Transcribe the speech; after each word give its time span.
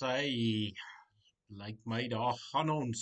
sy 0.00 0.72
lyk 1.60 1.80
my 1.84 2.04
daar 2.08 2.36
gaan 2.48 2.70
ons 2.72 3.00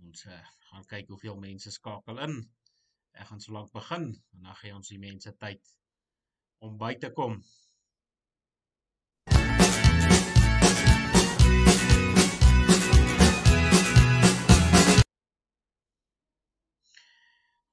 ons 0.00 0.22
uh, 0.24 0.44
gaan 0.70 0.86
kyk 0.88 1.10
hoeveel 1.12 1.36
mense 1.36 1.68
skakel 1.74 2.20
in. 2.24 2.38
Ek 3.12 3.28
gaan 3.28 3.42
so 3.44 3.52
lank 3.52 3.72
begin 3.74 4.06
en 4.14 4.46
dan 4.46 4.56
gee 4.62 4.72
ons 4.72 4.88
die 4.88 5.00
mense 5.02 5.32
tyd 5.42 5.74
om 6.64 6.78
by 6.80 6.94
te 7.02 7.10
kom. 7.18 7.36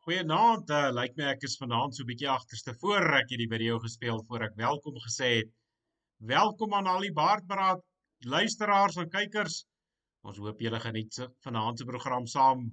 Goeienaand, 0.08 0.72
uh, 0.72 0.90
lyk 0.96 1.16
my 1.20 1.32
ek 1.32 1.48
is 1.48 1.56
vanaand 1.62 1.96
so 1.96 2.04
'n 2.04 2.12
bietjie 2.12 2.32
agterste 2.34 2.76
voor 2.84 3.08
ek 3.22 3.32
hierdie 3.32 3.52
video 3.56 3.80
gespeel 3.86 4.20
voor 4.28 4.50
ek 4.50 4.60
welkom 4.60 5.00
gesê 5.08 5.32
het. 5.38 5.56
Welkom 6.18 6.74
aan 6.74 6.88
al 6.90 7.04
die 7.06 7.14
Baardberaad 7.14 7.84
luisteraars 8.26 8.96
en 8.98 9.10
kykers. 9.10 9.58
Ons 10.26 10.40
hoop 10.42 10.62
julle 10.66 10.80
geniet 10.82 11.20
vanaand 11.46 11.78
se 11.78 11.86
program 11.86 12.26
saam. 12.26 12.64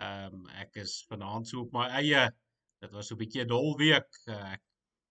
Ehm 0.00 0.38
um, 0.38 0.46
ek 0.56 0.78
is 0.80 0.94
vanaand 1.10 1.50
so 1.50 1.66
op 1.66 1.76
my 1.76 1.84
eie. 1.98 2.22
Dit 2.80 2.94
was 2.96 3.10
so 3.12 3.14
'n 3.14 3.18
bietjie 3.20 3.42
'n 3.42 3.50
dol 3.50 3.76
week. 3.76 4.08
Uh, 4.26 4.54
ek 4.54 4.62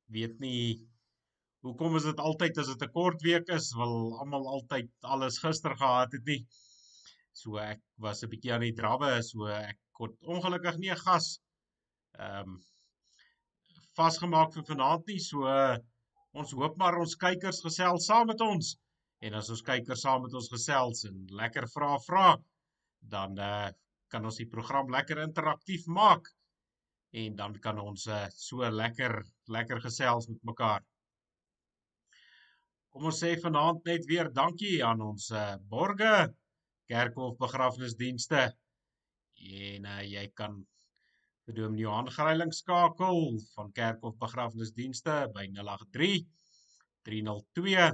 weet 0.09 0.39
nie 0.39 0.87
hoekom 1.61 1.99
is 2.01 2.09
dit 2.09 2.17
altyd 2.17 2.57
as 2.57 2.73
dit 2.73 2.81
'n 2.87 2.91
kort 2.97 3.21
week 3.21 3.53
is, 3.53 3.69
wil 3.77 4.17
almal 4.17 4.49
altyd 4.55 4.89
alles 5.01 5.37
gister 5.37 5.77
gehad 5.77 6.17
het 6.17 6.25
nie. 6.25 6.41
So 7.31 7.57
ek 7.57 7.81
was 7.97 8.23
'n 8.23 8.29
bietjie 8.33 8.53
aan 8.53 8.65
die 8.65 8.73
drawwe, 8.73 9.21
so 9.21 9.45
ek 9.45 9.77
kort 9.93 10.17
ongelukkig 10.25 10.81
nie 10.81 10.89
'n 10.89 11.03
gas 11.05 11.37
ehm 12.17 12.57
um, 12.57 12.59
vasgemaak 13.93 14.51
vir 14.53 14.65
vanaand 14.73 15.05
nie. 15.05 15.19
So 15.19 15.45
uh, 15.45 15.77
ons 16.39 16.53
hoop 16.57 16.77
maar 16.79 16.97
ons 17.01 17.17
kykers 17.23 17.61
gesels 17.65 18.07
saam 18.07 18.29
met 18.31 18.41
ons. 18.45 18.75
En 19.21 19.37
as 19.37 19.49
ons 19.53 19.63
kykers 19.65 20.03
saam 20.05 20.23
met 20.25 20.33
ons 20.37 20.51
gesels 20.53 21.05
en 21.09 21.25
lekker 21.41 21.67
vra 21.75 21.95
vra, 22.05 22.27
dan 23.15 23.37
uh, 23.37 23.67
kan 24.11 24.25
ons 24.27 24.39
die 24.41 24.49
program 24.49 24.89
lekker 24.93 25.21
interaktief 25.23 25.87
maak 25.87 26.29
en 27.21 27.35
dan 27.35 27.57
kan 27.63 27.79
ons 27.81 28.07
uh, 28.07 28.25
so 28.35 28.67
lekker 28.71 29.17
lekker 29.51 29.81
gesels 29.83 30.29
met 30.31 30.41
mekaar. 30.47 30.83
Kom 32.91 33.07
ons 33.11 33.21
sê 33.23 33.33
vanaand 33.39 33.85
net 33.87 34.07
weer 34.07 34.31
dankie 34.35 34.79
aan 34.83 35.03
ons 35.03 35.29
uh, 35.35 35.55
borge 35.73 36.13
kerkhof 36.91 37.37
begrafnisdienste 37.39 38.47
en 39.51 39.87
uh, 39.87 40.01
jy 40.07 40.25
kan 40.35 40.59
vir 41.45 41.53
Dom 41.57 41.75
Johan 41.77 42.09
Greiling 42.13 42.53
skakel 42.53 43.39
van 43.55 43.71
Kerkhof 43.77 44.15
Begrafnisdienste 44.21 45.15
by 45.35 45.45
083 45.57 46.25
302 47.07 47.89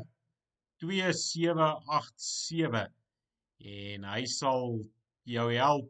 2787 0.83 2.87
en 3.67 4.03
hy 4.05 4.23
sal 4.29 4.63
jou 5.27 5.47
help. 5.53 5.87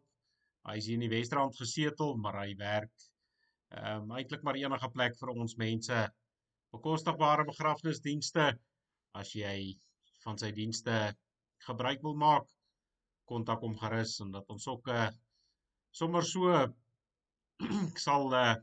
Hy 0.67 0.75
is 0.80 0.86
hier 0.88 0.97
in 0.99 1.05
die 1.05 1.11
Westerrand 1.11 1.55
gesetel, 1.59 2.11
maar 2.22 2.36
hy 2.44 2.52
werk 2.59 2.95
ehm 3.75 4.05
um, 4.05 4.11
eintlik 4.16 4.44
maar 4.47 4.55
enige 4.55 4.88
plek 4.94 5.17
vir 5.19 5.30
ons 5.33 5.58
mense 5.59 5.97
bekostigbare 6.71 7.43
begrafnisdienste 7.49 8.45
as 9.20 9.33
jy 9.36 9.76
van 10.23 10.39
sy 10.39 10.54
dienste 10.55 10.95
gebruik 11.65 11.99
wil 12.05 12.15
maak 12.15 12.48
kontak 13.27 13.60
hom 13.65 13.76
gerus 13.81 14.14
en 14.23 14.31
dat 14.31 14.48
ons 14.55 14.67
ook 14.71 14.87
'n 14.87 14.95
uh, 14.95 15.02
eh, 15.08 15.11
sommer 15.92 16.23
so 16.23 16.48
ek 17.89 17.99
sal 18.01 18.33
uh 18.37 18.55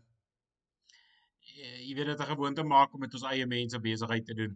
jy 1.87 1.95
weet 1.99 2.09
dit 2.11 2.21
'n 2.23 2.31
gewoonte 2.31 2.65
maak 2.73 2.95
om 2.95 3.03
met 3.05 3.15
ons 3.19 3.27
eie 3.31 3.47
mense 3.47 3.79
besigheid 3.87 4.27
te 4.27 4.37
doen. 4.41 4.53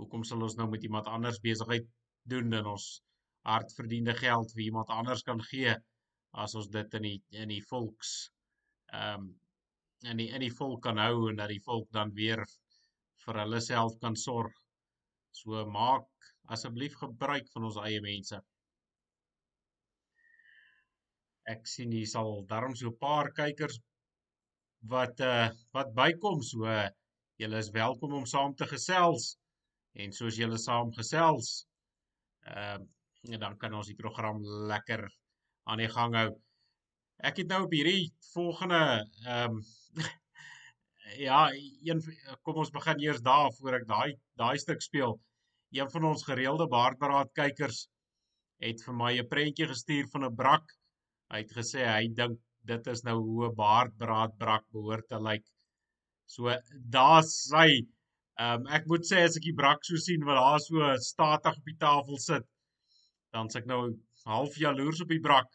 Hoekom 0.00 0.24
sal 0.28 0.44
ons 0.46 0.56
nou 0.58 0.68
met 0.70 0.84
iemand 0.88 1.06
anders 1.16 1.40
besigheid 1.46 1.86
doen 2.32 2.50
dan 2.54 2.68
ons 2.74 2.86
hardverdiende 3.48 4.14
geld 4.20 4.52
vir 4.56 4.64
iemand 4.64 4.92
anders 4.98 5.22
kan 5.28 5.40
gee 5.50 5.74
as 6.44 6.54
ons 6.60 6.68
dit 6.76 6.96
in 7.00 7.06
die 7.08 7.18
in 7.44 7.54
die 7.54 7.64
volks 7.70 8.12
ehm 8.92 9.24
um, 9.24 9.28
in 10.10 10.20
die 10.22 10.28
in 10.36 10.44
die 10.46 10.54
volk 10.60 10.82
kan 10.86 11.00
hou 11.02 11.28
en 11.30 11.40
dat 11.40 11.50
die 11.50 11.64
volk 11.70 11.88
dan 11.96 12.12
weer 12.20 12.44
vir 13.24 13.40
hulle 13.42 13.60
self 13.60 13.96
kan 14.04 14.16
sorg. 14.16 14.54
So 15.40 15.64
maak 15.78 16.30
asseblief 16.54 16.94
gebruik 17.00 17.48
van 17.54 17.64
ons 17.70 17.80
eie 17.88 18.00
mense 18.04 18.38
ek 21.54 21.66
sien 21.72 21.92
hier 21.96 22.08
sal 22.10 22.44
daarom 22.50 22.74
so 22.76 22.90
'n 22.90 23.00
paar 23.04 23.32
kykers 23.40 23.78
wat 24.92 25.20
uh 25.20 25.48
wat 25.76 25.94
bykom 25.94 26.42
so 26.50 26.66
uh, 26.66 26.88
julle 27.42 27.58
is 27.64 27.70
welkom 27.70 28.14
om 28.18 28.26
saam 28.26 28.54
te 28.54 28.66
gesels 28.74 29.36
en 30.02 30.12
soos 30.12 30.38
julle 30.42 30.58
saam 30.58 30.92
gesels 31.00 31.50
ehm 32.46 32.86
uh, 33.32 33.38
dan 33.42 33.56
kan 33.58 33.74
ons 33.74 33.88
die 33.90 33.98
program 33.98 34.38
lekker 34.70 35.02
aan 35.68 35.80
die 35.82 35.90
gang 35.92 36.14
hou. 36.16 36.28
Ek 37.28 37.40
het 37.42 37.48
nou 37.50 37.64
op 37.66 37.74
hierdie 37.74 38.12
volgende 38.32 38.80
ehm 39.26 39.58
um, 39.58 39.62
ja, 41.26 41.40
een 41.88 42.02
kom 42.46 42.60
ons 42.62 42.70
begin 42.70 43.00
eers 43.04 43.20
daar 43.30 43.50
voor 43.58 43.80
ek 43.80 43.86
daai 43.90 44.10
daai 44.42 44.58
stuk 44.58 44.82
speel. 44.84 45.18
Een 45.74 45.90
van 45.90 46.04
ons 46.12 46.24
gereelde 46.24 46.68
baardberaad 46.72 47.32
kykers 47.40 47.86
het 48.64 48.82
vir 48.86 48.94
my 49.02 49.12
'n 49.18 49.28
prentjie 49.34 49.68
gestuur 49.72 50.06
van 50.14 50.24
'n 50.28 50.36
brak 50.42 50.77
Hy 51.32 51.42
het 51.44 51.52
gesê 51.60 51.84
hy 51.84 52.08
dink 52.20 52.38
dit 52.68 52.90
is 52.92 53.02
nou 53.06 53.16
hoe 53.20 53.48
'n 53.48 53.56
baardbraadbrak 53.60 54.64
behoort 54.76 55.08
te 55.08 55.20
lyk. 55.28 55.44
So 56.34 56.54
daar's 56.96 57.32
sy. 57.50 57.68
Ehm 58.38 58.60
um, 58.60 58.66
ek 58.76 58.86
moet 58.90 59.06
sê 59.10 59.24
as 59.26 59.36
ek 59.40 59.46
die 59.48 59.58
brak 59.60 59.84
so 59.84 59.96
sien 60.06 60.24
wat 60.28 60.38
daar 60.38 60.60
so 60.64 60.90
statig 61.06 61.56
op 61.60 61.70
die 61.70 61.78
tafel 61.86 62.18
sit, 62.24 62.44
dan 63.34 63.50
s'ek 63.50 63.66
nou 63.66 63.80
half 64.32 64.58
jaloers 64.64 65.02
op 65.04 65.14
die 65.14 65.24
brak. 65.28 65.48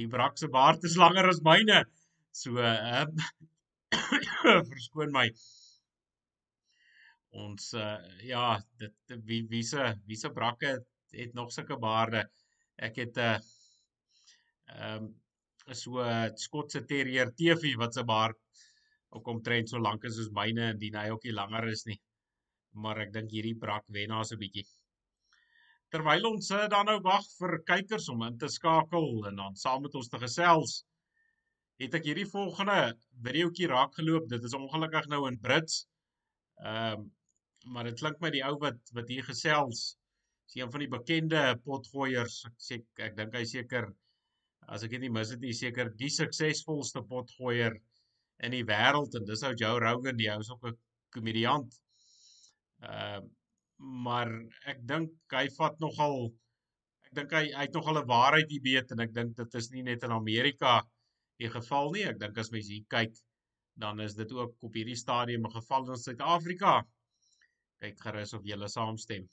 Die 0.00 0.08
brak 0.14 0.38
se 0.38 0.48
baard 0.48 0.84
is 0.88 0.98
langer 1.04 1.28
as 1.32 1.40
myne. 1.48 1.80
So 2.42 2.58
ehm 2.58 3.16
um, 3.16 3.24
verskoon 4.72 5.12
my. 5.18 5.26
Ons 7.46 7.72
uh, 7.80 7.98
ja, 8.28 8.46
dit 8.80 9.16
wie 9.28 9.42
wie 9.54 9.64
se 9.72 9.88
wie 10.08 10.20
se 10.20 10.30
brakke 10.38 10.74
het, 10.74 10.86
het 11.16 11.34
nog 11.38 11.52
sulke 11.52 11.78
baarde. 11.80 12.26
Ek 12.76 12.96
het 13.04 13.16
'n 13.16 13.20
uh, 13.20 13.34
eh, 13.34 13.51
ehm 14.76 15.04
um, 15.04 15.10
so 15.78 16.02
'n 16.02 16.36
Skotse 16.44 16.84
terrier 16.90 17.30
TV 17.38 17.74
wat 17.82 17.94
se 17.94 18.04
baard 18.04 18.38
ook 19.16 19.28
omtrent 19.34 19.68
so 19.68 19.78
lank 19.78 20.04
is 20.04 20.16
soos 20.16 20.30
myne 20.38 20.64
en 20.72 20.78
dien 20.78 20.96
hy 20.98 21.08
ook 21.14 21.24
nie 21.28 21.34
langer 21.40 21.68
is 21.72 21.84
nie. 21.86 21.98
Maar 22.84 23.04
ek 23.06 23.12
dink 23.16 23.30
hierdie 23.30 23.58
brak 23.64 23.84
wen 23.96 24.08
na 24.08 24.22
so 24.24 24.34
'n 24.34 24.42
bietjie. 24.44 24.66
Terwyl 25.92 26.26
ons 26.32 26.50
uh, 26.50 26.68
dan 26.72 26.88
nou 26.88 26.98
wag 27.04 27.26
vir 27.38 27.58
kykers 27.68 28.08
om 28.08 28.22
in 28.28 28.38
te 28.38 28.48
skakel 28.48 29.26
en 29.28 29.36
dan 29.36 29.56
saam 29.62 29.82
met 29.86 29.94
ons 29.94 30.08
te 30.08 30.18
gesels, 30.18 30.78
het 31.82 31.94
ek 31.98 32.06
hierdie 32.08 32.28
volgende 32.30 32.78
videoetjie 33.26 33.68
raak 33.68 33.98
geloop. 33.98 34.28
Dit 34.30 34.44
is 34.48 34.56
ongelukkig 34.56 35.08
nou 35.12 35.26
in 35.28 35.40
Brits. 35.40 35.82
Ehm 36.62 37.02
um, 37.02 37.10
maar 37.72 37.86
dit 37.86 38.00
klink 38.00 38.16
my 38.18 38.30
die 38.34 38.42
ou 38.42 38.56
wat 38.58 38.88
wat 38.96 39.10
hier 39.12 39.22
gesels 39.22 39.82
is 40.48 40.56
een 40.58 40.70
van 40.72 40.82
die 40.82 40.90
bekende 40.90 41.42
potgooiers. 41.62 42.40
Ek 42.48 42.56
sê 42.58 42.78
ek 43.06 43.14
dink 43.20 43.36
hy 43.38 43.44
seker 43.46 43.86
as 44.68 44.84
ek 44.84 44.94
dit 44.94 45.00
nie 45.00 45.12
mis 45.12 45.30
het 45.30 45.40
nie 45.40 45.54
seker 45.56 45.90
die 45.98 46.10
suksesvolste 46.10 47.02
potgooier 47.08 47.76
in 48.42 48.54
die 48.54 48.64
wêreld 48.66 49.14
en 49.18 49.26
dis 49.26 49.42
ou 49.46 49.52
Joe 49.58 49.80
Rogan 49.80 50.18
die 50.18 50.30
ou 50.32 50.40
is 50.40 50.50
ook 50.50 50.66
'n 50.70 50.78
komediant. 51.10 51.78
Ehm 52.82 53.22
uh, 53.22 53.30
maar 53.82 54.30
ek 54.70 54.78
dink 54.86 55.10
hy 55.34 55.48
vat 55.56 55.80
nogal 55.82 56.30
ek 57.08 57.14
dink 57.18 57.32
hy 57.34 57.44
hy 57.50 57.66
het 57.66 57.74
nogal 57.74 57.98
'n 57.98 58.06
waarheid 58.06 58.50
hier 58.50 58.62
weet 58.62 58.92
en 58.92 59.00
ek 59.00 59.14
dink 59.14 59.36
dit 59.36 59.54
is 59.54 59.70
nie 59.72 59.82
net 59.82 60.02
in 60.02 60.12
Amerika 60.12 60.82
die 61.38 61.50
geval 61.50 61.90
nie. 61.90 62.04
Ek 62.06 62.18
dink 62.18 62.38
as 62.38 62.52
mens 62.52 62.68
hier 62.68 62.84
kyk 62.88 63.16
dan 63.74 64.00
is 64.00 64.14
dit 64.14 64.32
ook 64.32 64.54
op 64.60 64.74
hierdie 64.74 64.96
stadium 64.96 65.46
'n 65.46 65.50
geval 65.50 65.90
in 65.90 65.96
Suid-Afrika. 65.96 66.84
Kyk 67.80 67.98
gerus 68.00 68.34
of 68.34 68.42
julle 68.44 68.68
saamstem. 68.68 69.28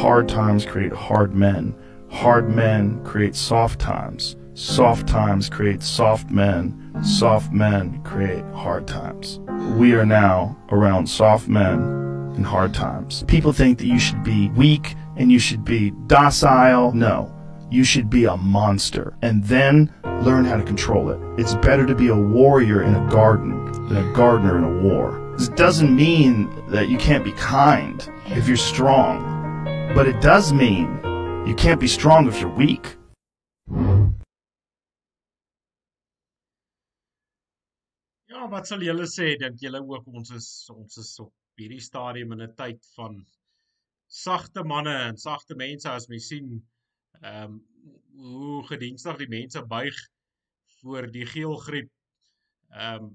Hard 0.00 0.28
times 0.28 0.64
create 0.64 0.94
hard 0.94 1.34
men. 1.34 1.74
Hard 2.08 2.48
men 2.48 3.02
create 3.04 3.36
soft 3.36 3.80
times. 3.80 4.36
Soft 4.56 5.06
times 5.06 5.50
create 5.50 5.82
soft 5.82 6.30
men. 6.30 6.96
Soft 7.04 7.52
men 7.52 8.02
create 8.04 8.42
hard 8.54 8.86
times. 8.86 9.38
We 9.76 9.92
are 9.92 10.06
now 10.06 10.56
around 10.70 11.06
soft 11.06 11.46
men 11.46 12.32
in 12.36 12.42
hard 12.42 12.72
times. 12.72 13.22
People 13.28 13.52
think 13.52 13.76
that 13.76 13.86
you 13.86 13.98
should 13.98 14.24
be 14.24 14.48
weak 14.56 14.94
and 15.16 15.30
you 15.30 15.38
should 15.38 15.62
be 15.62 15.90
docile. 16.06 16.90
No, 16.94 17.30
you 17.70 17.84
should 17.84 18.08
be 18.08 18.24
a 18.24 18.38
monster 18.38 19.14
and 19.20 19.44
then 19.44 19.92
learn 20.22 20.46
how 20.46 20.56
to 20.56 20.64
control 20.64 21.10
it. 21.10 21.20
It's 21.38 21.54
better 21.56 21.84
to 21.84 21.94
be 21.94 22.08
a 22.08 22.16
warrior 22.16 22.82
in 22.82 22.94
a 22.94 23.10
garden 23.10 23.66
than 23.88 23.98
a 23.98 24.12
gardener 24.14 24.56
in 24.56 24.64
a 24.64 24.82
war. 24.82 25.34
This 25.36 25.48
doesn't 25.48 25.94
mean 25.94 26.48
that 26.70 26.88
you 26.88 26.96
can't 26.96 27.24
be 27.24 27.32
kind 27.32 28.10
if 28.28 28.48
you're 28.48 28.56
strong, 28.56 29.92
but 29.94 30.08
it 30.08 30.22
does 30.22 30.54
mean 30.54 30.98
You 31.46 31.54
can't 31.54 31.78
be 31.78 31.86
strong 31.86 32.26
if 32.26 32.40
you're 32.40 32.48
weak. 32.48 32.95
Wat 38.50 38.68
sal 38.68 38.82
julle 38.84 39.06
sê? 39.10 39.34
Dink 39.40 39.60
julle 39.62 39.80
ook 39.82 40.06
ons 40.06 40.30
is 40.36 40.48
ons 40.74 40.96
is 41.02 41.12
op 41.22 41.32
hierdie 41.60 41.82
stadium 41.82 42.32
in 42.36 42.42
'n 42.46 42.54
tyd 42.56 42.86
van 42.96 43.18
sagte 44.06 44.64
manne 44.64 44.94
en 45.08 45.16
sagte 45.16 45.54
mense 45.54 45.88
as 45.90 46.08
mens 46.08 46.28
sien 46.32 46.50
ehm 47.22 47.44
um, 47.44 47.62
hoe 48.16 48.62
gedienstig 48.66 49.16
die 49.20 49.28
mense 49.28 49.62
buig 49.66 49.96
voor 50.80 51.10
die 51.12 51.26
geelgriep. 51.26 51.90
Ehm 52.70 53.04
um, 53.04 53.14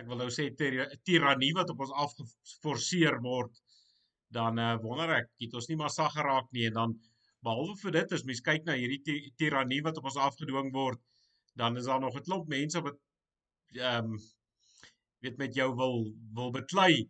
ek 0.00 0.06
wil 0.08 0.22
nou 0.22 0.30
sê 0.32 0.46
tirannie 0.56 1.52
wat 1.56 1.70
op 1.70 1.80
ons 1.84 1.92
afgeforceer 2.04 3.18
word, 3.20 3.52
dan 4.32 4.58
uh, 4.58 4.76
wonder 4.80 5.10
ek, 5.18 5.28
het 5.42 5.54
ons 5.58 5.68
nie 5.68 5.76
maar 5.76 5.92
sag 5.92 6.14
geraak 6.14 6.48
nie 6.56 6.66
en 6.70 6.78
dan 6.78 6.94
behalwe 7.44 7.76
vir 7.82 7.96
dit 7.98 8.12
as 8.16 8.24
mens 8.24 8.40
kyk 8.46 8.64
na 8.64 8.76
hierdie 8.78 9.18
tirannie 9.36 9.82
wat 9.84 9.98
op 10.00 10.08
ons 10.08 10.16
afgedwing 10.28 10.70
word, 10.72 11.00
dan 11.60 11.76
is 11.76 11.90
daar 11.90 12.00
nog 12.00 12.16
'n 12.16 12.24
klomp 12.28 12.48
mense 12.48 12.80
wat 12.86 12.96
ehm 13.78 14.12
um, 14.14 14.18
weet 15.20 15.36
met 15.38 15.54
jou 15.54 15.68
wil 15.76 15.98
wil 16.34 16.50
beklei 16.54 17.04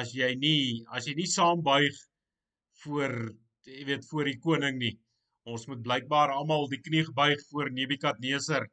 as 0.00 0.12
jy 0.14 0.34
nie 0.38 0.84
as 0.94 1.08
jy 1.08 1.14
nie 1.18 1.26
saambuig 1.26 1.96
voor 2.84 3.14
jy 3.66 3.84
weet 3.88 4.06
voor 4.10 4.28
die 4.30 4.38
koning 4.40 4.78
nie. 4.78 4.94
Ons 5.48 5.66
moet 5.68 5.82
blykbaar 5.82 6.32
almal 6.34 6.68
die 6.70 6.80
knie 6.84 7.04
gebuig 7.08 7.40
voor 7.50 7.72
Nebukadneser 7.72 8.68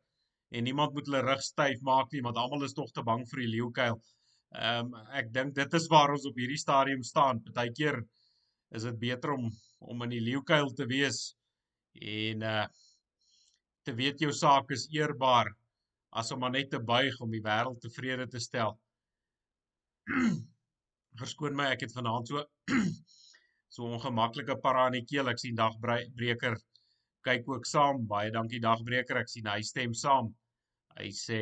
en 0.51 0.63
niemand 0.67 0.93
moet 0.93 1.07
hulle 1.09 1.23
rug 1.25 1.41
styf 1.43 1.81
maak 1.81 2.11
nie 2.13 2.23
want 2.25 2.37
almal 2.37 2.63
is 2.67 2.75
tog 2.77 2.91
te 2.91 3.03
bang 3.03 3.25
vir 3.31 3.43
die 3.43 3.51
leeukuil. 3.55 3.97
Ehm 4.55 4.93
um, 4.93 5.05
ek 5.19 5.31
dink 5.33 5.55
dit 5.55 5.79
is 5.79 5.89
waar 5.91 6.13
ons 6.15 6.27
op 6.29 6.37
hierdie 6.39 6.61
stadium 6.61 7.03
staan. 7.03 7.43
Partykeer 7.43 8.01
is 8.75 8.87
dit 8.87 8.99
beter 8.99 9.35
om 9.35 9.49
om 9.79 10.01
in 10.05 10.15
die 10.15 10.23
leeukuil 10.29 10.71
te 10.77 10.87
wees 10.89 11.35
en 12.01 12.43
uh 12.55 12.65
te 13.85 13.93
weet 13.93 14.21
jou 14.23 14.31
saak 14.33 14.71
is 14.73 14.87
eerbaar 14.89 15.51
as 16.15 16.31
om 16.31 16.39
maar 16.39 16.53
net 16.55 16.69
te 16.71 16.79
buig 16.79 17.17
om 17.23 17.31
die 17.31 17.43
wêreld 17.43 17.81
tevrede 17.83 18.27
te 18.31 18.39
stel. 18.39 18.75
Verskoon 21.19 21.55
my, 21.57 21.69
ek 21.75 21.85
het 21.85 21.95
vanaand 21.95 22.31
so 22.31 22.43
so 23.75 23.89
ongemaklike 23.97 24.55
para 24.63 24.87
in 24.91 24.99
die 24.99 25.05
keel. 25.09 25.31
Ek 25.31 25.41
sien 25.41 25.57
dagbreker 25.59 26.57
kyk 27.25 27.49
ook 27.51 27.67
saam. 27.67 28.05
Baie 28.07 28.31
dankie 28.31 28.61
dagbreker. 28.63 29.19
Ek 29.23 29.31
sien 29.31 29.49
hy 29.51 29.59
stem 29.65 29.95
saam. 29.97 30.31
Hy 30.95 31.09
sê 31.15 31.41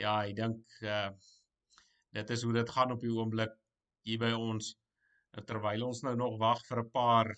ja, 0.00 0.20
hy 0.22 0.32
dink 0.36 0.80
uh 0.84 1.10
dit 2.14 2.28
is 2.30 2.44
hoe 2.46 2.52
dit 2.54 2.68
gaan 2.70 2.92
op 2.94 3.00
die 3.02 3.10
oomblik 3.10 3.54
hier 4.06 4.20
by 4.22 4.28
ons 4.38 4.68
terwyl 5.48 5.88
ons 5.88 6.04
nou 6.06 6.12
nog 6.14 6.36
wag 6.38 6.60
vir 6.68 6.80
'n 6.84 6.90
paar 6.94 7.30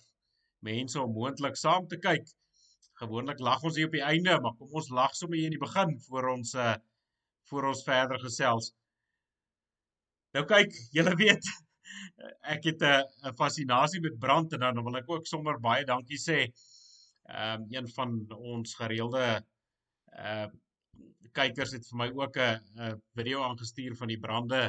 mense 0.67 0.99
om 1.01 1.15
moontlik 1.15 1.57
saam 1.57 1.87
te 1.89 1.97
kyk. 1.97 2.27
Gewoonlik 2.97 3.39
lag 3.45 3.63
ons 3.67 3.77
hier 3.77 3.89
op 3.89 3.95
die 3.95 4.05
einde, 4.05 4.39
maar 4.41 4.55
kom 4.57 4.73
ons 4.79 4.89
lag 4.89 5.13
sommer 5.15 5.37
hier 5.37 5.51
in 5.51 5.55
die 5.57 5.63
begin 5.63 5.97
voor 6.09 6.31
ons 6.33 6.53
uh 6.57 6.75
voor 7.47 7.69
ons 7.69 7.81
verder 7.87 8.19
gesels. 8.19 8.73
Nou 10.35 10.41
kyk, 10.49 10.73
julle 10.91 11.13
weet 11.15 11.45
ek 12.53 12.65
het 12.67 12.81
'n 12.83 13.35
fascinasie 13.39 14.01
met 14.03 14.17
brand 14.19 14.53
en 14.53 14.65
dan 14.65 14.83
wil 14.83 14.97
ek 14.99 15.09
ook 15.09 15.29
sommer 15.29 15.59
baie 15.63 15.85
dankie 15.85 16.19
sê. 16.19 16.39
Ehm 17.27 17.61
um, 17.61 17.67
een 17.71 17.87
van 17.97 18.17
ons 18.55 18.75
gereelde 18.81 19.23
uh 20.25 20.47
kykers 21.37 21.71
het 21.77 21.87
vir 21.87 21.97
my 22.01 22.09
ook 22.23 22.37
'n 22.37 22.99
video 23.15 23.43
aangestuur 23.43 23.95
van 23.95 24.07
die 24.07 24.19
brande 24.19 24.61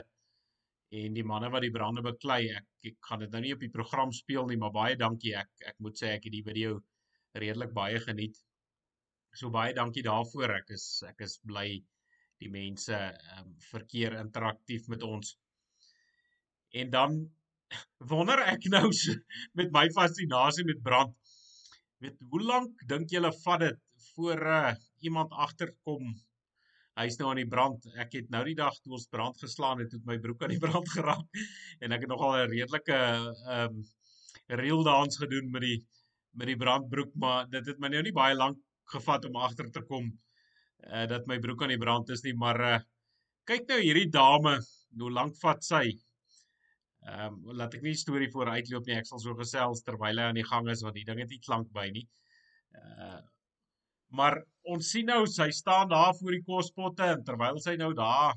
en 0.90 1.12
die 1.14 1.24
manne 1.24 1.50
wat 1.50 1.62
die 1.62 1.74
brande 1.78 2.02
beklei. 2.02 2.42
Ek, 2.60 2.66
ek 2.92 2.96
gaan 3.08 3.20
dit 3.24 3.30
nou 3.30 3.40
nie 3.40 3.54
op 3.54 3.60
die 3.60 3.74
program 3.78 4.12
speel 4.12 4.46
nie, 4.46 4.56
maar 4.56 4.72
baie 4.72 4.96
dankie. 4.96 5.34
Ek 5.36 5.50
ek 5.72 5.76
moet 5.78 5.96
sê 5.96 6.14
ek 6.16 6.24
het 6.24 6.32
die 6.32 6.44
video 6.44 6.78
redelik 7.38 7.72
baie 7.76 8.00
geniet. 8.02 8.36
So 9.36 9.50
baie 9.54 9.74
dankie 9.76 10.04
daarvoor. 10.06 10.54
Ek 10.60 10.74
is 10.76 10.86
ek 11.08 11.24
is 11.26 11.38
bly 11.44 11.68
die 12.42 12.50
mense 12.52 12.94
ehm 12.94 13.42
um, 13.42 13.56
verkeer 13.70 14.18
interaktief 14.20 14.88
met 14.92 15.02
ons. 15.02 15.34
En 16.82 16.90
dan 16.90 17.18
wonder 18.10 18.42
ek 18.46 18.68
nou 18.72 18.86
met 19.58 19.74
my 19.74 19.88
fascinasie 19.96 20.66
met 20.68 20.82
brand. 20.82 21.14
Weet 22.02 22.16
hoe 22.30 22.42
lank 22.42 22.86
dink 22.86 23.10
julle 23.10 23.32
vat 23.42 23.66
dit 23.66 23.84
voor 24.14 24.42
uh, 24.46 24.74
iemand 25.02 25.32
agterkom 25.34 26.14
hy's 26.98 27.18
nou 27.18 27.28
aan 27.30 27.42
die 27.42 27.50
brand. 27.50 27.84
Ek 28.02 28.16
het 28.18 28.30
nou 28.34 28.42
die 28.46 28.56
dag 28.58 28.74
toe 28.82 28.96
ons 28.96 29.06
brand 29.10 29.38
geslaan 29.38 29.82
het, 29.82 29.92
het 29.94 30.06
my 30.06 30.18
broek 30.22 30.42
aan 30.42 30.54
die 30.54 30.62
brand 30.66 30.90
geraak 30.94 31.44
en 31.84 31.94
ek 31.94 32.06
het 32.06 32.10
nogal 32.10 32.36
'n 32.38 32.50
redelike 32.54 32.98
ehm 32.98 33.78
um, 33.78 33.86
reel 34.48 34.82
dans 34.82 35.18
gedoen 35.20 35.50
met 35.52 35.62
die 35.66 35.78
met 36.38 36.50
die 36.52 36.58
brandbroek, 36.60 37.14
maar 37.18 37.48
dit 37.50 37.66
het 37.66 37.80
my 37.82 37.90
nou 37.92 38.02
nie 38.06 38.14
baie 38.16 38.36
lank 38.38 38.58
gevat 38.92 39.26
om 39.28 39.38
agter 39.44 39.70
te 39.74 39.82
kom 39.90 40.10
uh 40.86 41.06
dat 41.10 41.26
my 41.26 41.38
broek 41.42 41.64
aan 41.64 41.74
die 41.74 41.82
brand 41.84 42.10
is 42.14 42.22
nie, 42.26 42.34
maar 42.44 42.60
uh 42.72 42.76
kyk 43.50 43.66
nou 43.70 43.80
hierdie 43.80 44.10
dame, 44.12 44.58
hoe 45.00 45.10
lank 45.12 45.36
vat 45.42 45.64
sy? 45.64 45.86
Ehm 47.08 47.34
um, 47.34 47.56
laat 47.58 47.74
ek 47.78 47.82
nie 47.86 47.96
storie 47.96 48.30
vooruitloop 48.32 48.86
nie. 48.86 48.98
Ek 49.00 49.08
sal 49.08 49.22
so 49.22 49.34
gesels 49.38 49.82
terwyl 49.86 50.20
hy 50.20 50.28
aan 50.28 50.38
die 50.40 50.46
gang 50.52 50.68
is 50.72 50.84
want 50.84 50.98
die 50.98 51.06
ding 51.08 51.20
het 51.22 51.32
nie 51.32 51.42
klank 51.46 51.72
by 51.74 51.88
nie. 51.94 52.06
Uh 52.76 53.20
Maar 54.08 54.38
ons 54.72 54.90
sien 54.92 55.08
nou 55.08 55.24
sy 55.28 55.50
staan 55.52 55.90
daar 55.90 56.14
voor 56.16 56.36
die 56.36 56.44
kospotte 56.44 57.08
en 57.12 57.24
terwyl 57.24 57.58
sy 57.60 57.74
nou 57.80 57.90
daar 57.96 58.36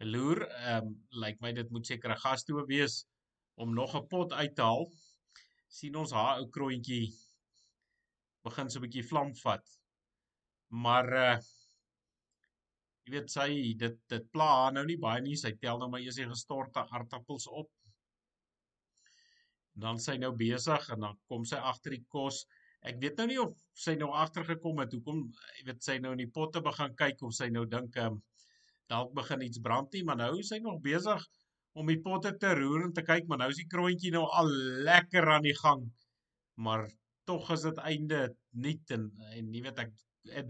loer, 0.00 0.40
ehm 0.44 0.86
um, 0.88 0.94
lyk 1.24 1.36
my 1.44 1.52
dit 1.56 1.70
moet 1.70 1.86
seker 1.86 2.12
'n 2.14 2.22
gastoe 2.22 2.64
wees 2.70 3.04
om 3.60 3.74
nog 3.74 3.94
'n 3.96 4.06
pot 4.08 4.32
uit 4.32 4.54
te 4.56 4.62
haal. 4.62 4.88
Sien 5.74 5.96
ons 6.02 6.14
haar 6.16 6.40
ou 6.42 6.48
kroontjie 6.56 7.06
begin 8.46 8.70
so 8.70 8.78
'n 8.80 8.84
bietjie 8.86 9.06
vlam 9.10 9.34
vat. 9.42 9.76
Maar 10.84 11.12
uh 11.26 11.36
jy 13.04 13.12
weet 13.14 13.30
sy 13.36 13.48
dit 13.84 13.96
dit 14.08 14.28
pla 14.32 14.50
haar 14.58 14.72
nou 14.72 14.84
nie 14.88 15.00
baie 15.06 15.22
nie. 15.22 15.36
Sy 15.36 15.52
tel 15.64 15.78
nou 15.78 15.88
maar 15.90 16.04
eers 16.04 16.20
die 16.20 16.28
gestorte 16.34 16.86
aardappels 16.90 17.46
op. 17.62 17.70
Dan 19.84 19.98
sy 19.98 20.16
nou 20.16 20.32
besig 20.44 20.90
en 20.94 21.00
dan 21.08 21.18
kom 21.28 21.44
sy 21.44 21.56
agter 21.72 21.98
die 21.98 22.04
kos 22.16 22.44
ek 22.88 23.00
weet 23.00 23.20
nou 23.20 23.26
nie 23.30 23.40
of 23.40 23.54
sy 23.84 23.94
nou 24.00 24.10
agtergekom 24.12 24.82
het 24.82 24.92
hoekom 24.92 25.22
jy 25.58 25.66
weet 25.70 25.86
sy 25.86 25.96
nou 26.04 26.12
in 26.14 26.20
die 26.20 26.32
potte 26.38 26.60
begin 26.64 26.92
kyk 27.00 27.22
of 27.24 27.32
sy 27.36 27.48
nou 27.52 27.64
dink 27.76 27.96
ehm 27.96 28.18
um, 28.18 28.22
dalk 28.92 29.14
begin 29.16 29.42
iets 29.46 29.62
brand 29.64 29.94
nie 29.96 30.02
maar 30.04 30.18
nou 30.20 30.34
is 30.40 30.50
sy 30.52 30.58
nog 30.64 30.82
besig 30.84 31.22
om 31.74 31.90
die 31.90 32.00
potte 32.02 32.34
te 32.40 32.54
roer 32.58 32.86
en 32.86 32.94
te 32.96 33.04
kyk 33.06 33.28
maar 33.28 33.42
nou 33.42 33.50
is 33.52 33.60
die 33.62 33.70
kroontjie 33.70 34.12
nou 34.14 34.24
al 34.40 34.50
lekker 34.88 35.28
aan 35.36 35.46
die 35.46 35.56
gang 35.60 35.84
maar 36.66 36.86
tog 37.28 37.50
is 37.56 37.66
dit 37.66 37.80
einde 37.90 38.20
niet 38.66 38.94
en 38.96 39.10
en 39.32 39.50
jy 39.56 39.64
weet 39.66 39.82
ek 39.86 39.92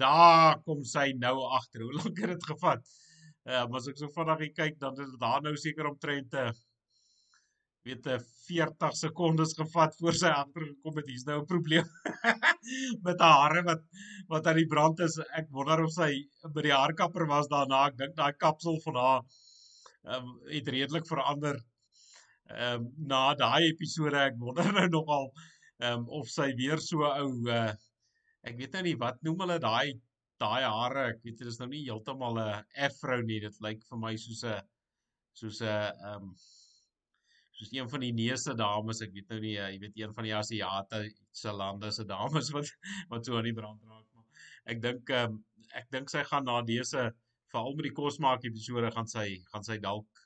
daar 0.00 0.60
kom 0.66 0.84
sy 0.88 1.08
nou 1.18 1.36
agter 1.58 1.86
hoe 1.86 1.96
lank 2.00 2.20
het 2.22 2.34
dit 2.36 2.46
gevat 2.52 2.94
ja 3.44 3.64
uh, 3.64 3.78
as 3.80 3.88
ek 3.90 3.98
so 4.00 4.12
vinnig 4.12 4.52
kyk 4.56 4.78
dan 4.80 5.00
is 5.00 5.10
dit 5.12 5.20
daar 5.20 5.42
nou 5.44 5.56
seker 5.60 5.90
omtrent 5.90 6.32
'n 6.32 6.48
uh, 6.48 6.54
weet 7.84 8.06
'n 8.08 8.20
40 8.48 8.94
sekondes 8.96 9.52
gevat 9.56 9.96
voor 9.96 10.16
sy 10.16 10.30
agtergekom 10.32 10.96
het. 10.98 11.08
Hier's 11.10 11.26
nou 11.28 11.40
'n 11.40 11.50
probleem 11.52 11.88
met 13.06 13.20
haar 13.20 13.40
hare 13.40 13.62
wat 13.62 13.82
wat 14.28 14.46
aan 14.46 14.60
die 14.60 14.70
brand 14.74 15.00
is. 15.06 15.18
Ek 15.40 15.50
wonder 15.50 15.84
of 15.84 15.92
sy 15.92 16.10
by 16.54 16.64
die 16.64 16.72
haarkapper 16.72 17.26
was 17.28 17.48
daarna. 17.52 17.86
Ek 17.90 17.98
dink 18.00 18.16
daai 18.16 18.32
kapsel 18.44 18.80
van 18.86 18.96
haar 19.02 19.20
um, 20.04 20.34
het 20.50 20.68
redelik 20.68 21.06
verander. 21.08 21.60
Ehm 22.52 22.84
um, 22.84 22.88
na 23.08 23.34
daai 23.40 23.70
episode 23.70 24.18
ek 24.20 24.40
wonder 24.40 24.72
nou 24.78 24.88
nogal 24.92 25.30
ehm 25.80 26.04
um, 26.04 26.08
of 26.20 26.28
sy 26.28 26.50
weer 26.58 26.82
so 26.82 27.06
ou 27.08 27.30
uh, 27.48 27.70
ek 28.44 28.58
weet 28.58 28.76
nou 28.76 28.82
nie 28.88 28.98
wat 29.00 29.22
noem 29.24 29.46
hulle 29.46 29.58
daai 29.62 29.94
daai 30.42 30.62
hare. 30.66 31.08
Ek 31.14 31.22
weet 31.24 31.40
dit 31.40 31.48
is 31.48 31.60
nou 31.60 31.70
nie 31.70 31.84
heeltemal 31.86 32.40
'n 32.42 32.64
afro 32.88 33.20
nie. 33.22 33.40
Dit 33.40 33.60
lyk 33.64 33.80
vir 33.88 34.02
my 34.02 34.14
soos 34.26 34.44
'n 34.44 34.60
soos 35.32 35.62
'n 35.62 35.72
ehm 35.72 36.28
um, 36.28 36.34
soos 37.54 37.72
een 37.72 37.88
van 37.90 38.02
die 38.02 38.12
neuse 38.12 38.54
dames, 38.58 39.00
ek 39.04 39.12
weet 39.14 39.28
nou 39.30 39.40
nie, 39.40 39.54
jy 39.54 39.78
weet 39.78 39.98
een 40.00 40.14
van 40.14 40.26
die 40.26 40.34
Asiate 40.34 41.02
se 41.32 41.52
lande 41.52 41.90
se 41.94 42.04
dames 42.04 42.50
wat 42.56 42.70
wat 43.12 43.26
so 43.26 43.38
aan 43.38 43.46
die 43.48 43.54
brand 43.54 43.82
raak 43.86 44.06
maar 44.14 44.48
ek 44.72 44.80
dink 44.82 45.12
um, 45.14 45.38
ek 45.78 45.86
dink 45.94 46.10
sy 46.10 46.24
gaan 46.26 46.46
na 46.48 46.60
dese 46.66 47.06
veral 47.54 47.78
met 47.78 47.88
die 47.88 47.96
kos 47.96 48.20
maak 48.26 48.44
episode 48.50 48.90
gaan 48.98 49.10
sy 49.16 49.28
gaan 49.52 49.66
sy 49.66 49.78
dalk 49.88 50.24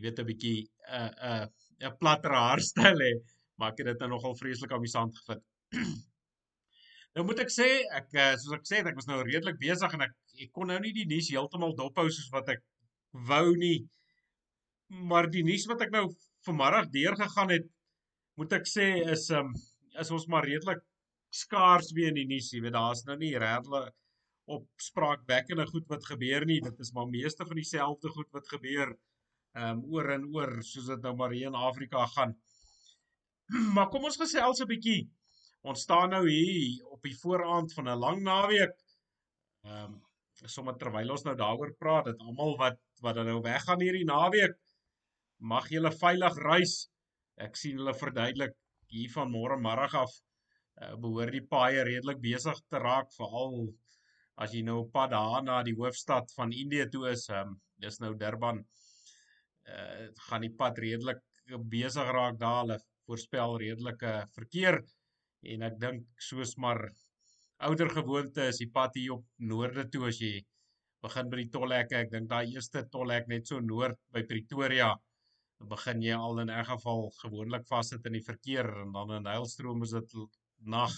jy 0.00 0.06
weet 0.06 0.20
'n 0.20 0.28
bietjie 0.30 0.58
'n 0.60 0.68
uh, 0.98 1.10
'n 1.10 1.42
uh, 1.42 1.88
'n 1.88 1.96
platter 2.00 2.34
haarstyl 2.36 3.02
hê, 3.06 3.12
maar 3.58 3.72
ek 3.72 3.82
het 3.82 3.90
dit 3.92 4.02
nou 4.02 4.10
nogal 4.14 4.36
vreeslik 4.36 4.72
amusant 4.72 5.16
gevind. 5.18 5.44
nou 7.14 7.24
moet 7.28 7.42
ek 7.44 7.52
sê, 7.52 7.68
ek 8.00 8.08
uh, 8.16 8.32
soos 8.40 8.56
ek 8.58 8.66
sê, 8.70 8.80
ek 8.80 8.98
was 8.98 9.08
nou 9.10 9.20
redelik 9.22 9.58
besig 9.60 9.96
en 9.96 10.06
ek 10.08 10.14
ek 10.46 10.52
kon 10.56 10.70
nou 10.72 10.78
nie 10.80 10.92
die 10.96 11.08
nuus 11.08 11.28
heeltemal 11.32 11.76
dophou 11.76 12.06
soos 12.08 12.30
wat 12.32 12.48
ek 12.56 12.62
wou 13.28 13.56
nie 13.60 13.78
maar 15.10 15.28
die 15.30 15.44
nuus 15.46 15.66
wat 15.70 15.84
ek 15.86 15.92
nou 15.94 16.06
vanmiddag 16.46 16.88
deurgegaan 16.94 17.52
het, 17.54 17.66
moet 18.40 18.54
ek 18.58 18.66
sê 18.66 18.86
is 19.14 19.28
um 19.36 19.52
is 20.00 20.10
ons 20.14 20.26
maar 20.32 20.46
redelik 20.46 20.80
skaars 21.34 21.92
weer 21.94 22.10
in 22.10 22.22
die 22.22 22.30
nuus, 22.30 22.48
jy 22.54 22.62
weet 22.64 22.74
daar's 22.74 23.04
nou 23.06 23.16
nie 23.20 23.34
regtig 23.38 23.90
op 24.56 24.66
spraakwekkende 24.82 25.66
goed 25.70 25.86
wat 25.92 26.06
gebeur 26.06 26.46
nie. 26.48 26.60
Dit 26.64 26.78
is 26.84 26.92
maar 26.96 27.08
meeste 27.10 27.46
van 27.46 27.58
dieselfde 27.60 28.12
goed 28.16 28.30
wat 28.36 28.48
gebeur 28.48 28.94
um 29.60 29.80
oor 29.90 30.12
en 30.14 30.26
oor 30.34 30.52
soos 30.62 30.86
dit 30.92 31.06
nou 31.06 31.14
maar 31.18 31.32
hier 31.34 31.50
in 31.50 31.58
Afrika 31.58 32.06
gaan. 32.16 32.36
Maar 33.74 33.88
kom 33.90 34.04
ons 34.06 34.20
gesels 34.20 34.60
'n 34.62 34.70
bietjie. 34.70 35.00
Ons 35.66 35.82
staan 35.86 36.14
nou 36.14 36.22
hier 36.28 36.86
op 36.94 37.02
die 37.02 37.16
vooraand 37.22 37.74
van 37.74 37.88
'n 37.88 37.98
lang 37.98 38.22
naweek. 38.22 38.76
Um 39.66 39.98
sommer 40.48 40.76
terwyl 40.78 41.10
ons 41.10 41.24
nou 41.26 41.34
daaroor 41.36 41.74
praat, 41.76 42.04
dat 42.04 42.22
almal 42.24 42.56
wat 42.56 42.78
wat 43.04 43.14
dan 43.14 43.26
nou 43.26 43.40
weggaan 43.44 43.80
hierdie 43.80 44.06
naweek, 44.08 44.56
mag 45.40 45.68
julle 45.68 45.92
veilig 45.92 46.36
reis. 46.44 46.88
ek 47.40 47.56
sien 47.56 47.78
hulle 47.80 47.94
verduidelik 47.96 48.52
hier 48.92 49.10
van 49.14 49.30
môre 49.32 49.56
middag 49.56 49.94
af 49.96 50.10
uh, 50.82 50.96
behoort 51.00 51.32
die 51.32 51.46
paaie 51.52 51.84
redelik 51.88 52.18
besig 52.20 52.58
te 52.68 52.80
raak 52.82 53.08
veral 53.16 53.70
as 54.40 54.54
jy 54.56 54.62
nou 54.66 54.78
op 54.84 54.92
pad 54.94 55.12
daar 55.12 55.42
na 55.44 55.60
die 55.66 55.76
hoofstad 55.76 56.32
van 56.36 56.52
Indië 56.52 56.86
toe 56.92 57.10
is, 57.10 57.26
um, 57.28 57.56
dis 57.82 58.00
nou 58.00 58.14
Durban. 58.16 58.62
Uh 59.68 60.06
gaan 60.28 60.46
die 60.46 60.54
pad 60.62 60.78
redelik 60.82 61.20
besig 61.72 62.08
raak 62.16 62.38
daar. 62.40 62.62
Hulle 62.62 62.78
voorspel 63.06 63.58
redelike 63.64 64.14
verkeer 64.36 64.80
en 65.52 65.66
ek 65.66 65.76
dink 65.82 66.24
soos 66.28 66.54
maar 66.62 66.80
ouer 67.68 67.92
gewoonte 67.92 68.46
is 68.52 68.60
die 68.62 68.70
pad 68.72 68.96
hier 68.96 69.18
op 69.18 69.26
noorde 69.52 69.86
toe 69.92 70.06
as 70.08 70.20
jy 70.22 70.38
begin 71.04 71.30
by 71.32 71.40
die 71.42 71.52
tolhekke. 71.52 72.02
Ek 72.04 72.12
dink 72.12 72.28
daai 72.30 72.54
eerste 72.54 72.84
tolhek 72.92 73.28
net 73.28 73.48
so 73.48 73.60
noord 73.60 73.98
by 74.14 74.24
Pretoria 74.28 74.92
begin 75.72 76.02
jy 76.02 76.16
al 76.16 76.40
in 76.40 76.50
'n 76.50 76.64
geval 76.64 77.10
gewoonlik 77.22 77.66
vassit 77.68 78.06
in 78.06 78.16
die 78.16 78.24
verkeer 78.24 78.68
en 78.82 78.92
dan 78.92 79.10
in 79.18 79.26
Heilstroom 79.28 79.82
is 79.82 79.92
dit 79.96 80.14
nag 80.76 80.94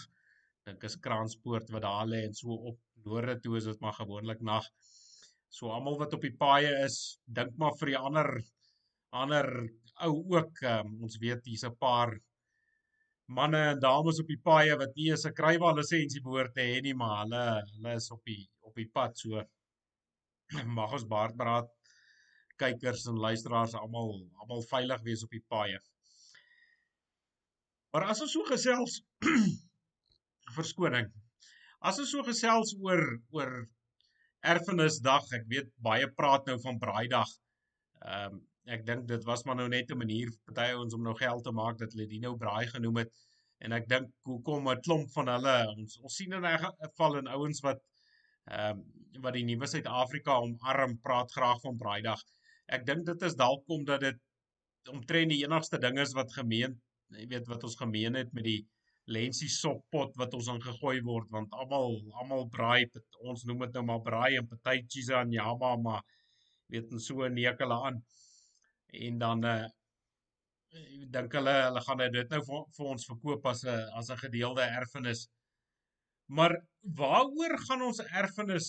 dink 0.66 0.84
is 0.88 0.98
Kranspoort 1.04 1.70
wat 1.74 1.84
daar 1.86 2.06
lê 2.06 2.22
en 2.26 2.34
so 2.38 2.56
op 2.70 2.78
noorde 3.06 3.38
toe 3.44 3.56
is 3.58 3.68
dit 3.70 3.80
maar 3.84 3.96
gewoonlik 3.98 4.42
nag. 4.46 4.66
So 5.52 5.70
almal 5.74 5.98
wat 6.00 6.14
op 6.16 6.22
die 6.24 6.36
paaie 6.44 6.72
is, 6.84 6.98
dink 7.38 7.56
maar 7.60 7.74
vir 7.80 7.92
die 7.92 8.02
ander 8.08 8.30
ander 9.22 9.48
ou 10.06 10.12
ook, 10.34 10.62
um, 10.74 10.94
ons 11.06 11.18
weet 11.24 11.48
hier's 11.50 11.66
'n 11.68 11.76
paar 11.76 12.14
manne 13.38 13.60
en 13.72 13.80
dames 13.80 14.20
op 14.22 14.30
die 14.30 14.40
paaie 14.48 14.76
wat 14.78 14.94
nie 14.96 15.10
eens 15.10 15.26
'n 15.26 15.36
krywa 15.40 15.72
lisensie 15.76 16.22
behoort 16.22 16.54
te 16.54 16.64
hê 16.70 16.80
nie, 16.82 16.94
maar 16.94 17.18
hulle 17.22 17.44
hulle 17.74 17.94
is 18.00 18.10
op 18.16 18.22
die 18.24 18.42
op 18.62 18.74
die 18.74 18.88
pad 18.98 19.18
so. 19.18 19.42
Mag 20.78 20.92
ons 20.92 21.08
baardbraad 21.14 21.68
kykers 22.62 23.06
en 23.10 23.18
luisteraars 23.26 23.74
almal 23.74 24.14
almal 24.40 24.62
veilig 24.70 25.02
wees 25.08 25.24
op 25.24 25.30
die 25.30 25.44
paaie. 25.54 25.78
Maar 27.92 28.08
as 28.14 28.22
ons 28.24 28.32
so 28.32 28.44
gesels 28.48 29.00
verskoning. 30.56 31.10
As 31.80 31.98
ons 32.02 32.12
so 32.14 32.22
gesels 32.26 32.74
oor 32.80 33.02
oor 33.36 33.52
erfenisdag, 34.52 35.26
ek 35.38 35.44
weet 35.50 35.68
baie 35.86 36.08
praat 36.18 36.48
nou 36.50 36.58
van 36.64 36.80
braaidag. 36.82 37.36
Ehm 38.06 38.38
um, 38.38 38.40
ek 38.70 38.84
dink 38.86 39.08
dit 39.10 39.24
was 39.26 39.40
maar 39.42 39.56
nou 39.58 39.66
net 39.70 39.90
'n 39.90 39.98
manier 39.98 40.28
vir 40.30 40.42
party 40.48 40.66
ouens 40.74 40.94
om 40.94 41.02
nou 41.02 41.14
geld 41.18 41.42
te 41.44 41.52
maak 41.60 41.78
dat 41.78 41.92
hulle 41.92 42.06
dit 42.06 42.20
nou 42.22 42.36
braai 42.38 42.66
genoem 42.70 43.00
het. 43.02 43.10
En 43.58 43.72
ek 43.78 43.88
dink 43.90 44.12
hoekom 44.30 44.68
'n 44.70 44.82
klomp 44.86 45.10
van 45.16 45.30
hulle 45.34 45.56
ons 45.72 45.98
ons 45.98 46.16
sien 46.20 46.32
in 46.38 46.46
'n 46.46 46.58
geval 46.62 47.18
in 47.20 47.32
ouens 47.36 47.60
wat 47.66 47.82
ehm 48.50 48.78
um, 48.78 48.84
wat 49.24 49.34
die 49.34 49.44
nuwe 49.44 49.66
Suid-Afrika 49.66 50.38
omarm 50.44 50.94
praat 51.06 51.32
graag 51.32 51.60
van 51.66 51.76
braaidag. 51.82 52.22
Ek 52.76 52.86
dink 52.86 53.06
dit 53.06 53.22
is 53.28 53.34
dalk 53.34 53.68
omdat 53.76 54.00
dit 54.00 54.18
omtrent 54.90 55.30
die 55.30 55.42
enigste 55.44 55.78
ding 55.78 55.98
is 55.98 56.14
wat 56.18 56.32
gemeen, 56.32 56.80
jy 57.18 57.26
weet 57.34 57.50
wat 57.50 57.64
ons 57.68 57.76
gemeen 57.76 58.14
het 58.18 58.32
met 58.32 58.44
die 58.44 58.60
lensie 59.06 59.48
soppot 59.50 60.16
wat 60.16 60.34
ons 60.34 60.48
aangegooi 60.48 61.00
word 61.02 61.30
want 61.30 61.52
almal 61.52 61.96
almal 62.20 62.48
braai 62.56 62.86
ons 63.30 63.44
noem 63.44 63.64
dit 63.66 63.78
nou 63.78 63.84
maar 63.90 64.02
braai 64.02 64.36
en 64.38 64.48
party 64.48 64.82
cheese 64.88 65.14
aan 65.14 65.32
jama 65.32 65.76
maar 65.76 66.02
weet 66.72 66.92
en 66.96 67.02
so 67.04 67.28
neek 67.28 67.60
hulle 67.62 67.78
aan. 67.88 68.02
En 69.06 69.22
dan 69.24 69.46
uh 69.52 69.62
dink 71.14 71.34
hulle 71.36 71.52
hulle 71.52 71.80
gaan 71.84 72.00
dit 72.14 72.30
nou 72.32 72.38
vir, 72.46 72.60
vir 72.76 72.86
ons 72.94 73.06
verkoop 73.10 73.48
as 73.50 73.60
'n 73.64 73.82
as 74.00 74.08
'n 74.10 74.22
gedeelde 74.24 74.64
erfenis. 74.80 75.26
Maar 76.36 76.54
waaroor 77.00 77.54
gaan 77.66 77.82
ons 77.88 78.00
erfenis 78.22 78.68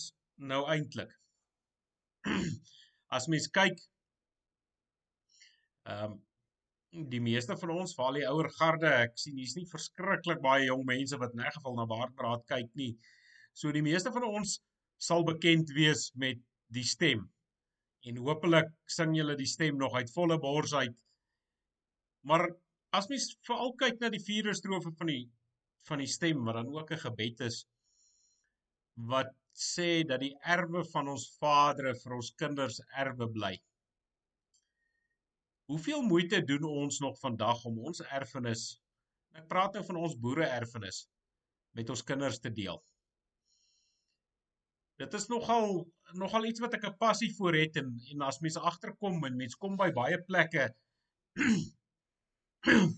nou 0.50 0.60
eintlik 0.74 1.12
as 3.16 3.28
mens 3.32 3.48
kyk 3.58 3.80
ehm 5.88 6.12
um, 6.12 6.20
die 6.94 7.20
meeste 7.20 7.56
van 7.58 7.72
ons, 7.74 7.94
veral 7.96 8.18
die 8.20 8.26
ouer 8.28 8.48
garde, 8.54 8.90
ek 9.06 9.18
sien 9.18 9.38
hier's 9.38 9.56
nie 9.56 9.66
verskriklik 9.70 10.40
baie 10.44 10.68
jong 10.68 10.84
mense 10.86 11.18
wat 11.18 11.34
in 11.34 11.40
'n 11.40 11.54
geval 11.56 11.76
na 11.76 11.86
Baardpraat 11.90 12.46
kyk 12.46 12.70
nie. 12.74 12.96
So 13.52 13.72
die 13.72 13.82
meeste 13.82 14.12
van 14.12 14.24
ons 14.24 14.60
sal 14.98 15.24
bekend 15.24 15.70
wees 15.74 16.12
met 16.14 16.38
die 16.70 16.84
stem. 16.84 17.28
En 18.06 18.16
hopelik 18.16 18.70
sing 18.86 19.14
julle 19.16 19.36
die 19.36 19.46
stem 19.46 19.76
nog 19.78 19.94
uit 19.94 20.10
volle 20.10 20.38
bors 20.38 20.74
uit. 20.74 20.94
Maar 22.22 22.48
as 22.92 23.08
mens 23.08 23.36
veral 23.46 23.74
kyk 23.80 24.00
na 24.00 24.10
die 24.10 24.22
vierde 24.22 24.54
strofe 24.54 24.92
van 24.98 25.06
die 25.06 25.24
van 25.88 25.98
die 25.98 26.08
stem 26.08 26.44
wat 26.44 26.54
dan 26.54 26.68
ook 26.72 26.92
'n 26.92 27.04
gebed 27.06 27.40
is 27.40 27.66
wat 28.96 29.34
sê 29.54 30.06
dat 30.06 30.20
die 30.20 30.34
erwe 30.56 30.84
van 30.92 31.08
ons 31.08 31.26
vadere 31.40 31.94
vir 31.94 32.14
ons 32.14 32.30
kinders 32.42 32.80
erwe 33.04 33.28
bly. 33.28 33.54
Hoeveel 35.64 36.02
moeite 36.02 36.44
doen 36.44 36.64
ons 36.68 36.98
nog 37.00 37.18
vandag 37.18 37.64
om 37.64 37.78
ons 37.88 38.02
erfenis, 38.04 38.64
ek 39.32 39.46
praat 39.48 39.76
nou 39.76 39.84
van 39.86 39.98
ons 40.06 40.16
boere 40.20 40.44
erfenis, 40.44 41.06
met 41.78 41.88
ons 41.90 42.02
kinders 42.04 42.36
te 42.38 42.52
deel? 42.52 42.82
Dit 45.00 45.14
is 45.18 45.24
nogal 45.32 45.80
nogal 46.20 46.44
iets 46.50 46.60
wat 46.62 46.76
ek 46.76 46.84
'n 46.90 46.98
passie 47.00 47.30
vir 47.38 47.56
het 47.58 47.78
en 47.80 47.88
en 48.12 48.26
as 48.26 48.40
mense 48.44 48.60
agterkom 48.60 49.24
en 49.24 49.40
mense 49.40 49.58
kom 49.58 49.76
by 49.80 49.88
baie 49.96 50.18
plekke 50.28 50.68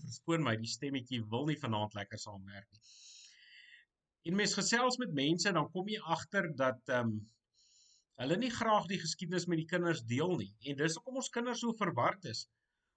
verskoon 0.03 0.43
my, 0.43 0.55
die 0.59 0.69
stemmetjie 0.71 1.23
wil 1.31 1.47
nie 1.47 1.57
vanaand 1.63 1.95
lekker 1.97 2.19
saamwerk 2.19 2.67
nie. 2.71 2.83
En 4.27 4.35
mense 4.35 4.59
gesels 4.59 4.99
met 5.01 5.15
mense 5.15 5.51
dan 5.55 5.71
kom 5.71 5.87
jy 5.87 6.03
agter 6.17 6.51
dat 6.55 6.83
ehm 6.91 7.15
um, 7.15 7.17
hulle 8.17 8.37
nie 8.41 8.49
graag 8.49 8.87
die 8.89 8.99
geskiedenis 8.99 9.45
met 9.45 9.59
die 9.61 9.69
kinders 9.71 10.03
deel 10.09 10.31
nie. 10.37 10.53
En 10.69 10.77
dis 10.77 10.95
hoekom 10.97 11.19
ons 11.21 11.29
kinders 11.29 11.59
so 11.61 11.73
verward 11.77 12.25
is. 12.25 12.47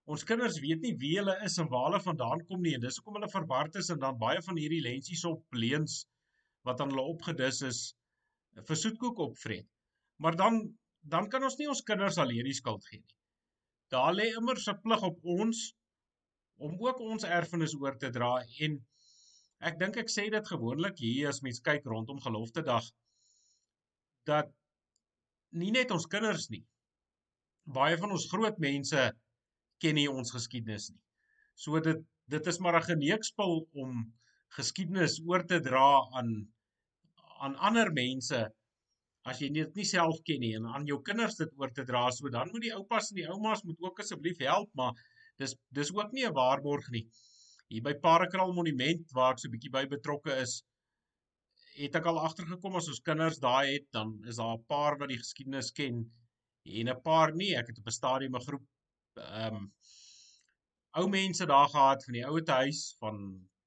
Ons 0.09 0.25
kinders 0.25 0.59
weet 0.65 0.81
nie 0.85 0.95
wie 1.03 1.17
hulle 1.19 1.37
is 1.47 1.59
en 1.63 1.69
waar 1.73 1.89
hulle 1.89 2.03
vandaan 2.05 2.45
kom 2.49 2.63
nie 2.65 2.75
en 2.77 2.85
dis 2.85 2.97
hoekom 2.99 3.19
hulle 3.19 3.31
verward 3.33 3.77
is 3.81 3.91
en 3.95 4.01
dan 4.03 4.19
baie 4.19 4.41
van 4.47 4.59
hierdie 4.59 4.83
lensies 4.85 5.25
op 5.29 5.59
leens 5.65 6.05
wat 6.69 6.81
aan 6.81 6.93
hulle 6.95 7.13
opgedis 7.15 7.61
is 7.69 7.81
vir 8.69 8.79
soetkoek 8.83 9.21
opvreet. 9.27 9.69
Maar 10.19 10.37
dan 10.37 10.63
dan 11.13 11.29
kan 11.33 11.45
ons 11.47 11.57
nie 11.57 11.69
ons 11.73 11.85
kinders 11.89 12.19
alleen 12.21 12.45
die 12.45 12.57
skuld 12.57 12.85
gee 12.91 13.01
nie. 13.01 13.17
Daar 13.95 14.13
lê 14.15 14.27
immers 14.37 14.69
'n 14.69 14.81
plig 14.85 15.03
op 15.03 15.31
ons 15.37 15.63
om 16.61 16.75
ook 16.87 17.01
ons 17.01 17.25
erfenis 17.25 17.75
oor 17.75 17.97
te 17.99 18.11
dra 18.17 18.33
en 18.67 18.77
ek 19.71 19.79
dink 19.81 19.97
ek 20.03 20.11
sê 20.13 20.29
dit 20.35 20.51
gewoonlik 20.53 20.99
hier 21.05 21.29
as 21.29 21.41
mens 21.47 21.61
kyk 21.61 21.89
rondom 21.93 22.21
gelofte 22.27 22.63
dag 22.63 22.85
dat 24.29 24.53
nie 25.63 25.73
net 25.77 25.91
ons 25.97 26.07
kinders 26.07 26.49
nie 26.51 26.65
baie 27.79 27.97
van 28.03 28.13
ons 28.17 28.29
groot 28.33 28.59
mense 28.59 29.07
ken 29.83 29.99
nie 29.99 30.09
ons 30.11 30.33
geskiedenis 30.35 30.91
nie. 30.93 31.03
So 31.57 31.81
dit 31.81 32.01
dit 32.31 32.47
is 32.47 32.61
maar 32.63 32.79
'n 32.79 32.89
geneekspil 32.93 33.55
om 33.85 34.01
geskiedenis 34.57 35.21
oor 35.27 35.45
te 35.47 35.61
dra 35.61 35.89
aan 36.19 36.31
aan 37.41 37.57
ander 37.69 37.93
mense 37.93 38.41
as 39.31 39.41
jy 39.41 39.49
dit 39.55 39.77
nie 39.77 39.85
self 39.85 40.21
ken 40.29 40.41
nie 40.41 40.55
en 40.59 40.67
aan 40.67 40.87
jou 40.87 40.99
kinders 41.03 41.37
dit 41.41 41.53
oor 41.61 41.73
te 41.77 41.85
dra 41.91 42.11
so 42.11 42.29
dan 42.37 42.51
moet 42.53 42.67
die 42.67 42.75
oupas 42.77 43.11
en 43.11 43.21
die 43.21 43.29
oumas 43.35 43.65
moet 43.65 43.81
ook 43.87 44.01
asseblief 44.05 44.39
help 44.45 44.71
maar 44.81 44.95
dis 45.43 45.57
dis 45.79 45.93
ook 45.97 46.13
nie 46.13 46.27
'n 46.27 46.35
waarborg 46.35 46.91
nie. 46.91 47.07
Hier 47.69 47.83
by 47.83 47.95
Parakraal 47.95 48.53
Monument 48.53 49.13
waar 49.13 49.33
ek 49.33 49.39
so 49.39 49.49
'n 49.49 49.55
bietjie 49.57 49.73
by 49.79 49.85
betrokke 49.87 50.33
is 50.43 50.63
het 51.77 51.95
ek 51.97 52.07
al 52.07 52.19
agtergekom 52.19 52.77
as 52.77 52.89
ons 52.93 53.05
kinders 53.09 53.39
daai 53.39 53.75
het 53.75 53.87
dan 53.93 54.19
is 54.27 54.37
daar 54.37 54.57
'n 54.57 54.65
paar 54.69 54.99
wat 54.99 55.09
die 55.09 55.23
geskiedenis 55.23 55.71
ken 55.73 56.05
en 56.65 56.89
'n 56.89 57.03
paar 57.03 57.33
nie. 57.35 57.55
Ek 57.57 57.69
het 57.69 57.79
op 57.79 57.87
'n 57.87 57.99
stadium 58.01 58.37
'n 58.37 58.47
groep 58.49 58.67
ehm 59.27 59.61
um, 59.61 59.69
ou 61.01 61.07
mense 61.09 61.47
daar 61.47 61.69
gehad 61.71 62.05
van 62.05 62.17
die 62.19 62.27
ouete 62.27 62.55
huis 62.63 62.81
van 62.99 63.19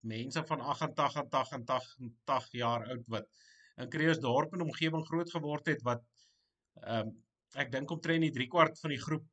mense 0.03 0.41
van 0.49 0.63
88 0.73 1.53
en 1.55 1.65
88 1.65 2.57
jaar 2.59 2.87
oud 2.95 3.05
wat 3.15 3.29
in 3.83 3.89
Kreeusdorp 3.89 4.53
en 4.53 4.65
omgewing 4.65 5.05
groot 5.07 5.31
geword 5.35 5.69
het 5.71 5.85
wat 5.89 6.03
ehm 6.81 7.07
um, 7.07 7.13
ek 7.63 7.69
dink 7.71 7.91
omtrent 7.93 8.25
die 8.25 8.33
3 8.35 8.49
kwart 8.55 8.79
van 8.81 8.91
die 8.95 9.03
groep 9.05 9.25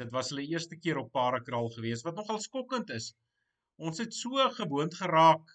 dit 0.00 0.10
was 0.16 0.30
hulle 0.32 0.46
eerste 0.50 0.78
keer 0.84 0.98
op 1.02 1.12
Parakraal 1.14 1.68
gewees 1.76 2.02
wat 2.06 2.16
nogal 2.18 2.40
skokkend 2.42 2.90
is. 2.90 3.12
Ons 3.76 4.00
het 4.02 4.14
so 4.16 4.48
gewoond 4.56 4.96
geraak 5.00 5.52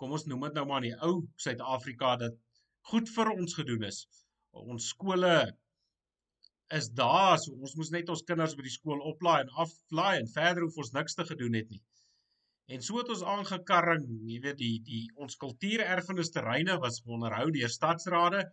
kom 0.00 0.12
ons 0.16 0.26
noem 0.32 0.48
dit 0.48 0.58
nou 0.58 0.66
maar 0.68 0.82
in 0.82 0.90
die 0.90 1.00
ou 1.06 1.14
Suid-Afrika 1.44 2.14
dat 2.20 2.36
goed 2.92 3.08
vir 3.14 3.32
ons 3.34 3.56
gedoen 3.58 3.86
is. 3.88 4.04
Ons 4.56 4.90
skole 4.94 5.34
is 6.76 6.88
daar 6.94 7.38
so 7.42 7.54
ons 7.58 7.74
moes 7.78 7.90
net 7.94 8.10
ons 8.12 8.22
kinders 8.26 8.54
by 8.58 8.64
die 8.66 8.74
skool 8.74 9.00
oplaai 9.10 9.40
en 9.42 9.54
aflaai 9.64 10.20
en 10.20 10.28
verder 10.34 10.66
hoef 10.66 10.78
ons 10.84 10.92
niks 10.94 11.16
te 11.18 11.26
gedoen 11.26 11.56
het 11.58 11.70
nie. 11.72 11.80
En 12.70 12.84
so 12.86 13.00
het 13.00 13.08
ons 13.10 13.24
aangekarring, 13.26 14.04
jy 14.30 14.38
weet 14.44 14.58
die 14.60 14.76
die 14.86 15.02
ons 15.18 15.38
kultuurerfenis 15.40 16.30
terreine 16.34 16.76
was 16.84 17.00
onderhou 17.06 17.48
deur 17.56 17.72
stadsrade 17.78 18.44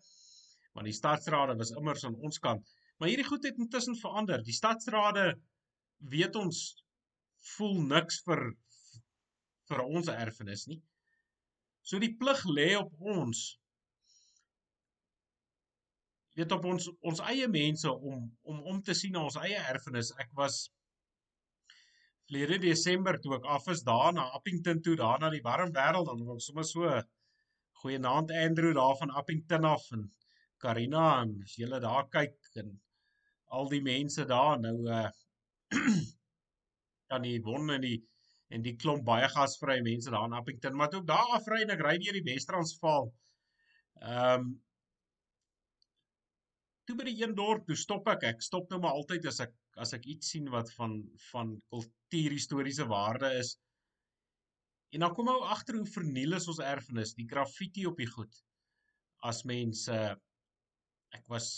want 0.78 0.90
die 0.90 0.98
stadsrade 0.98 1.56
was 1.58 1.74
immers 1.74 2.04
aan 2.06 2.18
ons 2.28 2.38
kant. 2.42 2.66
Maar 2.98 3.10
hierdie 3.10 3.26
goed 3.26 3.46
het 3.46 3.58
intussen 3.62 3.98
verander. 3.98 4.44
Die 4.46 4.54
stadsrade 4.54 5.32
weet 6.14 6.36
ons 6.38 6.60
voel 7.56 7.82
niks 7.94 8.22
vir 8.26 8.44
vir 9.70 9.84
ons 9.84 10.10
erfenis 10.14 10.68
nie. 10.70 10.80
So 11.84 12.00
die 12.00 12.14
plig 12.20 12.44
lê 12.50 12.70
op 12.80 12.94
ons 13.16 13.58
weet 16.38 16.54
op 16.54 16.66
ons 16.70 16.90
ons 17.10 17.22
eie 17.32 17.48
mense 17.50 17.92
om 17.92 18.26
om 18.52 18.64
om 18.74 18.82
te 18.86 18.96
sien 18.98 19.16
na 19.16 19.24
ons 19.26 19.40
eie 19.42 19.60
erfenis. 19.74 20.12
Ek 20.24 20.30
was 20.38 20.68
verlede 22.28 22.60
Desember 22.66 23.18
toe 23.24 23.38
ek 23.38 23.48
af 23.58 23.70
is 23.74 23.84
daar 23.88 24.12
na 24.14 24.28
Appington 24.38 24.82
toe, 24.86 24.96
daar 25.00 25.22
na 25.22 25.32
die 25.34 25.44
warm 25.46 25.72
wêreld, 25.76 26.10
dan 26.10 26.26
was 26.28 26.50
sommer 26.50 26.68
so 26.68 26.92
goeienaand 27.82 28.34
Andrew 28.34 28.74
daar 28.76 28.98
van 29.00 29.14
Appington 29.22 29.66
af 29.66 29.86
en 29.98 30.10
Karina 30.62 31.08
en 31.22 31.34
as 31.46 31.56
julle 31.62 31.80
daar 31.82 32.08
kyk 32.14 32.38
en 32.62 32.76
al 33.58 33.70
die 33.72 33.82
mense 33.86 34.26
daar 34.30 34.60
nou 34.62 34.78
uh 35.00 35.10
dan 37.08 37.24
die 37.24 37.40
won 37.44 37.70
en 37.72 37.82
die 37.82 37.98
en 38.54 38.64
die 38.64 38.76
klomp 38.80 39.04
baie 39.08 39.28
gasvrye 39.32 39.84
mense 39.84 40.12
daar 40.12 40.28
in 40.30 40.36
Appington, 40.38 40.76
maar 40.76 40.92
toe 40.92 41.02
ek 41.02 41.10
daar 41.10 41.34
afry 41.36 41.64
en 41.64 41.74
ek 41.76 41.84
ry 41.84 41.98
deur 42.04 42.16
die 42.16 42.26
Wes-Transvaal. 42.30 43.10
Ehm 44.04 44.46
um, 44.46 44.56
toe 46.88 46.96
by 46.96 47.06
die 47.10 47.18
een 47.20 47.36
dorp, 47.36 47.66
toe 47.68 47.76
stop 47.76 48.08
ek. 48.14 48.24
Ek 48.32 48.44
stop 48.44 48.70
nou 48.72 48.80
maar 48.84 48.98
altyd 48.98 49.28
as 49.32 49.42
ek 49.44 49.56
as 49.78 49.94
ek 49.94 50.08
iets 50.10 50.32
sien 50.34 50.48
wat 50.50 50.72
van 50.74 50.98
van 51.30 51.52
kultuurhistoriese 51.74 52.88
waarde 52.90 53.30
is. 53.38 53.58
En 54.96 55.04
dan 55.04 55.14
kom 55.14 55.30
ou 55.30 55.42
agter 55.52 55.78
hoe 55.78 55.90
verniel 55.92 56.38
is 56.38 56.48
ons 56.48 56.64
erfenis, 56.64 57.14
die 57.18 57.28
graffiti 57.30 57.86
op 57.90 58.00
die 58.00 58.08
goed. 58.10 58.40
As 59.28 59.44
mense 59.46 59.98
ek 61.16 61.28
was 61.32 61.50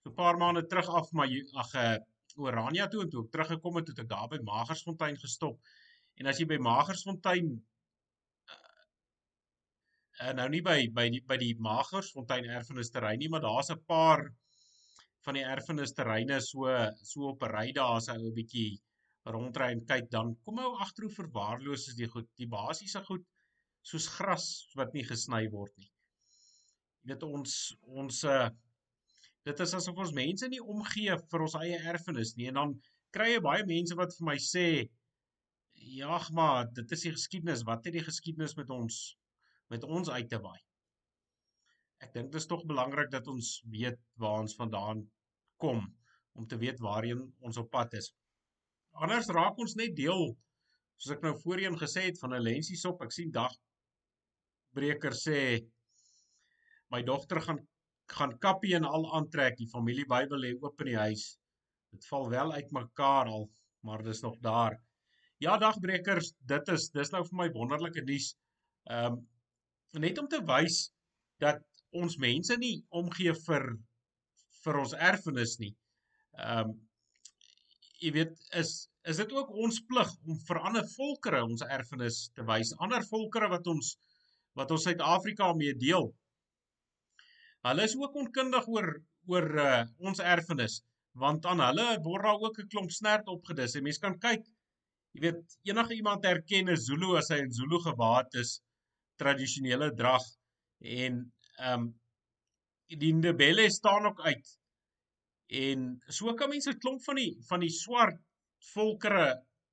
so 0.00 0.10
'n 0.10 0.16
paar 0.16 0.38
maande 0.40 0.64
terug 0.66 0.88
af 0.88 1.12
maar 1.12 1.28
ag 1.62 1.74
eh, 1.74 1.98
Orania 2.36 2.88
toe 2.88 3.02
en 3.02 3.10
toe 3.10 3.24
ek 3.24 3.32
teruggekom 3.32 3.76
het, 3.76 3.88
het 3.88 3.98
ek 3.98 4.08
daar 4.08 4.28
by 4.28 4.38
Magersfontein 4.42 5.18
gestop. 5.20 5.60
En 6.16 6.26
as 6.26 6.38
jy 6.38 6.46
by 6.46 6.56
Magersfontein 6.56 7.58
uh, 10.20 10.32
nou 10.36 10.48
nie 10.52 10.62
by 10.62 10.78
by 10.96 11.08
die 11.14 11.22
by 11.32 11.38
die 11.40 11.54
Magersfontein 11.66 12.48
erfenisterrein 12.58 13.20
nie, 13.22 13.28
maar 13.32 13.44
daar's 13.46 13.70
'n 13.74 13.84
paar 13.86 14.24
van 15.26 15.36
die 15.36 15.44
erfenisterreine 15.44 16.40
so 16.40 16.68
so 17.02 17.32
op 17.32 17.42
'n 17.42 17.52
ry 17.56 17.66
daar 17.72 17.96
as 17.96 18.08
'n 18.08 18.32
bietjie 18.36 18.80
rondry 19.34 19.70
en 19.74 19.84
kyk 19.92 20.10
dan 20.10 20.34
kom 20.44 20.58
hy 20.58 20.68
agter 20.84 21.04
hoe 21.04 21.14
verwaarloos 21.14 21.88
is 21.88 21.96
die 21.96 22.08
goed, 22.08 22.28
die 22.40 22.48
basiese 22.48 23.02
goed 23.04 23.26
soos 23.90 24.08
gras 24.16 24.46
wat 24.76 24.94
nie 24.94 25.04
gesny 25.04 25.46
word 25.52 25.72
nie. 25.78 25.90
Jy 27.02 27.12
weet 27.12 27.22
ons 27.22 27.56
ons 28.00 28.24
uh, 28.24 28.48
dit 29.48 29.60
is 29.64 29.74
asof 29.74 30.00
ons 30.04 30.16
mense 30.16 30.48
nie 30.48 30.60
omgee 30.74 31.16
vir 31.32 31.44
ons 31.46 31.56
eie 31.60 31.78
erfenis 31.92 32.34
nie. 32.36 32.48
En 32.52 32.60
dan 32.60 32.74
kry 33.14 33.32
jy 33.34 33.44
baie 33.44 33.64
mense 33.66 33.96
wat 33.96 34.16
vir 34.16 34.26
my 34.32 34.36
sê 34.46 34.66
ja, 35.80 36.20
maar 36.36 36.68
dit 36.76 36.92
is 36.92 37.06
die 37.06 37.14
geskiedenis, 37.14 37.64
wat 37.64 37.86
het 37.88 37.96
die 37.96 38.04
geskiedenis 38.04 38.56
met 38.58 38.70
ons 38.70 39.00
met 39.70 39.84
ons 39.84 40.10
uit 40.10 40.28
te 40.30 40.40
waai? 40.42 40.58
Ek 42.04 42.12
dink 42.14 42.30
dit 42.32 42.40
is 42.40 42.48
tog 42.48 42.64
belangrik 42.68 43.10
dat 43.12 43.28
ons 43.28 43.48
weet 43.72 43.98
waar 44.22 44.44
ons 44.44 44.56
vandaan 44.56 45.02
kom 45.60 45.82
om 46.38 46.46
te 46.48 46.58
weet 46.60 46.80
waarheen 46.80 47.26
ons 47.44 47.58
op 47.60 47.70
pad 47.70 47.94
is. 47.98 48.12
Anders 49.04 49.28
raak 49.36 49.58
ons 49.60 49.76
net 49.78 49.96
deel 49.96 50.30
soos 51.00 51.16
ek 51.16 51.24
nou 51.24 51.34
voorheen 51.42 51.76
gesê 51.80 52.06
het 52.08 52.18
van 52.20 52.34
'n 52.34 52.44
lensiesop. 52.44 53.02
Ek 53.02 53.12
sien 53.12 53.30
dag 53.30 53.52
breker 54.74 55.14
sê 55.16 55.38
my 56.90 57.02
dogter 57.02 57.40
gaan 57.40 57.60
gaan 58.10 58.32
kappie 58.42 58.74
en 58.74 58.84
al 58.84 59.04
aantrek, 59.14 59.56
die 59.56 59.70
familie 59.70 60.06
Bybel 60.10 60.40
lê 60.44 60.48
oop 60.58 60.80
in 60.82 60.88
die 60.92 60.98
huis. 60.98 61.38
Dit 61.94 62.06
val 62.10 62.28
wel 62.32 62.52
uitmekaar 62.52 63.30
al, 63.30 63.44
maar 63.86 64.02
dis 64.02 64.22
nog 64.22 64.38
daar. 64.42 64.76
Ja, 65.38 65.56
dagbrekers, 65.58 66.32
dit 66.52 66.72
is 66.74 66.88
dis 66.90 67.12
nou 67.14 67.22
vir 67.28 67.38
my 67.42 67.48
wonderlike 67.54 68.02
nuus. 68.02 68.34
Ehm 68.90 69.12
um, 69.12 69.20
net 69.98 70.18
om 70.18 70.28
te 70.28 70.40
wys 70.46 70.90
dat 71.42 71.62
ons 71.96 72.18
mense 72.22 72.56
nie 72.56 72.76
omgee 72.90 73.34
vir 73.46 73.66
vir 74.64 74.78
ons 74.78 74.94
erfenis 74.94 75.58
nie. 75.58 75.74
Ehm 76.38 76.70
um, 76.70 76.78
jy 78.00 78.12
weet 78.16 78.36
is 78.56 78.88
is 79.10 79.18
dit 79.20 79.32
ook 79.32 79.50
ons 79.64 79.80
plig 79.88 80.10
om 80.28 80.38
vir 80.46 80.60
ander 80.68 80.86
volkere 80.94 81.40
ons 81.44 81.64
erfenis 81.64 82.30
te 82.36 82.44
wys, 82.48 82.72
ander 82.78 83.04
volkere 83.08 83.48
wat 83.52 83.66
ons 83.72 83.96
wat 84.58 84.70
ons 84.74 84.84
Suid-Afrika 84.84 85.52
mee 85.56 85.74
deel. 85.74 86.10
Hulle 87.64 87.84
is 87.84 87.96
ook 87.96 88.16
onkundig 88.22 88.68
oor 88.68 88.88
oor 89.28 89.46
uh, 89.64 89.82
ons 89.98 90.20
erfenis 90.20 90.80
want 91.20 91.46
aan 91.50 91.60
hulle 91.64 91.86
word 92.04 92.24
daar 92.24 92.42
ook 92.46 92.58
'n 92.62 92.68
klomp 92.72 92.90
snert 92.90 93.28
opgedis. 93.28 93.74
En 93.74 93.82
mense 93.82 94.00
kan 94.00 94.18
kyk, 94.18 94.44
jy 95.14 95.20
weet, 95.26 95.40
enige 95.68 95.94
iemand 95.94 96.24
herken 96.24 96.70
'n 96.70 96.76
Zulu 96.76 97.16
as 97.18 97.28
hy 97.28 97.38
in 97.42 97.52
Zulu 97.52 97.80
gewaad 97.82 98.34
is, 98.34 98.60
tradisionele 99.22 99.90
drag 100.02 100.24
en 101.00 101.24
ehm 101.58 101.82
um, 101.82 101.90
die 102.90 103.12
Ndebele 103.14 103.68
staan 103.70 104.06
ook 104.08 104.20
uit. 104.26 104.48
En 105.46 105.84
so 106.06 106.34
kan 106.34 106.50
mense 106.50 106.70
'n 106.70 106.78
klomp 106.82 107.02
van 107.04 107.18
die 107.20 107.30
van 107.48 107.60
die 107.60 107.70
swart 107.70 108.18
volkere 108.72 109.26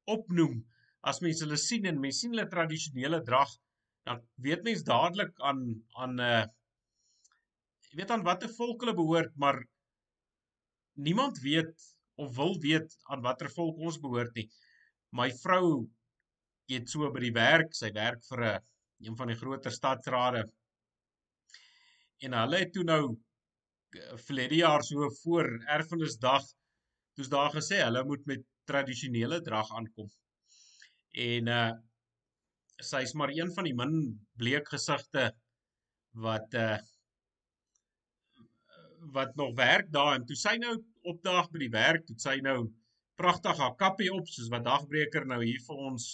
opnoem 0.05 0.59
as 1.01 1.19
mense 1.21 1.45
hulle 1.45 1.57
sien 1.57 1.85
en 1.85 1.99
mense 2.03 2.19
sien 2.19 2.33
hulle 2.35 2.47
tradisionele 2.51 3.21
drag, 3.23 3.49
dan 4.07 4.21
weet 4.45 4.63
mense 4.63 4.85
dadelik 4.87 5.33
aan 5.49 5.59
aan 6.03 6.15
'n 6.15 6.19
uh, 6.19 6.41
eh, 6.41 6.47
weet 7.97 8.11
aan 8.11 8.23
watter 8.23 8.49
volk 8.59 8.81
hulle 8.81 8.93
behoort, 8.93 9.33
maar 9.35 9.57
niemand 10.93 11.39
weet 11.39 11.73
of 12.15 12.35
wil 12.35 12.57
weet 12.59 12.97
aan 13.03 13.21
watter 13.21 13.49
volk 13.49 13.77
ons 13.77 13.99
behoort 13.99 14.33
nie. 14.35 14.49
My 15.11 15.29
vrou 15.43 15.87
het 16.71 16.89
so 16.89 17.11
by 17.11 17.21
die 17.23 17.35
werk, 17.37 17.73
sy 17.73 17.91
werk 17.95 18.25
vir 18.29 18.43
'n 18.45 18.59
een 19.03 19.17
van 19.17 19.31
die 19.31 19.37
groter 19.37 19.71
stadsrade. 19.71 20.43
En 22.25 22.33
hulle 22.33 22.61
het 22.63 22.73
toe 22.73 22.83
nou 22.83 23.01
verlede 24.27 24.55
jaar 24.61 24.83
so 24.83 25.09
voor 25.21 25.49
erfenisdag 25.77 26.45
toe's 27.15 27.29
daar 27.33 27.51
gesê 27.53 27.81
hulle 27.83 28.03
moet 28.05 28.25
met 28.25 28.45
tradisionele 28.69 29.41
drag 29.41 29.71
aankom. 29.71 30.09
En 31.11 31.53
uh 31.59 31.69
sy's 32.77 33.15
maar 33.17 33.31
een 33.33 33.49
van 33.55 33.65
die 33.65 33.73
min 33.73 33.93
bleek 34.37 34.67
gesigte 34.69 35.31
wat 36.25 36.53
uh 36.53 36.77
wat 39.15 39.35
nog 39.35 39.55
werk 39.55 39.89
daar 39.91 40.15
en 40.15 40.25
toe 40.29 40.35
sy 40.35 40.57
nou 40.61 40.75
opdaag 41.01 41.49
by 41.49 41.59
die 41.63 41.73
werk, 41.73 42.05
toe 42.05 42.17
sy 42.19 42.35
nou 42.43 42.57
pragtig 43.17 43.57
haar 43.57 43.75
kappie 43.79 44.11
op 44.13 44.27
soos 44.29 44.49
wat 44.53 44.65
dagbreker 44.65 45.25
nou 45.25 45.39
hier 45.43 45.61
vir 45.65 45.81
ons 45.89 46.07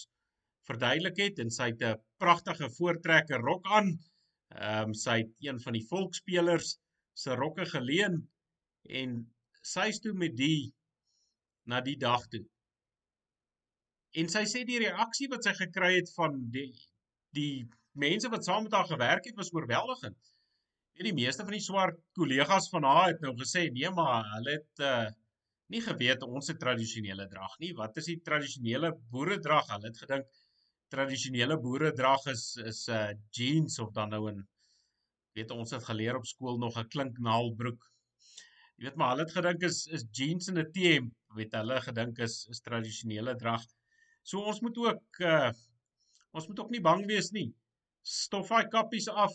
verduidelik 0.69 1.19
het 1.19 1.39
en 1.43 1.51
sy 1.51 1.69
het 1.73 1.83
'n 1.89 2.01
pragtige 2.23 2.69
voortrekker 2.77 3.39
rok 3.49 3.65
aan. 3.79 3.91
Ehm 4.53 4.89
um, 4.89 4.93
sy 4.93 5.17
het 5.23 5.31
een 5.47 5.59
van 5.59 5.73
die 5.73 5.85
volksspelers 5.89 6.77
se 7.13 7.35
rokke 7.35 7.65
geleen 7.65 8.17
en 9.01 9.19
sy's 9.61 9.99
toe 9.99 10.13
met 10.13 10.35
die 10.37 10.73
na 11.65 11.81
die 11.81 11.97
dag 11.97 12.27
toe. 12.27 12.43
En 14.21 14.29
sy 14.29 14.43
sê 14.49 14.63
die 14.67 14.81
reaksie 14.83 15.29
wat 15.31 15.47
sy 15.47 15.53
gekry 15.57 15.95
het 15.95 16.11
van 16.17 16.37
die 16.53 16.71
die 17.33 17.65
mense 17.97 18.29
wat 18.29 18.45
saam 18.45 18.63
met 18.67 18.75
haar 18.77 18.89
gewerk 18.89 19.25
het 19.25 19.35
was 19.35 19.53
oorweldigend. 19.53 20.19
Ja, 20.93 21.03
die 21.07 21.17
meeste 21.17 21.45
van 21.45 21.55
die 21.55 21.65
swart 21.65 21.99
kollegas 22.17 22.69
van 22.69 22.85
haar 22.85 23.07
het 23.13 23.21
nou 23.25 23.33
gesê 23.39 23.69
nee, 23.73 23.89
maar 23.89 24.27
hulle 24.35 24.57
het 24.59 24.87
uh 24.93 25.09
nie 25.73 25.81
geweet 25.81 26.21
ons 26.27 26.49
het 26.51 26.59
tradisionele 26.61 27.25
drag 27.31 27.53
nie. 27.63 27.71
Wat 27.73 27.95
is 27.97 28.09
die 28.11 28.19
tradisionele 28.21 28.91
boeredrag? 29.13 29.71
Hulle 29.71 29.89
het 29.89 30.01
gedink 30.03 30.27
tradisionele 30.93 31.57
boeredrag 31.65 32.25
is 32.35 32.43
is 32.71 32.87
'n 32.87 32.93
uh, 32.97 33.13
jeans 33.37 33.79
of 33.79 33.93
dan 33.97 34.09
nou 34.09 34.23
'n 34.31 34.43
weet 35.37 35.51
ons 35.51 35.71
het 35.73 35.85
geleer 35.89 36.15
op 36.19 36.25
skool 36.29 36.57
nog 36.57 36.77
'n 36.77 36.91
klinknaalbroek. 36.95 37.81
Jy 38.77 38.85
weet 38.85 38.97
maar 38.99 39.09
hulle 39.13 39.25
het 39.25 39.37
gedink 39.37 39.61
is 39.69 39.85
is 39.97 40.05
jeans 40.19 40.47
en 40.51 40.59
'n 40.59 40.71
T-hemp, 40.75 41.13
weet 41.37 41.55
hulle 41.59 41.79
gedink 41.87 42.19
is 42.27 42.35
is 42.53 42.61
tradisionele 42.67 43.35
drag. 43.35 43.65
So 44.23 44.45
ons 44.51 44.61
moet 44.61 44.77
ook 44.77 45.19
uh 45.33 45.51
ons 46.31 46.47
moet 46.47 46.59
ook 46.59 46.71
nie 46.73 46.81
bang 46.81 47.05
wees 47.05 47.31
nie. 47.31 47.49
Stof 48.01 48.49
daai 48.49 48.67
kappies 48.67 49.07
af, 49.07 49.33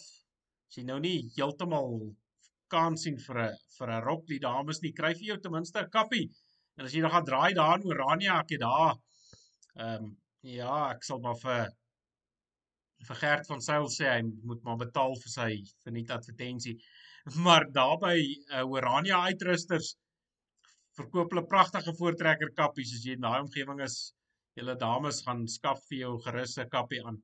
as 0.69 0.77
jy 0.77 0.85
nou 0.85 0.99
nie 1.01 1.31
heeltemal 1.37 2.15
kans 2.69 3.03
sien 3.03 3.19
vir 3.27 3.39
'n 3.43 3.57
vir 3.79 3.91
'n 3.91 4.05
rok 4.09 4.27
die 4.27 4.39
dames 4.39 4.83
nie, 4.83 4.93
kry 4.93 5.13
vir 5.15 5.27
jou 5.31 5.39
ten 5.41 5.53
minste 5.53 5.83
'n 5.83 5.91
kappie. 5.91 6.31
En 6.77 6.85
as 6.85 6.93
jy 6.95 7.01
dan 7.01 7.11
gaan 7.11 7.25
draai 7.25 7.55
daar 7.55 7.81
in 7.81 7.87
Orania, 7.87 8.41
ek 8.41 8.51
het 8.51 8.61
daar 8.61 8.97
ehm 9.77 10.05
um, 10.05 10.17
ja, 10.43 10.91
ek 10.95 11.05
sal 11.05 11.21
maar 11.25 11.39
vir 11.43 11.69
vir 13.07 13.19
Gert 13.21 13.47
van 13.47 13.61
Sail 13.63 13.87
sê 13.95 14.09
hy 14.11 14.23
moet 14.51 14.63
maar 14.67 14.79
betaal 14.81 15.15
vir 15.23 15.33
sy 15.35 15.51
verniet 15.85 16.11
advertensie. 16.11 16.79
Maar 17.45 17.67
daarby 17.75 18.15
uh, 18.25 18.63
Orania 18.65 19.19
uitrusters 19.29 19.91
verkoop 20.97 21.35
hulle 21.35 21.45
pragtige 21.47 21.93
voortrekker 21.99 22.55
kappies 22.57 22.95
as 22.97 23.05
jy 23.05 23.19
in 23.19 23.27
daai 23.27 23.43
omgewing 23.43 23.83
is. 23.85 23.99
Julle 24.57 24.75
dames 24.81 25.21
gaan 25.27 25.43
skaf 25.47 25.83
vir 25.91 25.99
jou 25.99 26.15
gerus 26.25 26.57
'n 26.59 26.71
kappie 26.73 27.03
aan 27.05 27.21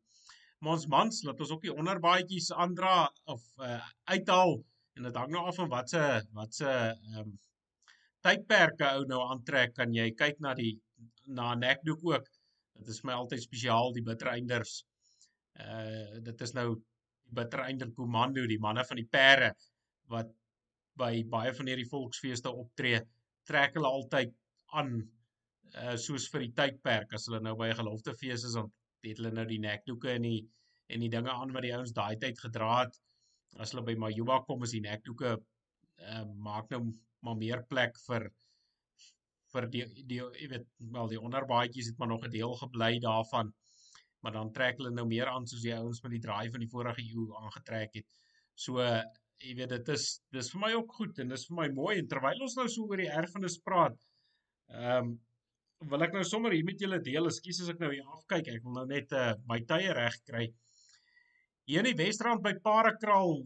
maar 0.65 0.79
ons 0.79 0.87
mans 0.89 1.23
laat 1.27 1.41
ons 1.45 1.51
ook 1.55 1.67
die 1.67 1.75
onderbaadjies 1.75 2.53
aandra 2.57 2.95
of 3.33 3.43
uh, 3.61 3.81
uithaal 4.09 4.55
en 4.97 5.09
dit 5.09 5.19
hang 5.21 5.33
nou 5.35 5.43
af 5.51 5.59
van 5.61 5.71
wat 5.73 5.91
se 5.93 6.05
wat 6.39 6.57
se 6.61 6.71
ehm 6.71 7.19
um, 7.25 7.35
tydperke 8.25 8.87
ou 8.97 9.03
nou 9.09 9.21
aantrek 9.29 9.75
kan 9.77 9.93
jy 9.93 10.07
kyk 10.17 10.39
na 10.41 10.55
die 10.57 10.73
na 11.39 11.51
nekdoek 11.61 12.07
ook 12.13 12.31
dit 12.79 12.91
is 12.95 13.03
my 13.09 13.17
altyd 13.21 13.43
spesiaal 13.45 13.93
die 13.97 14.05
bittereinders 14.11 14.79
uh 15.65 16.21
dit 16.29 16.47
is 16.47 16.55
nou 16.59 16.69
die 16.75 17.35
bittereinder 17.41 17.91
komando 17.97 18.47
die 18.51 18.61
manne 18.63 18.85
van 18.89 19.01
die 19.01 19.11
pere 19.17 19.51
wat 20.15 20.31
by 21.01 21.13
baie 21.37 21.53
van 21.59 21.71
hierdie 21.71 21.91
volksfeeste 21.91 22.53
optree 22.65 23.01
trek 23.49 23.77
hulle 23.79 23.91
altyd 23.99 24.35
aan 24.81 24.97
uh 25.01 25.97
soos 26.07 26.27
vir 26.33 26.47
die 26.47 26.55
tydperk 26.61 27.15
as 27.17 27.29
hulle 27.29 27.41
nou 27.47 27.55
by 27.61 27.71
'n 27.71 27.81
geloftefees 27.83 28.45
is 28.51 28.59
dan 28.59 28.71
het 29.05 29.19
hulle 29.21 29.33
nou 29.37 29.47
die 29.49 29.63
nekdoeke 29.63 30.13
en 30.17 30.29
die 30.29 30.39
en 30.95 31.01
die 31.01 31.11
dinge 31.13 31.33
aan 31.33 31.53
wat 31.57 31.65
die 31.65 31.73
ouens 31.77 31.93
daai 31.97 32.17
tyd 32.21 32.41
gedra 32.41 32.71
het. 32.83 32.97
As 33.59 33.73
hulle 33.73 33.85
by 33.87 33.95
Majuba 34.01 34.41
kom 34.49 34.65
is 34.67 34.75
die 34.77 34.85
nekdoeke 34.85 35.35
uh 35.35 36.25
maak 36.49 36.71
nou 36.75 36.83
maar 37.25 37.39
meer 37.41 37.63
plek 37.71 37.99
vir 38.07 38.29
vir 39.55 39.69
die 39.73 39.85
die 40.11 40.21
jy 40.21 40.49
weet 40.53 40.67
wel 40.97 41.13
die 41.13 41.21
onderbaadjies 41.21 41.91
het 41.93 42.01
maar 42.01 42.13
nog 42.13 42.25
'n 42.27 42.35
deel 42.37 42.55
gebly 42.63 42.93
daarvan. 43.09 43.53
Maar 44.23 44.33
dan 44.39 44.53
trek 44.53 44.79
hulle 44.81 44.91
nou 44.91 45.07
meer 45.07 45.29
aan 45.29 45.47
soos 45.47 45.63
die 45.63 45.75
ouens 45.75 46.01
met 46.03 46.13
die 46.17 46.25
draai 46.27 46.51
van 46.51 46.61
die 46.61 46.73
vorige 46.75 47.03
eeu 47.03 47.27
aangetrek 47.43 48.01
het. 48.01 48.07
So 48.55 48.81
jy 49.45 49.55
weet 49.59 49.73
dit 49.75 49.89
is 49.97 50.07
dis 50.33 50.51
vir 50.53 50.61
my 50.61 50.73
ook 50.79 50.93
goed 50.99 51.19
en 51.19 51.29
dis 51.29 51.47
vir 51.49 51.57
my 51.61 51.69
mooi 51.77 51.99
en 51.99 52.09
terwyl 52.09 52.43
ons 52.47 52.57
nou 52.57 52.67
so 52.69 52.89
oor 52.89 53.03
die 53.03 53.13
erfenis 53.21 53.59
praat, 53.69 53.97
ehm 54.71 55.13
um, 55.13 55.15
wil 55.91 56.05
ek 56.07 56.15
nou 56.17 56.23
sommer 56.25 56.55
hier 56.55 56.65
met 56.65 56.81
julle 56.81 57.01
deel. 57.05 57.29
Ekskuus 57.29 57.61
as 57.65 57.73
ek 57.75 57.83
nou 57.83 57.91
hier 57.93 58.07
afkyk. 58.17 58.49
Ek 58.55 58.63
wil 58.65 58.79
nou 58.79 58.87
net 58.89 59.13
uh, 59.13 59.35
my 59.51 59.59
tye 59.69 59.93
reg 59.97 60.17
kry. 60.29 60.47
Hier 61.69 61.83
in 61.83 61.91
die 61.91 61.99
Wesrand 61.99 62.43
by 62.45 62.55
Parakraal 62.65 63.43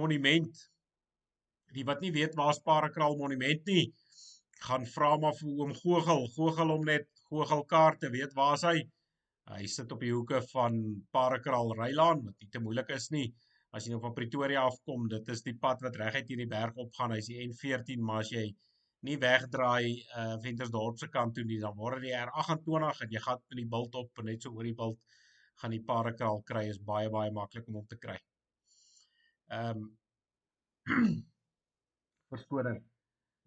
Monument. 0.00 0.60
Die 1.76 1.86
wat 1.88 2.02
nie 2.04 2.12
weet 2.12 2.36
waar's 2.38 2.60
Parakraal 2.66 3.16
Monument 3.16 3.66
nie, 3.70 3.86
gaan 4.66 4.86
vra 4.94 5.12
maar 5.18 5.36
vir 5.40 5.52
oom 5.58 5.74
Gogel. 5.82 6.26
Gogel 6.36 6.74
hom 6.74 6.88
net 6.88 7.08
Gogel 7.28 7.64
kaarte, 7.64 8.10
weet 8.12 8.34
waar's 8.38 8.64
hy? 8.68 8.78
Hy 9.50 9.66
sit 9.66 9.92
op 9.92 10.02
die 10.04 10.12
hoeke 10.12 10.42
van 10.52 10.80
Parakraal 11.14 11.72
Rylaan, 11.78 12.24
wat 12.26 12.36
nie 12.42 12.50
te 12.52 12.62
moeilik 12.62 12.92
is 12.94 13.10
nie 13.14 13.30
as 13.76 13.86
jy 13.86 13.94
nou 13.94 14.00
van 14.02 14.14
Pretoria 14.16 14.64
afkom, 14.66 15.06
dit 15.10 15.28
is 15.34 15.44
die 15.46 15.54
pad 15.64 15.82
wat 15.84 15.98
reguit 16.00 16.28
hier 16.30 16.42
die 16.42 16.50
berg 16.50 16.78
opgaan. 16.84 17.14
Hy's 17.14 17.30
die 17.30 17.38
N14, 17.44 18.02
maar 18.02 18.24
as 18.24 18.32
jy 18.34 18.48
nie 19.06 19.16
wegdraai 19.20 20.02
uh 20.20 20.34
Ventersdorp 20.42 20.98
se 21.00 21.08
kant 21.12 21.36
toe 21.36 21.46
nie, 21.46 21.60
dan 21.62 21.76
word 21.78 22.02
die 22.04 22.12
R28 22.16 23.04
en 23.06 23.14
jy 23.14 23.22
gaan 23.26 23.40
in 23.54 23.62
die 23.62 23.70
bult 23.76 23.96
op 24.02 24.20
en 24.20 24.28
net 24.28 24.44
so 24.44 24.52
oor 24.52 24.68
die 24.68 24.76
bult 24.82 24.98
gaan 25.62 25.72
die 25.76 25.84
parakraal 25.86 26.42
kry 26.50 26.66
is 26.72 26.80
baie 26.90 27.08
baie 27.12 27.32
maklik 27.36 27.68
om 27.68 27.80
hom 27.80 27.88
te 27.88 28.00
kry. 28.02 28.18
Ehm 29.56 29.86
um, 29.86 29.90
Verskoning. 32.30 32.78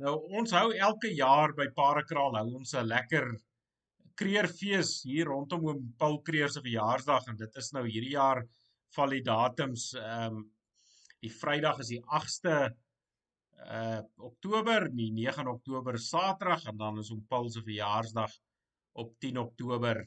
Nou 0.01 0.13
ons 0.39 0.53
hou 0.57 0.69
elke 0.73 1.11
jaar 1.13 1.53
by 1.57 1.67
Parakraal 1.75 2.37
hou 2.39 2.47
ons 2.59 2.73
'n 2.73 2.87
lekker 2.87 3.27
kreerfees 4.17 5.03
hier 5.05 5.29
rondom 5.29 5.65
oom 5.67 5.83
Paul 5.97 6.21
Kreer 6.21 6.49
se 6.49 6.61
verjaarsdag 6.61 7.27
en 7.29 7.37
dit 7.37 7.57
is 7.61 7.71
nou 7.73 7.83
hierdie 7.85 8.15
jaar 8.15 8.43
val 8.95 9.09
die 9.09 9.23
datums 9.25 9.93
ehm 9.93 10.37
um, 10.37 10.49
die 11.23 11.31
Vrydag 11.31 11.79
is 11.79 11.87
die 11.93 12.01
8ste 12.17 12.55
uh 13.63 14.01
Oktober, 14.27 14.89
die 14.91 15.11
9 15.15 15.47
Oktober 15.47 15.97
Saterdag 15.97 16.65
en 16.67 16.77
dan 16.77 16.99
is 16.99 17.09
hom 17.13 17.21
Paul 17.29 17.47
se 17.49 17.61
verjaarsdag 17.63 18.33
op 18.99 19.13
10 19.19 19.37
Oktober 19.37 20.03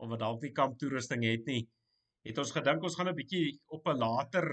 of 0.00 0.08
wat 0.08 0.22
dalk 0.22 0.42
nie 0.42 0.52
kamp 0.56 0.78
toerusting 0.80 1.24
het 1.28 1.46
nie, 1.46 1.62
het 2.28 2.38
ons 2.40 2.52
gedink 2.56 2.84
ons 2.84 2.96
gaan 2.96 3.10
'n 3.12 3.16
bietjie 3.16 3.60
op 3.76 3.88
'n 3.88 3.98
later 3.98 4.46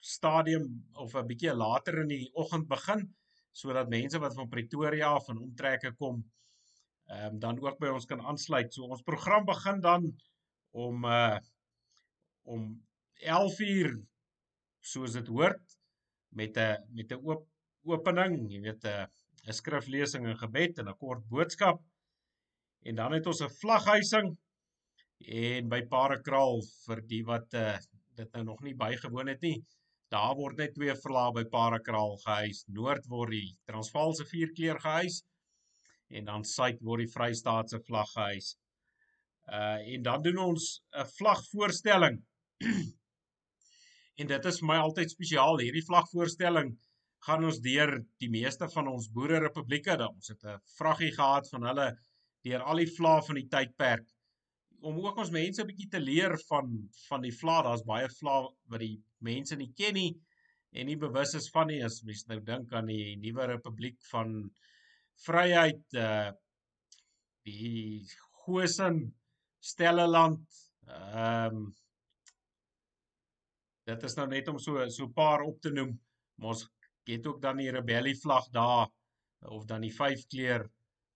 stadium 0.00 0.66
of 0.94 1.14
'n 1.14 1.26
bietjie 1.26 1.54
later 1.54 2.00
in 2.02 2.08
die 2.08 2.30
oggend 2.34 2.68
begin 2.68 3.08
sodat 3.52 3.88
mense 3.90 4.18
wat 4.18 4.34
van 4.34 4.48
Pretoria 4.48 5.14
af 5.18 5.28
en 5.28 5.38
omtreke 5.38 5.92
kom 5.98 6.24
ehm 7.08 7.34
um, 7.34 7.38
dan 7.40 7.60
ook 7.60 7.78
by 7.80 7.88
ons 7.88 8.06
kan 8.06 8.20
aansluit. 8.20 8.74
So 8.74 8.84
ons 8.84 9.02
program 9.02 9.44
begin 9.44 9.80
dan 9.80 10.12
om 10.70 11.04
uh 11.04 11.38
om 12.42 12.68
11uur 13.14 13.96
soos 14.80 15.12
dit 15.12 15.26
hoort 15.26 15.78
met 16.28 16.56
'n 16.56 16.84
met 16.96 17.12
'n 17.12 17.20
oop 17.24 17.48
opening, 17.84 18.50
jy 18.52 18.60
weet 18.60 18.84
'n 18.84 19.08
'n 19.48 19.52
skriflesing 19.60 20.26
en 20.26 20.38
gebed 20.38 20.78
en 20.78 20.88
'n 20.88 20.96
kort 20.96 21.24
boodskap. 21.28 21.80
En 22.84 22.94
dan 22.94 23.12
het 23.12 23.26
ons 23.26 23.42
'n 23.42 23.56
vlaghuising 23.60 24.36
en 25.26 25.68
by 25.68 25.80
Parakraal 25.90 26.60
vir 26.86 27.02
die 27.10 27.24
wat 27.26 27.54
uh 27.54 27.78
dit 28.18 28.32
nou 28.34 28.42
nog 28.44 28.62
nie 28.66 28.74
bygewoon 28.74 29.28
het 29.30 29.42
nie. 29.46 29.58
Daar 30.10 30.34
word 30.34 30.58
net 30.58 30.72
twee 30.74 30.94
vlae 30.98 31.30
by 31.36 31.44
Parakraal 31.52 32.16
gehuis. 32.24 32.64
Noord 32.66 33.04
word 33.06 33.30
die 33.30 33.52
Transvaalse 33.70 34.26
vierkleur 34.26 34.80
gehuis 34.82 35.20
en 36.10 36.26
dan 36.26 36.44
suid 36.44 36.80
word 36.82 37.04
die 37.04 37.12
Vrystaatse 37.12 37.78
vlag 37.86 38.10
gehuis. 38.16 38.56
Uh 39.46 39.78
en 39.94 40.02
dan 40.02 40.22
doen 40.22 40.38
ons 40.48 40.80
'n 40.96 41.06
vlagvoorstelling. 41.18 42.18
en 44.20 44.26
dit 44.26 44.44
is 44.44 44.62
my 44.62 44.76
altyd 44.82 45.10
spesiaal. 45.10 45.58
Hierdie 45.58 45.86
vlagvoorstelling 45.86 46.74
gaan 47.26 47.44
ons 47.44 47.60
deur 47.60 47.98
die 48.18 48.30
meeste 48.30 48.68
van 48.74 48.88
ons 48.88 49.10
boere 49.14 49.38
republieke. 49.38 49.94
Ons 50.08 50.28
het 50.34 50.42
'n 50.44 50.58
vraggie 50.78 51.12
gehad 51.14 51.48
van 51.48 51.62
hulle 51.70 51.88
deur 52.42 52.62
al 52.62 52.76
die 52.82 52.94
vlae 52.96 53.22
van 53.22 53.34
die 53.34 53.48
tydperk 53.48 54.06
om 54.80 54.98
ook 55.02 55.18
ons 55.18 55.30
mense 55.34 55.62
'n 55.62 55.66
bietjie 55.66 55.90
te 55.90 56.00
leer 56.00 56.38
van 56.48 56.88
van 57.08 57.22
die 57.22 57.34
vla, 57.34 57.62
daar's 57.62 57.84
baie 57.84 58.08
vla 58.08 58.40
wat 58.70 58.80
die 58.80 59.02
mense 59.18 59.56
nie 59.56 59.72
ken 59.76 59.94
nie 59.94 60.12
en 60.72 60.86
nie 60.86 60.96
bewus 60.96 61.34
is 61.34 61.50
van 61.50 61.66
nie. 61.66 61.82
As 61.84 62.02
mens 62.04 62.26
nou 62.26 62.40
dink 62.40 62.72
aan 62.72 62.86
die 62.86 63.16
nuwe 63.16 63.46
republiek 63.46 63.98
van 64.12 64.50
vryheid 65.26 65.82
uh 65.94 66.30
die 67.48 68.04
Gosen 68.44 69.14
Stelleland 69.60 70.44
ehm 70.86 71.56
um, 71.56 71.74
dit 73.88 74.02
is 74.04 74.16
nou 74.18 74.26
net 74.28 74.48
om 74.48 74.58
so 74.58 74.88
so 74.88 75.06
'n 75.06 75.12
paar 75.12 75.42
op 75.42 75.60
te 75.60 75.70
noem 75.70 75.98
ons 76.40 76.68
het 77.08 77.26
ook 77.26 77.40
dan 77.42 77.56
die 77.56 77.70
rebellie 77.70 78.16
vlag 78.20 78.48
daar 78.52 78.88
of 79.56 79.64
dan 79.64 79.80
die 79.80 79.94
vyf 80.00 80.26
kleur 80.26 80.68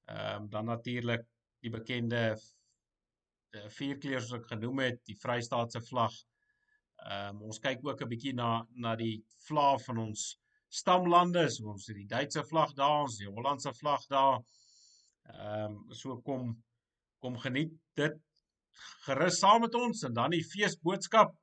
ehm 0.07 0.43
um, 0.43 0.49
dan 0.49 0.65
natuurlik 0.65 1.27
die 1.61 1.71
bekende 1.71 2.23
Eh, 3.53 3.69
vier 3.77 3.99
kleure 4.01 4.23
soos 4.25 4.39
ek 4.39 4.47
genoem 4.55 4.79
het, 4.87 5.03
die 5.09 5.19
Vrystaatse 5.21 5.83
vlag. 5.85 6.15
Ehm 7.03 7.37
um, 7.37 7.43
ons 7.51 7.59
kyk 7.61 7.83
ook 7.85 8.03
'n 8.05 8.09
bietjie 8.09 8.33
na 8.39 8.51
na 8.85 8.95
die 8.97 9.17
vlae 9.47 9.79
van 9.87 9.99
ons 10.07 10.23
stamlande, 10.81 11.43
so 11.51 11.69
ons 11.75 11.89
het 11.91 11.99
die 11.99 12.09
Duitse 12.09 12.45
vlag 12.49 12.73
daar, 12.79 13.03
ons 13.03 13.19
die 13.21 13.29
Hollandse 13.29 13.73
vlag 13.81 14.07
daar. 14.15 14.39
Ehm 15.35 15.75
um, 15.75 15.93
so 16.01 16.17
kom 16.29 16.55
kom 17.21 17.37
geniet 17.45 17.75
dit 18.01 18.17
gerus 19.05 19.39
saam 19.43 19.61
met 19.67 19.75
ons 19.75 20.03
en 20.09 20.15
dan 20.15 20.33
die 20.39 20.49
feesboodskap. 20.55 21.37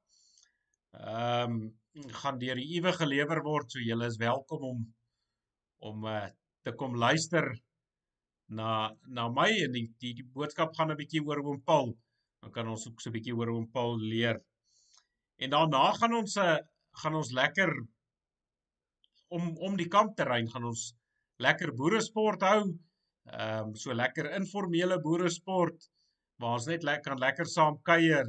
Ehm 0.98 1.60
um, 1.60 2.12
gaan 2.24 2.42
deur 2.42 2.56
die 2.56 2.80
Uwe 2.80 2.94
gelewer 3.04 3.44
word, 3.44 3.72
so 3.72 3.80
julle 3.80 4.10
is 4.10 4.18
welkom 4.18 4.66
om 4.74 4.86
om 5.92 6.06
uh, 6.06 6.28
te 6.64 6.74
kom 6.74 6.96
luister 6.96 7.54
na 8.50 8.92
na 9.08 9.28
my 9.30 9.50
en 9.66 9.74
die 9.78 9.88
die, 10.02 10.14
die 10.20 10.28
boodskap 10.36 10.76
gaan 10.78 10.92
'n 10.92 10.98
bietjie 10.98 11.22
oor 11.26 11.42
oom 11.44 11.62
Paul. 11.64 11.94
Dan 12.42 12.52
kan 12.52 12.68
ons 12.68 12.88
ook 12.88 13.02
so 13.02 13.10
'n 13.10 13.14
bietjie 13.14 13.36
oor 13.36 13.50
oom 13.54 13.70
Paul 13.72 13.98
leer. 14.00 14.42
En 15.38 15.50
daarna 15.50 15.94
gaan 16.00 16.14
ons 16.14 16.36
'n 16.36 16.46
eh, 16.46 16.60
gaan 17.02 17.16
ons 17.16 17.32
lekker 17.32 17.72
om 19.30 19.58
om 19.58 19.78
die 19.78 19.88
kampterrein 19.88 20.50
gaan 20.50 20.66
ons 20.66 20.94
lekker 21.38 21.74
boeresport 21.76 22.42
hou. 22.42 22.62
Ehm 23.30 23.70
um, 23.70 23.76
so 23.76 23.94
lekker 23.94 24.32
informele 24.42 25.00
boeresport 25.02 25.90
waar 26.40 26.58
ons 26.58 26.66
net 26.66 26.84
lekker 26.84 27.12
kan 27.12 27.20
lekker 27.20 27.46
saam 27.46 27.78
kuier 27.84 28.26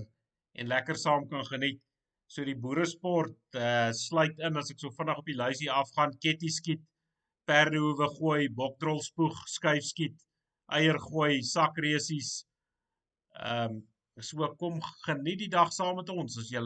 en 0.58 0.66
lekker 0.66 0.96
saam 0.96 1.28
kan 1.28 1.44
geniet. 1.46 1.80
So 2.26 2.44
die 2.44 2.58
boeresport 2.64 3.36
uh 3.54 3.90
sluit 3.92 4.38
in 4.38 4.56
as 4.56 4.70
ek 4.70 4.78
so 4.82 4.90
vinnig 4.90 5.18
op 5.18 5.26
die 5.26 5.38
lysie 5.38 5.70
afgaan, 5.70 6.12
ketty 6.22 6.48
skiet, 6.48 6.82
perdehoewe 7.48 8.08
gooi, 8.18 8.48
boktrol 8.48 9.00
spoeg, 9.04 9.38
skuif 9.48 9.84
skiet, 9.84 10.18
eier 10.78 10.98
gooi, 11.10 11.40
sakresies. 11.42 12.40
Ehm 13.38 13.78
um, 13.78 13.86
so 14.20 14.44
kom 14.60 14.74
geniet 15.06 15.38
die 15.40 15.48
dag 15.48 15.70
saam 15.72 15.94
met 15.96 16.10
ons 16.12 16.34
as 16.42 16.50
jy 16.52 16.60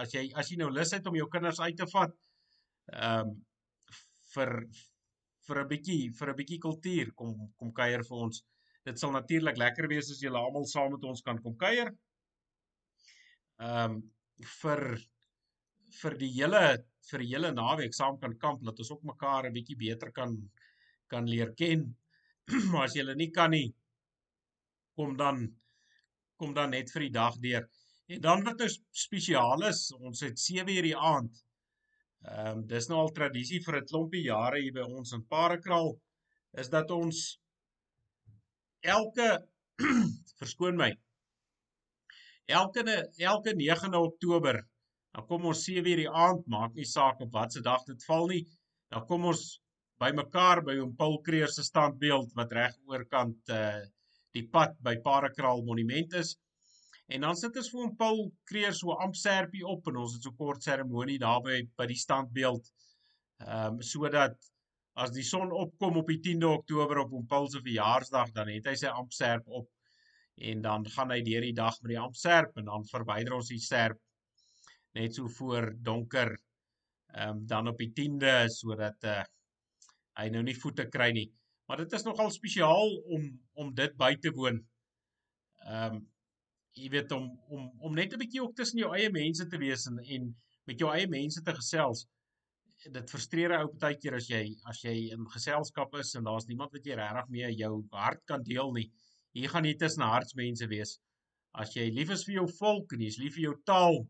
as 0.00 0.14
jy 0.14 0.22
as 0.40 0.48
jy 0.48 0.56
nou 0.56 0.70
lus 0.72 0.94
het 0.94 1.06
om 1.10 1.16
jou 1.18 1.26
kinders 1.28 1.60
uit 1.60 1.76
te 1.76 1.88
vat. 1.92 2.14
Ehm 2.92 3.34
um, 3.34 3.34
vir 4.34 4.52
vir 5.46 5.60
'n 5.60 5.68
bietjie 5.68 6.02
vir 6.18 6.30
'n 6.30 6.38
bietjie 6.40 6.60
kultuur 6.66 7.12
kom 7.20 7.34
kom 7.58 7.72
kuier 7.72 8.04
vir 8.08 8.24
ons. 8.26 8.42
Dit 8.84 8.98
sal 8.98 9.12
natuurlik 9.12 9.58
lekker 9.60 9.88
wees 9.88 10.10
as 10.10 10.22
julle 10.22 10.40
almal 10.40 10.66
saam 10.68 10.92
met 10.92 11.04
ons 11.04 11.22
kan 11.22 11.38
kom 11.42 11.56
kuier. 11.56 11.92
Ehm 13.60 13.98
um, 13.98 14.02
vir 14.60 14.82
vir 16.00 16.16
die 16.18 16.32
hele 16.40 16.64
vir 17.10 17.24
die 17.24 17.30
hele 17.32 17.52
naweek 17.52 17.94
saam 17.94 18.18
kan 18.22 18.36
kamp 18.44 18.64
dat 18.64 18.78
ons 18.78 18.90
ook 18.94 19.04
mekaar 19.12 19.48
'n 19.48 19.56
bietjie 19.56 19.76
beter 19.76 20.12
kan 20.12 20.36
kan 21.08 21.28
leer 21.28 21.54
ken. 21.54 21.96
maar 22.70 22.84
as 22.84 22.94
julle 22.94 23.14
nie 23.14 23.30
kan 23.30 23.50
nie 23.50 23.74
kom 24.96 25.16
dan 25.16 25.46
kom 26.36 26.54
dan 26.54 26.70
net 26.70 26.90
vir 26.90 27.02
die 27.06 27.14
dag 27.20 27.34
deur. 27.40 27.68
En 28.08 28.20
dan 28.20 28.44
wat 28.44 28.58
nou 28.58 28.68
spesiaal 28.90 29.62
is, 29.68 29.92
ons 29.92 30.20
het 30.20 30.38
7 30.38 30.68
uur 30.76 30.82
die 30.82 30.96
aand 30.96 31.44
Ehm 32.24 32.58
um, 32.58 32.60
dis 32.68 32.86
nou 32.88 32.98
al 33.02 33.10
tradisie 33.16 33.58
vir 33.64 33.76
'n 33.78 33.88
klompie 33.88 34.22
jare 34.26 34.60
hier 34.60 34.72
by 34.72 34.84
ons 34.98 35.10
in 35.16 35.24
Parakraal 35.32 35.90
is 36.62 36.70
dat 36.74 36.90
ons 36.90 37.18
elke 38.94 39.26
verskoon 40.40 40.78
my 40.80 40.88
elke 42.60 42.84
elke 43.32 43.54
9de 43.60 44.00
Oktober 44.08 44.60
dan 45.14 45.26
kom 45.30 45.50
ons 45.50 45.64
7 45.66 45.90
uur 45.92 46.04
die 46.04 46.14
aand 46.26 46.46
maak 46.50 46.74
nie 46.78 46.88
saak 46.90 47.20
op 47.24 47.32
watter 47.32 47.62
dag 47.62 47.84
dit 47.90 48.06
val 48.08 48.30
nie 48.32 48.44
dan 48.90 49.06
kom 49.10 49.28
ons 49.32 49.44
bymekaar 50.02 50.64
by 50.66 50.78
oom 50.80 50.96
Paul 50.98 51.20
Kreer 51.26 51.50
se 51.50 51.62
standbeeld 51.66 52.34
wat 52.38 52.52
reg 52.52 52.78
oorkant 52.90 53.54
uh 53.58 53.82
die 54.34 54.48
pad 54.50 54.72
by 54.82 54.96
Parakraal 54.98 55.60
monument 55.62 56.16
is 56.18 56.32
En 57.06 57.20
dan 57.20 57.36
sit 57.36 57.56
ons 57.60 57.68
vir 57.70 57.82
hom 57.82 57.96
Paul 58.00 58.20
Kreer 58.48 58.72
so 58.76 58.96
ampserpie 59.04 59.64
op 59.68 59.88
en 59.90 60.00
ons 60.00 60.16
het 60.16 60.24
so 60.24 60.32
kort 60.38 60.64
seremonie 60.64 61.18
daarby 61.20 61.60
by 61.76 61.86
die 61.90 62.00
standbeeld. 62.00 62.70
Ehm 63.44 63.74
um, 63.76 63.82
sodat 63.84 64.38
as 65.04 65.10
die 65.12 65.26
son 65.26 65.52
opkom 65.52 65.98
op 66.00 66.08
die 66.08 66.20
10de 66.22 66.48
Oktober 66.60 67.02
op 67.02 67.12
hom 67.16 67.26
Paul 67.28 67.48
se 67.50 67.60
verjaarsdag 67.60 68.30
dan 68.36 68.52
het 68.54 68.68
hy 68.70 68.76
sy 68.78 68.92
ampserp 69.02 69.48
op 69.60 69.68
en 70.50 70.62
dan 70.62 70.86
gaan 70.96 71.10
hy 71.10 71.20
deur 71.26 71.44
die 71.44 71.56
dag 71.56 71.76
met 71.82 71.92
die 71.92 72.00
ampserp 72.00 72.60
en 72.62 72.70
dan 72.70 72.86
verwyder 72.88 73.34
ons 73.36 73.50
die 73.50 73.60
serp 73.62 73.98
net 74.94 75.14
so 75.14 75.28
voor 75.38 75.72
donker 75.82 76.34
ehm 77.14 77.36
um, 77.36 77.46
dan 77.46 77.68
op 77.68 77.78
die 77.78 77.92
10de 77.94 78.34
sodat 78.50 79.04
uh, 79.06 79.22
hy 80.18 80.28
nou 80.34 80.42
nie 80.46 80.56
voete 80.58 80.86
kry 80.90 81.10
nie. 81.14 81.28
Maar 81.68 81.84
dit 81.84 81.92
is 81.96 82.04
nogal 82.06 82.30
spesiaal 82.30 82.96
om 83.16 83.28
om 83.62 83.70
dit 83.74 83.94
by 84.00 84.14
te 84.20 84.32
woon. 84.34 84.58
Ehm 85.66 85.94
um, 85.98 86.02
jy 86.74 86.88
weet 86.90 87.12
om 87.14 87.28
om 87.54 87.68
om 87.86 87.94
net 87.94 88.14
'n 88.14 88.18
bietjie 88.18 88.42
ook 88.42 88.56
tussen 88.58 88.82
jou 88.82 88.90
eie 88.96 89.10
mense 89.14 89.46
te 89.46 89.58
wees 89.62 89.86
en 89.90 89.98
en 90.16 90.34
met 90.66 90.80
jou 90.80 90.90
eie 90.90 91.08
mense 91.08 91.42
te 91.42 91.54
gesels. 91.54 92.06
Dit 92.96 93.10
frustreer 93.10 93.54
ou 93.58 93.68
baie 93.84 93.96
keer 94.02 94.16
as 94.18 94.26
jy 94.28 94.42
as 94.72 94.82
jy 94.82 94.94
in 95.16 95.28
geselskap 95.36 95.94
is 96.00 96.14
en 96.18 96.24
daar's 96.24 96.48
niemand 96.50 96.74
wat 96.74 96.86
jy 96.86 96.98
regtig 96.98 97.30
mee 97.36 97.52
jou 97.54 97.72
hart 97.92 98.24
kan 98.26 98.42
deel 98.42 98.72
nie. 98.72 98.88
Hier 99.38 99.48
gaan 99.48 99.64
jy 99.64 99.74
tussen 99.78 100.02
hartsmense 100.02 100.66
wees. 100.68 100.98
As 101.54 101.76
jy 101.76 101.86
lief 101.94 102.10
is 102.10 102.24
vir 102.26 102.40
jou 102.40 102.48
volk 102.58 102.92
en 102.92 103.06
jy's 103.06 103.18
lief 103.22 103.34
vir 103.38 103.44
jou 103.48 103.54
taal, 103.70 104.02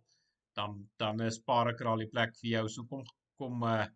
dan 0.58 0.78
dan 1.02 1.20
is 1.26 1.40
Parakraal 1.50 2.02
die 2.04 2.10
plek 2.14 2.34
vir 2.40 2.50
jou. 2.50 2.64
So 2.68 2.86
kom 2.90 3.04
kom 3.40 3.62
uh 3.68 3.86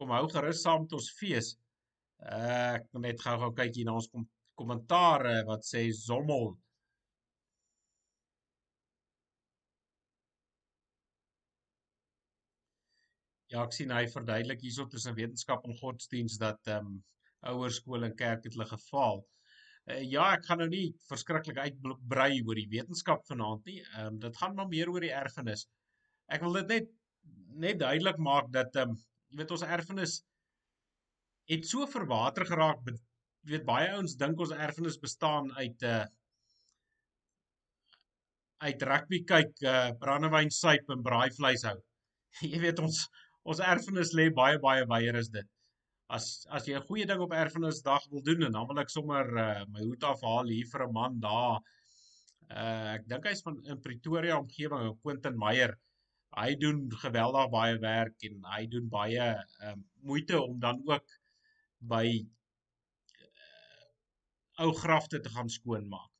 kom 0.00 0.10
hou 0.16 0.26
gerus 0.32 0.62
saam 0.64 0.84
met 0.84 0.96
ons 0.98 1.10
fees. 1.18 1.52
Uh 2.22 2.78
ek 2.78 2.88
net 3.06 3.22
gou-gou 3.22 3.52
kyk 3.60 3.76
hier 3.76 3.88
na 3.88 3.96
ons 4.00 4.10
kom 4.12 4.26
kommentaare 4.60 5.36
wat 5.48 5.64
sê 5.66 5.86
Zommel 5.96 6.52
Ja, 13.52 13.62
ek 13.66 13.74
sien 13.76 13.90
hy 13.92 14.06
verduidelik 14.08 14.62
hierso 14.64 14.86
tussen 14.88 15.16
wetenskap 15.16 15.66
en 15.68 15.76
godsdiens 15.76 16.38
dat 16.40 16.70
ehm 16.72 16.86
um, 16.92 17.00
ouerskool 17.50 18.06
en 18.06 18.14
kerk 18.16 18.46
het 18.46 18.54
hulle 18.54 18.68
gefaal. 18.70 19.18
Uh, 19.20 19.41
ja, 19.86 20.24
ek 20.36 20.44
gaan 20.46 20.60
nou 20.62 20.68
nie 20.70 20.88
verskriklik 21.08 21.58
uitbrei 21.58 22.40
oor 22.46 22.58
die 22.58 22.68
wetenskap 22.70 23.24
vanaand 23.28 23.64
nie. 23.66 23.80
Ehm 23.82 24.12
um, 24.14 24.18
dit 24.22 24.36
gaan 24.38 24.54
maar 24.58 24.68
meer 24.70 24.90
oor 24.90 25.04
die 25.04 25.14
erfenis. 25.14 25.66
Ek 26.30 26.44
wil 26.46 26.60
dit 26.60 26.68
net 26.74 26.90
net 27.62 27.80
duidelik 27.80 28.18
maak 28.18 28.50
dat 28.54 28.76
ehm 28.76 28.94
um, 28.94 29.00
jy 29.32 29.40
weet 29.40 29.54
ons 29.56 29.64
erfenis 29.66 30.18
het 31.50 31.66
so 31.68 31.86
verwater 31.90 32.46
geraak. 32.46 32.82
Jy 33.42 33.56
weet 33.56 33.68
baie 33.68 33.88
ouens 33.96 34.16
dink 34.20 34.40
ons 34.40 34.54
erfenis 34.54 34.98
bestaan 35.02 35.50
uit 35.58 35.82
'n 35.82 35.94
uh, 35.94 36.04
uit 38.62 38.82
rugby 38.86 39.18
kyk, 39.26 39.54
uh, 39.66 39.90
brandewyn 39.98 40.50
suip 40.54 40.90
en 40.94 41.02
braaivleis 41.02 41.64
hou. 41.66 41.78
Jy 42.52 42.60
weet 42.62 42.78
ons 42.78 43.02
ons 43.42 43.58
erfenis 43.72 44.12
lê 44.14 44.28
baie 44.30 44.58
baie 44.62 44.86
wyer 44.86 45.18
as 45.18 45.28
dit. 45.34 45.48
As 46.08 46.46
as 46.50 46.66
jy 46.66 46.74
'n 46.76 46.86
goeie 46.88 47.06
ding 47.06 47.20
op 47.20 47.32
erfenisdag 47.32 48.08
wil 48.10 48.22
doen 48.22 48.42
en 48.42 48.52
dan 48.52 48.66
wil 48.66 48.78
ek 48.82 48.90
sommer 48.90 49.38
uh, 49.38 49.64
my 49.68 49.80
hoed 49.86 50.04
afhaal 50.04 50.46
hier 50.48 50.66
vir 50.66 50.86
'n 50.86 50.92
man 50.92 51.20
daar. 51.20 51.60
Uh 52.50 52.94
ek 52.96 53.08
dink 53.08 53.24
hy's 53.26 53.42
van 53.42 53.64
in 53.64 53.80
Pretoria 53.80 54.38
omgewing, 54.38 55.00
Quentin 55.00 55.38
Meyer. 55.38 55.78
Hy 56.36 56.56
doen 56.56 56.90
geweldig 57.04 57.50
baie 57.52 57.78
werk 57.78 58.22
en 58.28 58.44
hy 58.54 58.66
doen 58.66 58.88
baie 58.88 59.44
uh 59.62 59.74
moeite 60.02 60.40
om 60.40 60.58
dan 60.60 60.82
ook 60.88 61.04
by 61.92 62.06
uh, 62.16 62.22
ou 64.64 64.72
grafte 64.72 65.20
te 65.20 65.30
gaan 65.32 65.48
skoonmaak. 65.48 66.10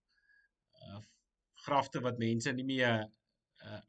Uh 0.83 1.01
grafte 1.67 2.01
wat 2.01 2.19
mense 2.19 2.53
nie 2.53 2.67
meer 2.67 3.09
uh 3.63 3.83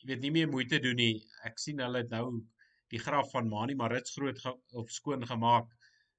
jy 0.00 0.06
weet 0.12 0.22
nie 0.24 0.32
meer 0.32 0.48
moeite 0.48 0.78
doen 0.80 0.96
nie. 0.96 1.26
Ek 1.44 1.58
sien 1.60 1.80
hulle 1.82 1.98
het 2.04 2.12
nou 2.14 2.40
die 2.90 2.98
graf 2.98 3.30
van 3.34 3.48
Mani 3.48 3.74
Marits 3.78 4.14
groot 4.16 4.40
of 4.80 4.90
skoon 4.90 5.26
gemaak. 5.26 5.68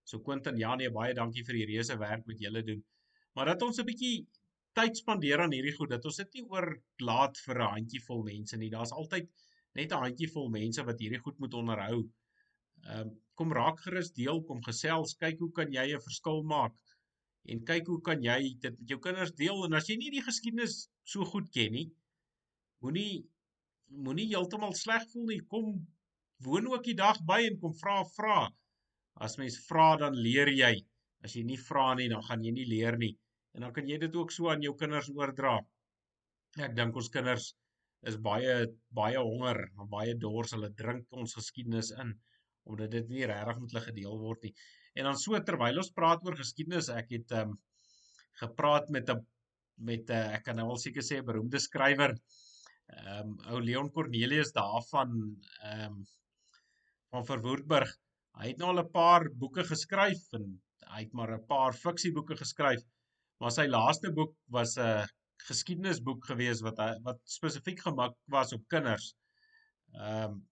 So 0.03 0.19
Quentin 0.19 0.57
Janie, 0.57 0.89
baie 0.89 1.13
dankie 1.13 1.43
vir 1.47 1.59
die 1.59 1.67
reuse 1.73 1.97
werk 1.99 2.25
wat 2.27 2.39
julle 2.39 2.63
doen. 2.67 2.83
Maar 3.35 3.53
dat 3.53 3.65
ons 3.67 3.79
'n 3.79 3.85
bietjie 3.85 4.27
tyd 4.77 4.97
spandeer 4.97 5.43
aan 5.43 5.51
hierdie 5.51 5.75
goed, 5.75 5.89
dat 5.89 6.05
ons 6.05 6.17
dit 6.17 6.33
nie 6.37 6.45
oorlaat 6.49 7.37
vir 7.45 7.61
'n 7.61 7.73
handjievol 7.75 8.23
mense 8.23 8.57
nie. 8.57 8.69
Daar's 8.69 8.91
altyd 8.91 9.29
net 9.75 9.91
'n 9.91 10.03
handjievol 10.05 10.49
mense 10.49 10.83
wat 10.83 10.99
hierdie 10.99 11.23
goed 11.25 11.39
moet 11.39 11.53
onderhou. 11.53 11.99
Ehm 12.85 13.07
um, 13.07 13.19
kom 13.35 13.53
raak 13.53 13.79
gerus 13.81 14.11
deel, 14.13 14.43
kom 14.43 14.59
gesels, 14.63 15.15
kyk 15.17 15.39
hoe 15.39 15.51
kan 15.51 15.71
jy 15.73 15.87
'n 15.95 16.01
verskil 16.07 16.43
maak? 16.43 16.75
En 17.49 17.63
kyk 17.65 17.87
hoe 17.87 18.01
kan 18.01 18.23
jy 18.23 18.55
dit 18.59 18.79
met 18.79 18.89
jou 18.89 18.99
kinders 18.99 19.33
deel 19.33 19.65
en 19.65 19.73
as 19.73 19.87
jy 19.89 19.95
nie 19.97 20.11
die 20.11 20.21
geskiedenis 20.21 20.89
so 21.03 21.25
goed 21.25 21.49
ken 21.49 21.71
nie, 21.73 21.87
moenie 22.79 23.23
moenie 23.91 24.27
heeltemal 24.27 24.73
sleg 24.73 25.07
voel 25.11 25.25
nie. 25.31 25.39
Kom 25.53 25.71
woon 26.45 26.67
ook 26.71 26.83
die 26.83 26.97
dag 26.97 27.19
by 27.27 27.39
en 27.47 27.59
kom 27.61 27.73
vra 27.77 28.01
vra. 28.15 28.39
As 29.21 29.37
mens 29.37 29.59
vra 29.67 29.95
dan 30.01 30.17
leer 30.17 30.49
jy. 30.49 30.73
As 31.25 31.35
jy 31.37 31.43
nie 31.45 31.59
vra 31.59 31.91
nie, 31.97 32.09
dan 32.09 32.23
gaan 32.25 32.43
jy 32.43 32.53
nie 32.55 32.67
leer 32.69 32.97
nie. 32.97 33.13
En 33.55 33.65
dan 33.65 33.73
kan 33.75 33.87
jy 33.87 33.97
dit 34.01 34.15
ook 34.15 34.31
so 34.33 34.49
aan 34.49 34.63
jou 34.65 34.73
kinders 34.79 35.09
oordra. 35.13 35.57
Ek 36.59 36.75
dink 36.75 36.95
ons 36.97 37.11
kinders 37.13 37.51
is 38.09 38.17
baie 38.17 38.53
baie 38.97 39.19
honger, 39.21 39.59
baie 39.91 40.15
dors. 40.17 40.55
Hulle 40.55 40.71
drink 40.77 41.11
ons 41.23 41.35
geskiedenis 41.37 41.91
in 42.03 42.15
omdat 42.69 42.91
dit 42.93 43.09
nie 43.09 43.25
regtig 43.25 43.59
met 43.59 43.73
hulle 43.73 43.83
gedeel 43.87 44.17
word 44.21 44.47
nie. 44.47 44.53
En 44.97 45.07
dan 45.09 45.17
so 45.17 45.37
terwyl 45.45 45.81
ons 45.81 45.93
praat 45.97 46.25
oor 46.25 46.37
geskiedenis, 46.37 46.89
ek 46.93 47.13
het 47.17 47.35
ehm 47.37 47.53
um, 47.53 47.59
gepraat 48.41 48.89
met 48.89 49.09
'n 49.09 49.25
met 49.89 50.09
'n 50.09 50.37
ek 50.37 50.43
kan 50.45 50.55
nou 50.55 50.69
al 50.73 50.81
seker 50.81 51.03
sê 51.03 51.19
'n 51.19 51.25
beroemde 51.29 51.59
skrywer 51.59 52.13
ehm 52.13 53.27
um, 53.27 53.37
ou 53.51 53.59
Leon 53.59 53.91
Cornelius 53.91 54.51
daarvan 54.57 55.11
ehm 55.63 55.85
um, 55.85 56.05
van 57.13 57.25
Verwoerdburg. 57.27 57.91
Hy 58.39 58.51
het 58.51 58.61
nou 58.61 58.69
al 58.71 58.83
'n 58.83 58.91
paar 58.91 59.27
boeke 59.43 59.63
geskryf 59.67 60.21
en 60.37 60.45
hy 60.93 61.01
het 61.05 61.13
maar 61.13 61.33
'n 61.37 61.45
paar 61.47 61.73
fiksieboeke 61.73 62.37
geskryf. 62.43 62.83
Maar 63.39 63.51
sy 63.51 63.65
laaste 63.67 64.11
boek 64.13 64.35
was 64.57 64.77
'n 64.77 65.07
geskiedenisboek 65.47 66.25
gewees 66.25 66.61
wat 66.61 66.77
hy 66.77 66.91
wat 67.07 67.19
spesifiek 67.23 67.79
gemaak 67.87 68.15
was 68.37 68.53
op 68.53 68.67
kinders. 68.67 69.13
Ehm 69.93 70.31
um, 70.31 70.47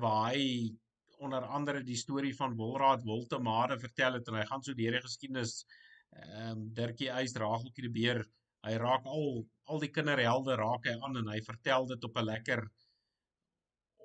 waar 0.00 0.32
hy 0.32 0.74
onder 1.18 1.44
andere 1.58 1.82
die 1.82 1.96
storie 1.96 2.34
van 2.36 2.56
Wolraad 2.56 3.04
Woltemade 3.04 3.78
vertel 3.78 4.18
het 4.18 4.28
en 4.28 4.34
hy 4.34 4.46
gaan 4.46 4.62
so 4.62 4.74
deur 4.74 4.96
die 4.98 5.04
geskiedenis 5.08 5.64
ehm 6.12 6.50
um, 6.50 6.66
Dirkie 6.74 7.10
Eis 7.10 7.36
Rageltjie 7.36 7.86
die 7.86 7.94
beer 8.00 8.24
hy 8.66 8.74
raak 8.82 9.06
al 9.06 9.46
al 9.72 9.80
die 9.82 9.92
kinderhelde 9.94 10.56
raak 10.58 10.86
hy 10.88 10.96
aan 11.06 11.20
en 11.22 11.30
hy 11.32 11.40
vertel 11.46 11.86
dit 11.92 12.04
op 12.08 12.18
'n 12.18 12.28
lekker 12.30 12.66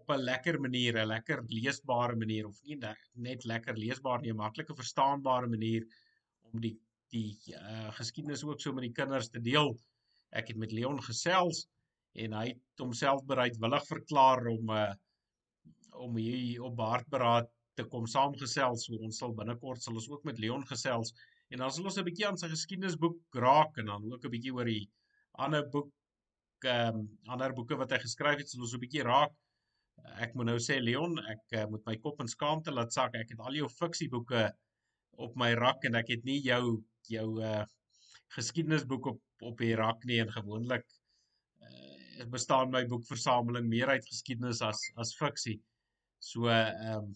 op 0.02 0.14
'n 0.14 0.26
lekker 0.28 0.60
manier 0.60 0.98
'n 0.98 1.08
lekker 1.08 1.44
leesbare 1.48 2.16
manier 2.16 2.48
of 2.48 2.62
nie 2.64 2.80
net 3.28 3.46
lekker 3.46 3.78
leesbaar 3.78 4.22
nie 4.22 4.32
'n 4.34 4.44
maklike 4.46 4.76
verstaanbare 4.76 5.48
manier 5.48 5.86
om 6.52 6.60
die 6.60 6.78
die 7.12 7.38
uh, 7.54 7.92
geskiedenis 8.00 8.44
ook 8.44 8.62
so 8.62 8.74
met 8.74 8.88
die 8.88 8.98
kinders 9.00 9.30
te 9.30 9.42
deel 9.42 9.74
ek 10.32 10.48
het 10.48 10.58
met 10.58 10.72
Leon 10.72 11.02
gesels 11.04 11.66
en 12.24 12.34
hy 12.34 12.46
het 12.52 12.84
homself 12.84 13.24
bereidwillig 13.28 13.88
verklaar 13.88 14.48
om 14.52 14.70
uh, 14.70 14.94
om 15.92 16.16
hier 16.18 16.64
op 16.64 16.78
Baardberaad 16.78 17.50
te 17.76 17.84
kom 17.84 18.06
saamgesels. 18.08 18.86
So 18.88 19.00
ons 19.06 19.20
sal 19.20 19.34
binnekort 19.36 19.84
sal 19.84 20.00
ons 20.00 20.08
ook 20.10 20.24
met 20.28 20.40
Leon 20.40 20.64
gesels 20.68 21.12
en 21.52 21.64
dan 21.64 21.72
sal 21.72 21.90
ons 21.90 21.98
'n 22.00 22.08
bietjie 22.08 22.28
aan 22.28 22.40
sy 22.40 22.48
geskiedenisboek 22.52 23.40
raak 23.46 23.78
en 23.78 23.92
dan 23.92 24.14
ook 24.14 24.26
'n 24.26 24.34
bietjie 24.36 24.54
oor 24.56 24.66
die 24.66 24.90
ander 25.46 25.68
boek 25.70 25.92
ehm 26.64 26.96
um, 26.96 27.06
ander 27.28 27.54
boeke 27.54 27.76
wat 27.76 27.92
hy 27.92 27.98
geskryf 28.00 28.38
het, 28.38 28.50
sal 28.50 28.62
ons 28.62 28.74
'n 28.76 28.84
bietjie 28.84 29.04
raak. 29.04 29.34
Ek 30.22 30.34
moet 30.36 30.50
nou 30.52 30.58
sê 30.62 30.80
Leon, 30.82 31.18
ek 31.32 31.58
uh, 31.58 31.66
moet 31.72 31.86
my 31.90 31.96
kop 32.04 32.22
in 32.24 32.30
skaamte 32.32 32.74
laat 32.74 32.94
sak. 32.94 33.16
Ek 33.18 33.34
het 33.34 33.42
al 33.42 33.58
jou 33.60 33.70
fiksieboeke 33.70 34.48
op 35.22 35.36
my 35.40 35.52
rak 35.60 35.86
en 35.90 35.98
ek 36.00 36.14
het 36.16 36.26
nie 36.28 36.40
jou 36.46 36.82
jou 37.12 37.28
uh 37.44 37.64
geskiedenisboek 38.32 39.10
op 39.12 39.20
op 39.44 39.58
die 39.60 39.74
rak 39.76 40.06
nie 40.08 40.22
en 40.24 40.30
gewoonlik 40.32 40.86
uh, 41.66 42.28
bestaan 42.32 42.72
my 42.72 42.86
boekversameling 42.88 43.66
meer 43.68 43.90
uit 43.92 44.06
geskiedenis 44.08 44.62
as 44.64 44.84
as 45.02 45.16
fiksie. 45.18 45.58
So 46.22 46.48
ehm 46.48 47.10
um, 47.10 47.12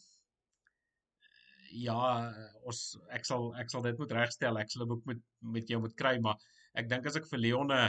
ja, 1.76 2.32
ons 2.68 2.82
ek 3.16 3.28
sal 3.28 3.52
ek 3.62 3.72
sal 3.72 3.84
dit 3.86 3.98
moet 4.00 4.16
regstel. 4.18 4.60
Ek 4.60 4.72
sal 4.72 4.86
'n 4.86 4.92
boek 4.92 5.06
met 5.12 5.22
met 5.56 5.70
jou 5.70 5.80
moet 5.84 5.96
kry, 5.96 6.18
maar 6.20 6.36
ek 6.76 6.90
dink 6.90 7.08
as 7.08 7.16
ek 7.20 7.30
vir 7.32 7.44
Leone 7.46 7.80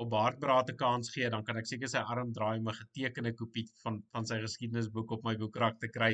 op 0.00 0.10
Baardbraat 0.10 0.70
'n 0.70 0.76
kans 0.76 1.10
gee, 1.14 1.30
dan 1.30 1.44
kan 1.44 1.56
ek 1.60 1.66
seker 1.66 1.88
sy 1.88 1.98
arm 2.14 2.32
draai 2.32 2.58
om 2.58 2.68
'n 2.68 2.80
getekende 2.82 3.34
kopie 3.34 3.66
van 3.84 4.02
van 4.12 4.26
sy 4.26 4.40
geskiedenisboek 4.40 5.10
op 5.10 5.24
my 5.24 5.36
boekrak 5.36 5.78
te 5.80 5.88
kry. 5.88 6.12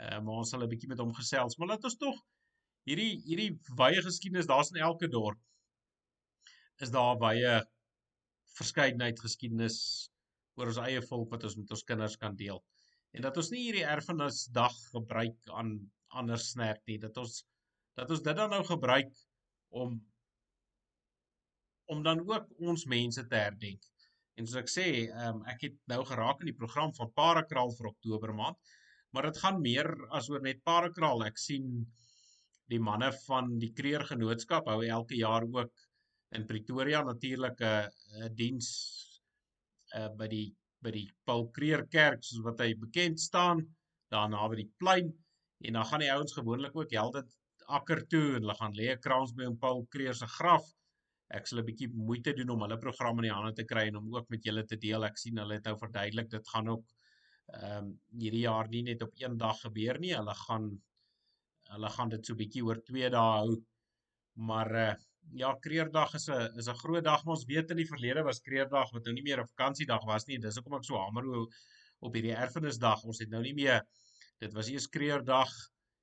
Uh, 0.00 0.20
maar 0.20 0.40
ons 0.42 0.50
sal 0.50 0.62
'n 0.62 0.68
bietjie 0.68 0.88
met 0.88 0.98
hom 0.98 1.12
gesels. 1.14 1.58
Maar 1.58 1.68
laat 1.68 1.84
ons 1.84 1.96
tog 1.96 2.22
hierdie 2.88 3.20
hierdie 3.26 3.50
wye 3.78 4.02
geskiedenis, 4.02 4.46
daar's 4.46 4.72
in 4.72 4.80
elke 4.80 5.08
dorp 5.08 5.38
is 6.82 6.90
daar 6.90 7.18
baie 7.18 7.62
verskeidenheid 8.58 9.20
geskiedenis 9.20 9.78
oor 10.58 10.72
ons 10.72 10.80
eie 10.82 11.02
volk 11.08 11.30
wat 11.34 11.44
ons 11.48 11.56
met 11.60 11.70
ons 11.76 11.84
kinders 11.88 12.16
kan 12.20 12.36
deel 12.36 12.60
en 13.16 13.24
dat 13.26 13.36
ons 13.40 13.50
nie 13.52 13.66
hierdie 13.66 13.88
erfenisdag 13.94 14.74
gebruik 14.90 15.52
aan 15.60 15.76
ander 16.20 16.40
snert 16.40 16.82
nie 16.90 16.98
dat 17.04 17.16
ons 17.22 17.42
dat 18.00 18.10
ons 18.10 18.24
dit 18.24 18.36
dan 18.36 18.52
nou 18.52 18.62
gebruik 18.64 19.12
om 19.82 19.98
om 21.92 22.02
dan 22.06 22.22
ook 22.26 22.48
ons 22.70 22.86
mense 22.90 23.26
te 23.28 23.40
herdenk. 23.44 23.88
En 24.36 24.46
soos 24.48 24.62
ek 24.62 24.70
sê 24.72 24.86
um, 25.26 25.42
ek 25.52 25.66
het 25.68 25.80
nou 25.92 26.00
geraak 26.08 26.40
in 26.40 26.50
die 26.50 26.60
program 26.62 26.94
van 26.96 27.12
parakraal 27.18 27.74
vir 27.78 27.92
oktober 27.92 28.32
maand 28.36 28.72
maar 29.12 29.28
dit 29.28 29.38
gaan 29.44 29.60
meer 29.60 29.88
as 30.16 30.28
oor 30.32 30.42
net 30.44 30.62
parakraal 30.68 31.24
ek 31.26 31.40
sien 31.40 31.66
die 32.72 32.80
manne 32.80 33.10
van 33.26 33.50
die 33.60 33.72
kreer 33.76 34.04
genootskap 34.08 34.70
hou 34.72 34.80
elke 34.86 35.18
jaar 35.18 35.44
ook 35.44 35.82
in 36.36 36.46
Pretoria 36.48 37.02
natuurlik 37.04 37.60
'n 37.60 38.30
diens 38.38 38.68
uh, 39.96 40.08
by 40.16 40.28
die 40.32 40.46
by 40.82 40.90
die 40.90 41.08
Paul 41.28 41.44
Kreer 41.56 41.84
Kerk 41.96 42.24
soos 42.24 42.40
wat 42.46 42.62
hy 42.64 42.72
bekend 42.74 43.20
staan 43.20 43.60
daar 44.10 44.30
naby 44.32 44.56
die 44.62 44.70
plein. 44.82 45.12
En 45.62 45.76
dan 45.78 45.86
gaan 45.86 46.02
die 46.02 46.10
ouens 46.10 46.34
gewoonlik 46.34 46.74
ook 46.76 46.90
helde 46.90 47.22
akker 47.78 48.02
toe 48.10 48.24
en 48.36 48.40
hulle 48.40 48.56
gaan 48.58 48.74
lê 48.80 48.88
'n 48.92 49.04
krans 49.04 49.34
by 49.36 49.44
hom 49.44 49.58
Paul 49.58 49.86
Kreer 49.92 50.14
se 50.14 50.26
graf. 50.26 50.64
Ek 51.38 51.46
sal 51.48 51.60
'n 51.62 51.66
bietjie 51.66 51.88
moeite 51.88 52.34
doen 52.38 52.50
om 52.54 52.64
hulle 52.64 52.78
program 52.78 53.20
in 53.20 53.28
die 53.28 53.36
hande 53.36 53.52
te 53.58 53.64
kry 53.64 53.86
en 53.88 53.96
om 54.00 54.14
ook 54.14 54.28
met 54.34 54.44
julle 54.44 54.64
te 54.68 54.76
deel. 54.76 55.04
Ek 55.08 55.18
sien 55.18 55.38
hulle 55.40 55.58
het 55.58 55.68
nou 55.68 55.76
verduidelik 55.80 56.30
dit 56.30 56.48
gaan 56.54 56.68
ook 56.74 56.84
ehm 57.52 57.78
um, 57.78 57.92
hierdie 58.22 58.44
jaar 58.46 58.68
nie 58.72 58.82
net 58.88 59.02
op 59.02 59.14
een 59.20 59.36
dag 59.38 59.60
gebeur 59.60 59.98
nie. 60.00 60.12
Hulle 60.16 60.34
gaan 60.46 60.68
hulle 61.72 61.90
gaan 61.96 62.12
dit 62.12 62.26
so 62.26 62.36
bietjie 62.36 62.64
oor 62.64 62.82
2 62.90 63.10
dae 63.16 63.32
hou. 63.38 63.56
Maar 64.50 64.70
uh, 64.82 64.94
ja, 65.42 65.52
Kreerdag 65.66 66.14
is 66.14 66.28
'n 66.28 66.58
is 66.58 66.68
'n 66.68 66.80
groot 66.84 67.04
dag, 67.04 67.24
maar 67.24 67.34
ons 67.36 67.48
weet 67.52 67.70
in 67.70 67.76
die 67.82 67.90
verlede 67.94 68.22
was 68.22 68.40
Kreerdag 68.40 68.92
wat 68.92 69.04
nou 69.04 69.14
nie 69.14 69.26
meer 69.28 69.40
'n 69.42 69.52
vakansiedag 69.54 70.04
was 70.04 70.26
nie. 70.26 70.38
Dis 70.38 70.56
hoekom 70.56 70.78
ek 70.78 70.84
so 70.84 70.96
hamer 70.96 71.24
op 72.00 72.14
hierdie 72.14 72.36
erfenisdag. 72.36 73.04
Ons 73.04 73.18
het 73.18 73.30
nou 73.30 73.42
nie 73.42 73.54
meer 73.54 73.82
dit 74.40 74.52
was 74.52 74.68
eers 74.68 74.88
Kreerdag 74.88 75.52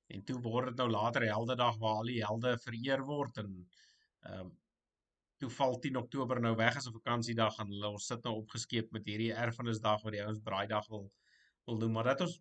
en 0.08 0.24
toe 0.24 0.40
word 0.42 0.72
dit 0.72 0.76
nou 0.76 0.88
later 0.90 1.22
Heldedag 1.22 1.78
waar 1.78 2.00
al 2.02 2.10
die 2.10 2.24
helde 2.24 2.56
vereer 2.58 3.04
word 3.04 3.38
en 3.38 3.52
ehm 4.22 4.40
um, 4.40 4.56
toe 5.40 5.50
val 5.56 5.78
10 5.80 5.96
Oktober 5.96 6.40
nou 6.44 6.54
weg 6.56 6.76
as 6.76 6.86
'n 6.88 6.96
vakansiedag 6.98 7.58
en 7.62 7.72
hulle 7.72 7.90
ons 7.96 8.06
sit 8.12 8.24
nou 8.24 8.34
opgeskeep 8.42 8.92
met 8.92 9.06
hierdie 9.08 9.32
erfenisdag 9.44 10.02
wat 10.04 10.12
die 10.16 10.22
ouens 10.24 10.42
braaidag 10.48 10.88
wil 10.88 11.10
wil 11.68 11.78
doen, 11.78 11.92
maar 11.92 12.08
dat 12.10 12.20
ons 12.26 12.40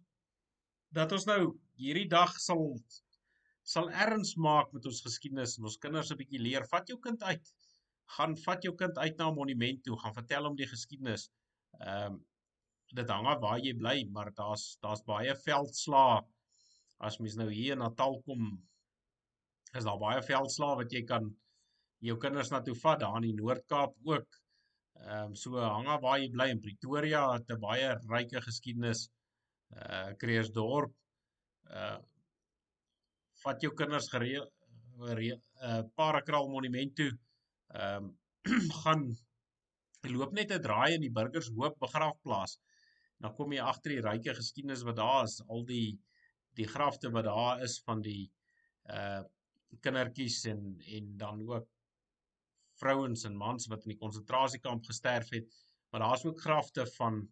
dat 0.98 1.12
ons 1.12 1.26
nou 1.30 1.42
hierdie 1.78 2.08
dag 2.12 2.34
sal 2.40 2.64
sal 3.74 3.90
erns 4.06 4.36
maak 4.36 4.72
met 4.74 4.86
ons 4.90 5.02
geskiedenis 5.06 5.58
en 5.58 5.68
ons 5.70 5.78
kinders 5.78 6.12
'n 6.12 6.18
bietjie 6.22 6.42
leer. 6.42 6.66
Vat 6.72 6.88
jou 6.88 7.00
kind 7.00 7.24
uit. 7.24 7.52
Gaan 8.18 8.36
vat 8.46 8.64
jou 8.64 8.76
kind 8.76 8.98
uit 8.98 9.18
na 9.18 9.30
'n 9.30 9.36
monument 9.36 9.84
toe, 9.84 9.98
gaan 10.00 10.14
vertel 10.14 10.44
hom 10.48 10.56
die 10.56 10.72
geskiedenis. 10.74 11.30
Ehm 11.80 12.14
um, 12.14 12.26
dit 12.96 13.10
hang 13.10 13.28
af 13.28 13.40
waar 13.40 13.60
jy 13.60 13.74
bly, 13.78 13.98
maar 14.10 14.32
daar's 14.34 14.78
daar's 14.82 15.04
baie 15.06 15.36
veldslae. 15.36 16.24
As 17.00 17.20
mens 17.20 17.36
nou 17.36 17.50
hier 17.52 17.74
in 17.74 17.80
Natal 17.80 18.22
kom, 18.26 18.48
is 19.74 19.84
daar 19.84 20.00
baie 20.00 20.22
veldslae 20.22 20.76
wat 20.82 20.92
jy 20.92 21.04
kan 21.04 21.30
jou 22.08 22.18
kinders 22.18 22.52
na 22.52 22.62
toe 22.64 22.76
vat, 22.80 23.00
daar 23.02 23.18
in 23.20 23.30
die 23.30 23.38
Noord-Kaap 23.40 23.96
ook. 24.12 24.40
Ehm 25.00 25.32
um, 25.32 25.36
so 25.36 25.60
hang 25.60 25.88
af 25.88 26.02
waar 26.04 26.20
jy 26.20 26.30
bly 26.32 26.50
in 26.52 26.62
Pretoria 26.64 27.24
het 27.34 27.52
'n 27.52 27.60
baie 27.60 27.90
ryke 28.12 28.42
geskiedenis. 28.48 29.08
Uh 29.72 30.12
Kreersdorp 30.22 30.94
uh 31.72 31.98
vat 33.44 33.62
jou 33.64 33.72
kinders 33.82 34.10
gereël 34.12 34.48
'n 35.00 35.18
uh, 35.18 35.40
eh, 35.62 35.84
parakraal 35.96 36.50
monument 36.50 36.96
toe. 36.96 37.12
Ehm 37.74 38.10
um, 38.10 38.70
gaan 38.82 39.08
loop 40.04 40.34
net 40.34 40.52
'n 40.52 40.62
draai 40.62 40.94
in 40.96 41.02
die 41.02 41.16
burgershoop 41.20 41.80
begrafplaas. 41.80 42.60
Dan 43.20 43.36
kom 43.36 43.52
jy 43.52 43.62
agter 43.62 43.92
die 43.96 44.06
ryke 44.10 44.36
geskiedenis 44.36 44.84
wat 44.84 44.96
daar 44.96 45.24
is, 45.24 45.42
al 45.48 45.66
die 45.66 46.00
die 46.56 46.68
grafte 46.68 47.12
wat 47.12 47.26
daar 47.26 47.64
is 47.64 47.82
van 47.86 48.02
die 48.02 48.32
uh 48.90 49.24
kindertjies 49.86 50.46
en 50.50 50.80
en 50.98 51.18
dan 51.18 51.42
ook 51.48 51.68
vrouens 52.80 53.26
en 53.28 53.38
mans 53.38 53.68
wat 53.72 53.86
in 53.86 53.94
die 53.94 54.02
konsentrasiekamp 54.02 54.86
gesterf 54.86 55.30
het. 55.36 55.48
Maar 55.89 56.06
daar's 56.06 56.26
ook 56.26 56.42
grafte 56.42 56.86
van 56.98 57.24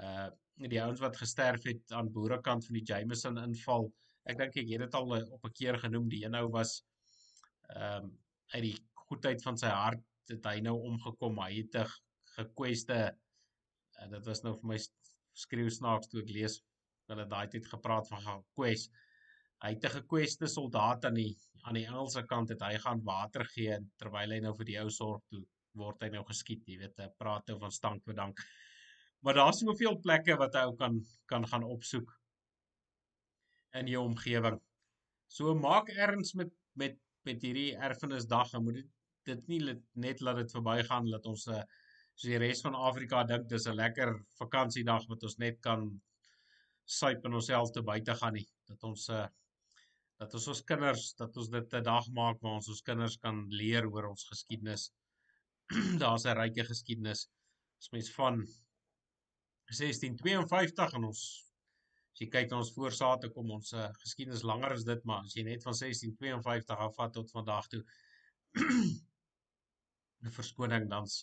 uh 0.00 0.30
die 0.60 0.82
ouens 0.82 1.00
wat 1.00 1.16
gesterf 1.16 1.62
het 1.64 1.92
aan 1.96 2.10
boerekant 2.12 2.66
van 2.66 2.76
die 2.76 2.84
Jameson 2.84 3.38
inval. 3.40 3.86
Ek 4.28 4.36
dink 4.36 4.58
ek 4.60 4.68
het 4.68 4.82
dit 4.84 4.94
al 4.98 5.14
op 5.16 5.44
'n 5.48 5.52
keer 5.56 5.78
genoem 5.80 6.08
die 6.12 6.24
een 6.24 6.36
nou 6.36 6.48
was 6.52 6.82
ehm 7.74 8.04
um, 8.04 8.18
uit 8.50 8.62
die 8.62 8.76
goedheid 9.08 9.42
van 9.42 9.58
sy 9.58 9.70
hart 9.70 10.02
het 10.30 10.46
hy 10.46 10.60
nou 10.64 10.76
omgekom 10.90 11.38
hy 11.42 11.52
het 11.62 11.76
'n 11.82 11.90
gekweste 12.36 12.98
uh, 13.10 14.08
dit 14.14 14.26
was 14.26 14.42
nou 14.42 14.54
vir 14.60 14.68
my 14.72 14.78
skreeu 15.44 15.70
snaaks 15.70 16.10
toe 16.10 16.22
ek 16.22 16.32
lees 16.36 16.60
hulle 17.10 17.26
daai 17.26 17.48
tyd 17.52 17.66
gepraat 17.72 18.08
van 18.12 18.22
gekwes 18.26 18.88
hy 19.64 19.72
het 19.74 19.84
'n 19.84 19.96
gekweste 19.98 20.50
soldaat 20.56 21.04
aan 21.04 21.18
die 21.22 21.32
aan 21.62 21.78
die 21.78 21.86
Engelse 21.86 22.24
kant 22.26 22.52
het 22.54 22.62
hy 22.62 22.76
gaan 22.84 23.04
water 23.04 23.44
gee 23.54 23.78
terwyl 23.98 24.36
hy 24.36 24.40
nou 24.40 24.54
vir 24.58 24.70
die 24.72 24.80
ou 24.80 24.88
sorg 24.90 25.22
toe 25.32 25.44
word 25.80 26.02
hy 26.02 26.10
nou 26.14 26.24
geskiet 26.28 26.66
jy 26.66 26.78
weet 26.80 27.00
praat 27.18 27.46
nou 27.48 27.58
van 27.62 27.72
stank 27.74 28.04
bedank 28.04 28.40
maar 29.20 29.34
daar's 29.34 29.60
soveel 29.60 29.98
plekke 30.00 30.36
wat 30.40 30.56
hy 30.56 30.64
ou 30.68 30.74
kan 30.80 30.98
kan 31.32 31.46
gaan 31.46 31.64
opsoek 31.64 32.10
in 33.80 33.90
jou 33.90 34.02
omgewing. 34.04 34.58
So 35.30 35.54
maak 35.54 35.92
erns 36.06 36.34
met 36.34 36.52
met 36.74 36.98
met 37.28 37.42
hierdie 37.44 37.76
erfenisdag 37.76 38.54
en 38.56 38.64
moet 38.64 38.80
dit 38.80 38.90
dit 39.28 39.48
nie 39.52 39.60
net 40.04 40.22
laat 40.24 40.40
dit 40.40 40.52
verbygaan 40.56 41.10
dat 41.12 41.26
ons 41.28 41.46
uh, 41.52 41.60
so 42.14 42.28
die 42.28 42.38
res 42.40 42.62
van 42.64 42.74
Afrika 42.74 43.22
dink 43.28 43.48
dis 43.48 43.66
'n 43.68 43.76
lekker 43.76 44.14
vakansiedag 44.40 45.06
wat 45.08 45.22
ons 45.28 45.36
net 45.36 45.60
kan 45.60 45.84
suip 46.84 47.24
en 47.24 47.34
onsself 47.34 47.70
te 47.70 47.82
buite 47.82 48.14
gaan 48.14 48.32
nie. 48.34 48.46
Dat 48.66 48.82
ons 48.84 49.08
uh, 49.08 49.26
dat 50.20 50.34
ons 50.36 50.46
ons 50.52 50.62
kinders 50.68 51.04
dat 51.18 51.36
ons 51.40 51.48
dit 51.56 51.76
'n 51.78 51.82
dag 51.82 52.08
maak 52.16 52.40
waar 52.44 52.58
ons 52.60 52.68
ons 52.72 52.86
kinders 52.88 53.16
kan 53.26 53.36
leer 53.60 53.86
oor 53.88 54.10
ons 54.10 54.24
geskiedenis. 54.32 54.90
Daar's 56.02 56.26
'n 56.26 56.36
ryke 56.40 56.64
geskiedenis. 56.72 57.28
As 57.80 57.88
mens 57.94 58.10
van 58.18 58.42
1652 59.70 60.98
en 60.98 61.04
ons 61.12 61.22
As 62.10 62.24
jy 62.24 62.26
kyk 62.34 62.50
na 62.50 62.56
ons 62.60 62.72
voorsate 62.74 63.28
kom 63.34 63.50
ons 63.54 63.68
uh, 63.72 63.84
geskiedenis 64.02 64.42
langer 64.42 64.72
as 64.74 64.82
dit, 64.84 65.04
maar 65.08 65.20
as 65.24 65.36
jy 65.36 65.44
net 65.46 65.62
van 65.62 65.76
1652 65.78 66.80
af 66.86 66.96
vat 66.96 67.12
tot 67.14 67.30
vandag 67.36 67.68
toe 67.72 67.82
'n 70.24 70.32
verskoning 70.38 70.88
dan's 70.90 71.14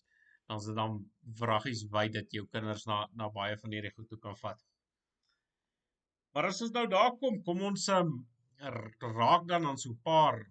dan 0.47 0.57
is 0.57 0.65
dit 0.69 0.77
dan 0.79 0.95
vraggies 1.41 1.83
wyd 1.91 2.13
dat 2.15 2.31
jou 2.31 2.45
kinders 2.55 2.85
na 2.87 2.97
na 3.19 3.27
baie 3.35 3.59
van 3.61 3.75
hierdie 3.75 3.91
goed 3.97 4.07
toe 4.09 4.19
kan 4.25 4.37
vat. 4.41 4.63
Maar 6.33 6.49
as 6.49 6.61
ons 6.65 6.73
nou 6.79 6.85
daar 6.87 7.13
kom, 7.21 7.41
kom 7.43 7.61
ons 7.69 7.87
um, 7.99 8.11
raak 8.59 9.47
dan 9.47 9.65
aan 9.65 9.77
so 9.77 9.93
paar 10.03 10.45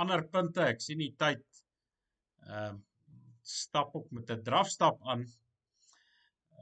ander 0.00 0.24
punte. 0.28 0.62
Ek 0.62 0.80
sien 0.80 0.98
die 0.98 1.14
tyd 1.18 1.44
ehm 2.48 2.74
um, 2.74 2.82
stap 3.44 3.92
ook 3.94 4.10
met 4.10 4.30
'n 4.30 4.42
drafstap 4.42 5.00
aan. 5.04 5.26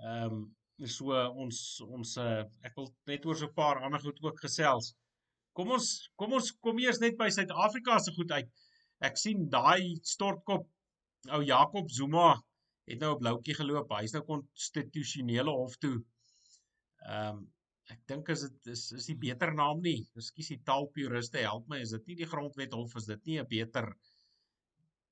Ehm 0.02 0.32
um, 0.32 0.56
so 0.86 1.14
ons 1.44 1.80
ons 1.86 2.16
uh, 2.16 2.42
ek 2.66 2.74
wil 2.76 2.88
net 3.06 3.26
oor 3.26 3.36
so 3.36 3.46
'n 3.46 3.54
paar 3.54 3.82
ander 3.82 4.00
goed 4.00 4.18
ook 4.22 4.40
gesels. 4.40 4.94
Kom 5.52 5.70
ons 5.70 6.10
kom 6.16 6.32
ons 6.32 6.52
kom 6.60 6.78
eers 6.78 7.00
net 7.00 7.16
by 7.16 7.28
Suid-Afrika 7.30 7.98
se 7.98 8.12
goed 8.12 8.30
uit. 8.32 8.48
Ek 9.00 9.16
sien 9.16 9.48
daai 9.50 9.98
stortkop 10.02 10.66
ou 11.30 11.42
Jakob 11.42 11.90
Zuma 11.90 12.42
het 12.86 12.98
nou 13.00 13.14
op 13.14 13.22
Loukie 13.22 13.54
geloop. 13.54 13.90
Hy's 13.98 14.14
nou 14.14 14.24
konstitusionele 14.26 15.50
hof 15.50 15.76
toe. 15.76 15.98
Ehm 17.06 17.36
um, 17.36 17.50
ek 17.92 18.00
dink 18.08 18.30
as 18.34 18.46
dit 18.46 18.72
is 18.74 18.84
is 18.98 19.06
die 19.10 19.18
beter 19.26 19.52
naam 19.54 19.82
nie. 19.84 20.00
Ekskuus 20.16 20.48
die 20.54 20.62
taalpuriste 20.68 21.44
help 21.44 21.68
my, 21.68 21.82
is 21.84 21.92
dit 21.96 22.06
nie 22.10 22.18
die 22.22 22.30
grondwet 22.32 22.74
hof 22.78 22.96
is 23.00 23.10
dit 23.12 23.26
nie 23.26 23.38
'n 23.40 23.48
beter 23.48 23.92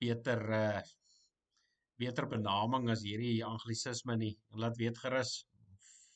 beter 0.01 0.43
uh 0.63 0.83
beter 2.01 2.27
benaming 2.27 2.89
as 2.91 3.03
hierdie 3.05 3.45
anglisisme 3.45 4.17
nie. 4.17 4.35
Laat 4.57 4.79
weet 4.81 4.99
gerus 4.99 5.45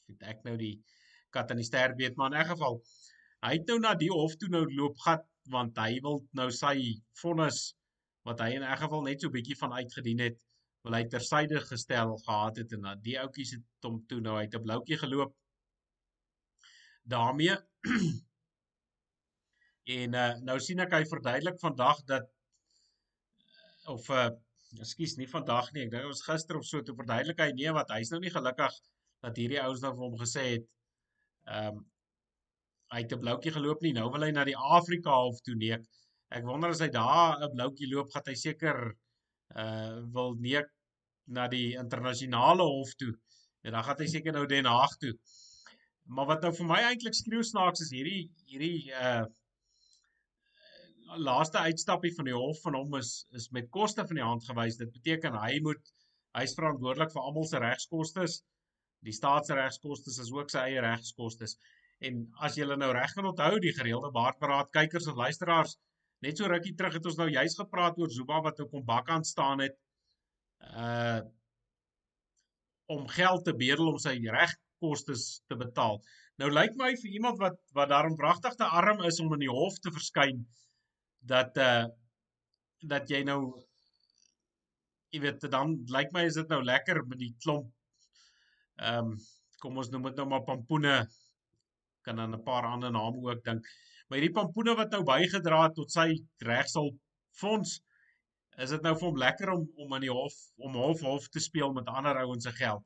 het 0.09 0.23
ek 0.33 0.45
nou 0.47 0.57
die 0.61 0.75
kat 1.35 1.53
in 1.53 1.61
die 1.61 1.69
ster 1.69 1.95
weet 1.99 2.17
maar 2.17 2.33
in 2.33 2.41
'n 2.41 2.51
geval 2.53 2.81
hy 3.45 3.53
het 3.57 3.71
nou 3.71 3.79
na 3.85 3.95
die 4.03 4.11
hof 4.13 4.37
toe 4.41 4.51
nou 4.57 4.65
loop 4.79 4.99
gat 5.07 5.25
want 5.55 5.79
hy 5.85 6.01
wil 6.07 6.21
nou 6.41 6.49
sy 6.51 6.77
vonnis 7.21 7.61
wat 8.29 8.41
hy 8.41 8.51
in 8.57 8.67
'n 8.67 8.83
geval 8.83 9.03
net 9.09 9.21
so 9.21 9.37
bietjie 9.37 9.59
van 9.63 9.77
uitgedien 9.81 10.21
het 10.27 10.39
wil 10.85 10.97
hy 10.99 11.05
tersyde 11.15 11.61
gestel 11.71 12.17
gehad 12.27 12.61
het 12.63 12.73
en 12.77 12.89
die 13.09 13.17
ouetjies 13.21 13.55
het 13.57 13.89
hom 13.89 14.01
toe 14.09 14.21
nou 14.21 14.37
uit 14.37 14.55
'n 14.55 14.65
bloukie 14.67 15.01
geloop 15.05 15.35
daarmee. 17.05 17.57
En 19.85 20.15
uh, 20.17 20.29
nou 20.49 20.55
sien 20.65 20.79
ek 20.81 20.95
hy 20.97 21.03
verduidelik 21.05 21.59
vandag 21.61 21.99
dat 22.09 22.31
of 23.93 24.07
uh, 24.09 24.31
ekskuus 24.81 25.19
nie 25.19 25.27
vandag 25.29 25.67
nie 25.75 25.83
ek 25.85 25.91
dink 25.93 26.07
was 26.09 26.23
gister 26.25 26.57
of 26.57 26.65
so 26.65 26.81
toe 26.81 26.95
verduidelik 26.97 27.43
hy 27.45 27.51
nee 27.59 27.75
wat 27.77 27.93
hy's 27.93 28.09
nou 28.15 28.21
nie 28.23 28.33
gelukkig 28.33 28.79
dat 29.27 29.37
hierdie 29.37 29.61
ouens 29.61 29.85
nou 29.85 29.91
vir 29.93 30.07
hom 30.07 30.17
gesê 30.23 30.45
het 30.55 30.65
ehm 31.53 31.83
um, 31.83 31.83
hy 32.95 33.03
het 33.03 33.13
'n 33.13 33.21
bloukie 33.27 33.53
geloop 33.53 33.85
nie 33.85 33.93
nou 33.93 34.09
wil 34.15 34.25
hy 34.25 34.31
na 34.33 34.47
die 34.49 34.57
Afrika 34.79 35.19
hof 35.27 35.45
toe 35.45 35.59
neek 35.61 35.85
ek 36.33 36.49
wonder 36.49 36.73
as 36.73 36.81
hy 36.81 36.89
daar 36.97 37.37
'n 37.45 37.53
bloukie 37.53 37.91
loop 37.93 38.17
gaan 38.17 38.33
hy 38.33 38.39
seker 38.47 38.81
uh 39.53 40.01
wil 40.17 40.35
neek 40.49 40.73
na 41.27 41.47
die 41.49 41.75
internasionale 41.81 42.65
hof 42.69 42.95
toe. 43.01 43.13
En 43.65 43.73
dan 43.73 43.85
gaan 43.85 44.01
hy 44.03 44.09
seker 44.13 44.33
nou 44.37 44.47
Den 44.47 44.69
Haag 44.69 44.97
toe 45.01 45.13
Maar 46.05 46.27
wat 46.27 46.45
nou 46.45 46.53
vir 46.53 46.69
my 46.69 46.81
eintlik 46.91 47.17
skreeu 47.17 47.43
snaaks 47.47 47.85
is 47.87 47.93
hierdie 47.95 48.29
hierdie 48.51 48.93
uh 48.93 49.25
laaste 51.21 51.61
uitstappie 51.63 52.11
van 52.17 52.27
die 52.27 52.35
hof 52.35 52.59
van 52.65 52.75
hom 52.75 52.97
is 52.99 53.11
is 53.39 53.51
met 53.55 53.69
koste 53.71 54.05
van 54.09 54.19
die 54.19 54.25
hand 54.25 54.45
gewys. 54.49 54.81
Dit 54.81 54.93
beteken 54.93 55.37
hy 55.39 55.61
moet 55.63 55.93
hy's 56.35 56.57
verantwoordelik 56.59 57.13
vir 57.13 57.23
almal 57.23 57.47
se 57.49 57.61
regskoste. 57.63 58.27
Die 59.05 59.15
staatsregskoste 59.15 60.11
is 60.11 60.33
ook 60.33 60.51
sy 60.51 60.65
eie 60.71 60.83
regskoste. 60.83 61.49
En 62.05 62.25
as 62.47 62.59
jy 62.59 62.67
nou 62.67 62.91
reg 62.93 63.15
kan 63.15 63.31
onthou 63.31 63.61
die 63.63 63.73
gereelde 63.77 64.11
baardberaad 64.13 64.73
kykers 64.75 65.07
en 65.13 65.21
luisteraars, 65.21 65.77
net 66.25 66.41
so 66.41 66.49
rukkie 66.51 66.75
terug 66.75 66.99
het 66.99 67.07
ons 67.07 67.21
nou 67.21 67.29
juis 67.31 67.57
gepraat 67.61 68.01
oor 68.01 68.11
Zuma 68.11 68.41
wat 68.45 68.61
op 68.65 68.73
kom 68.73 68.85
bak 68.85 69.09
aan 69.13 69.25
staan 69.25 69.65
het 69.65 69.81
uh 70.75 71.23
om 72.85 73.07
geld 73.09 73.47
te 73.47 73.55
bedel 73.57 73.87
om 73.89 73.97
sy 73.97 74.13
reg 74.29 74.51
kostes 74.83 75.43
te 75.49 75.57
betaal. 75.57 76.01
Nou 76.43 76.51
lyk 76.51 76.75
my 76.81 76.91
vir 77.03 77.19
iemand 77.19 77.39
wat 77.43 77.61
wat 77.79 77.93
daarom 77.93 78.17
pragtig 78.19 78.57
te 78.59 78.71
arm 78.81 79.05
is 79.09 79.21
om 79.23 79.33
in 79.37 79.45
die 79.47 79.53
hof 79.53 79.79
te 79.83 79.93
verskyn 79.95 80.43
dat 81.35 81.57
uh 81.59 81.85
dat 82.85 83.09
jy 83.09 83.23
nou 83.25 83.39
jy 85.15 85.23
weet 85.23 85.47
dan 85.51 85.79
lyk 85.95 86.11
my 86.13 86.27
is 86.29 86.37
dit 86.41 86.51
nou 86.53 86.61
lekker 86.65 87.01
met 87.07 87.21
die 87.23 87.33
klomp 87.45 87.71
ehm 88.83 89.15
um, 89.15 89.17
kom 89.63 89.79
ons 89.81 89.89
noem 89.93 90.11
dit 90.11 90.19
nou 90.21 90.27
maar 90.29 90.45
pampoene 90.45 90.97
kan 92.05 92.17
dan 92.21 92.35
'n 92.35 92.43
paar 92.43 92.67
ander 92.69 92.91
name 92.93 93.23
ook 93.23 93.45
dink. 93.45 93.65
Maar 94.09 94.19
hierdie 94.19 94.37
pampoene 94.37 94.75
wat 94.77 94.91
nou 94.91 95.03
bygedra 95.09 95.63
het 95.63 95.75
tot 95.75 95.91
sy 95.93 96.09
regsal 96.49 96.91
fonds 97.41 97.81
is 98.65 98.71
dit 98.71 98.83
nou 98.83 98.93
vir 98.99 99.09
hom 99.09 99.23
lekker 99.23 99.51
om 99.55 99.65
om 99.85 99.95
in 99.99 100.05
die 100.07 100.13
hof 100.13 100.35
om 100.57 100.77
hof 100.79 101.01
hof 101.01 101.29
te 101.29 101.41
speel 101.41 101.73
met 101.73 101.89
ander 101.89 102.21
ouens 102.25 102.45
se 102.45 102.53
geld 102.59 102.85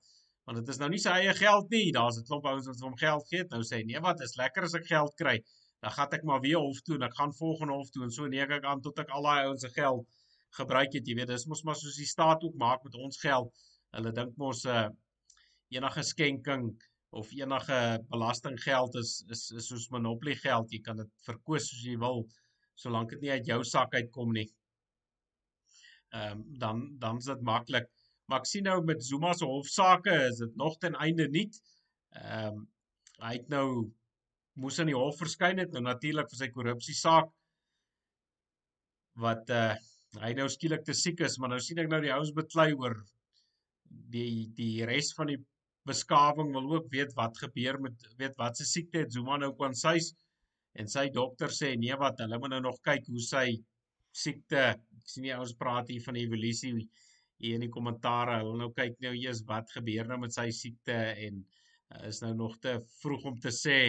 want 0.49 0.63
dit 0.63 0.71
is 0.73 0.79
nou 0.81 0.89
nie 0.89 1.01
sy 1.03 1.13
eie 1.21 1.33
geld 1.37 1.67
nie. 1.75 1.91
Daar's 1.93 2.17
'n 2.19 2.25
klomp 2.25 2.47
ouens 2.49 2.67
wat 2.71 2.81
hom 2.81 2.95
geld 2.97 3.27
gee. 3.29 3.45
Nou 3.51 3.61
sê 3.71 3.85
"Nee, 3.85 4.01
wat 4.01 4.21
is 4.25 4.37
lekker 4.41 4.65
as 4.65 4.75
ek 4.75 4.87
geld 4.87 5.15
kry. 5.21 5.37
Dan 5.83 5.93
gaan 5.93 6.15
ek 6.17 6.25
maar 6.25 6.41
weer 6.41 6.59
hof 6.59 6.81
toe 6.83 6.95
en 6.95 7.03
ek 7.03 7.17
gaan 7.19 7.35
volgende 7.35 7.75
hof 7.75 7.91
toe 7.91 8.05
en 8.05 8.11
so 8.11 8.27
neek 8.27 8.51
ek 8.51 8.65
aan 8.65 8.81
tot 8.81 8.99
ek 8.99 9.11
al 9.11 9.23
daai 9.23 9.45
ouens 9.45 9.61
se 9.61 9.69
geld 9.69 10.07
gebruik 10.57 10.93
het. 10.93 11.07
Jy 11.07 11.15
weet, 11.15 11.29
dis 11.29 11.47
mos 11.47 11.63
maar 11.65 11.77
soos 11.77 11.97
die 11.97 12.07
staat 12.07 12.43
ook 12.43 12.55
maak 12.55 12.83
met 12.85 12.95
ons 12.95 13.21
geld. 13.21 13.53
Hulle 13.93 14.13
dink 14.13 14.37
mos 14.37 14.65
'n 14.65 14.69
uh, 14.69 14.85
eh, 14.85 14.91
enige 15.77 16.03
skenking 16.03 16.65
of 17.11 17.31
enige 17.33 18.05
belastinggeld 18.09 18.95
is 18.97 19.25
is 19.29 19.51
is 19.51 19.69
soos 19.69 19.89
monopoly 19.91 20.35
geld. 20.35 20.73
Jy 20.73 20.81
kan 20.81 20.97
dit 20.97 21.11
verkoos 21.29 21.69
soos 21.69 21.85
jy 21.85 21.99
wil 21.99 22.27
solank 22.75 23.11
dit 23.11 23.21
nie 23.21 23.31
uit 23.31 23.47
jou 23.47 23.63
sak 23.65 23.95
uitkom 23.95 24.33
nie. 24.33 24.49
Ehm 26.15 26.41
um, 26.41 26.59
dan 26.59 26.99
dan 26.99 27.17
is 27.19 27.25
dit 27.25 27.41
maklik. 27.43 27.89
Maar 28.29 28.43
ek 28.45 28.51
sien 28.51 28.67
nou 28.69 28.79
met 28.85 29.05
Zuma 29.05 29.33
se 29.37 29.47
hofsaake 29.49 30.15
is 30.29 30.43
dit 30.43 30.57
nog 30.61 30.77
ten 30.83 30.99
einde 31.07 31.29
nie. 31.33 31.49
Ehm 32.17 32.59
um, 32.59 32.67
hy 33.19 33.33
het 33.35 33.49
nou 33.51 33.69
moes 34.63 34.77
in 34.79 34.93
die 34.93 34.95
hof 34.95 35.17
verskyn 35.19 35.59
het 35.59 35.73
nou 35.75 35.81
natuurlik 35.83 36.29
vir 36.31 36.39
sy 36.39 36.49
korrupsie 36.55 36.95
saak 36.95 37.33
wat 39.25 39.51
uh 39.55 39.71
hy 40.23 40.31
nou 40.39 40.47
skielik 40.49 40.87
te 40.87 40.95
siek 40.97 41.19
is, 41.27 41.35
maar 41.37 41.51
nou 41.53 41.59
sien 41.61 41.79
ek 41.83 41.91
nou 41.93 41.99
die 42.01 42.13
ouens 42.15 42.31
beklei 42.37 42.71
oor 42.73 42.95
die 44.15 44.47
die 44.57 44.87
res 44.89 45.11
van 45.19 45.29
die 45.33 45.37
beskawing 45.89 46.55
wil 46.55 46.71
ook 46.77 46.89
weet 46.95 47.13
wat 47.19 47.37
gebeur 47.43 47.77
met 47.85 48.07
weet 48.21 48.39
wat 48.41 48.57
se 48.57 48.65
siekte 48.69 49.03
het 49.03 49.13
Zuma 49.13 49.37
nou 49.41 49.51
kon 49.59 49.77
sy 49.77 49.99
en 50.81 50.89
sy 50.89 51.09
dokter 51.13 51.53
sê 51.59 51.75
nee 51.81 51.97
wat 52.01 52.23
hulle 52.25 52.41
moet 52.41 52.55
nou 52.55 52.63
nog 52.69 52.81
kyk 52.89 53.09
hoe 53.13 53.25
sy 53.25 53.47
siekte 54.25 54.65
ek 54.73 55.13
sien 55.13 55.27
nie 55.27 55.37
ouens 55.37 55.55
praat 55.61 55.93
hier 55.93 56.05
van 56.05 56.21
evolusie 56.21 56.73
hier 57.39 57.57
in 57.59 57.65
die 57.67 57.73
kommentaare. 57.73 58.41
Hulle 58.43 58.59
nou 58.59 58.71
kyk 58.77 58.99
nou 59.05 59.15
eers 59.17 59.45
wat 59.49 59.71
gebeur 59.75 60.09
nou 60.11 60.19
met 60.25 60.35
sy 60.35 60.49
siekte 60.55 60.97
en 61.27 61.41
uh, 61.41 62.05
is 62.11 62.21
nou 62.25 62.35
nog 62.37 62.59
te 62.63 62.79
vroeg 62.99 63.27
om 63.33 63.41
te 63.43 63.55
sê. 63.55 63.81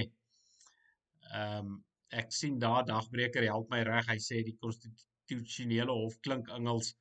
Ehm 1.34 1.76
um, 1.76 1.78
ek 2.10 2.32
sien 2.34 2.56
daar 2.58 2.88
dagbreker 2.88 3.46
help 3.46 3.68
my 3.70 3.84
reg. 3.86 4.08
Hy 4.10 4.16
sê 4.18 4.40
die 4.42 4.56
konstitusionele 4.58 5.94
hof 5.94 6.16
klink 6.26 6.48
Engels. 6.56 6.96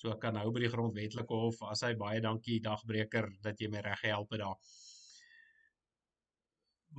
So 0.00 0.08
ek 0.14 0.22
kan 0.22 0.38
nou 0.38 0.46
by 0.54 0.62
die 0.62 0.70
grondwetlike 0.72 1.36
hof 1.36 1.58
as 1.68 1.84
hy 1.84 1.90
baie 2.00 2.22
dankie 2.24 2.62
dagbreker 2.64 3.28
dat 3.44 3.60
jy 3.60 3.68
my 3.68 3.82
reg 3.84 4.00
gehelp 4.00 4.32
het 4.32 4.40
daar. 4.40 4.72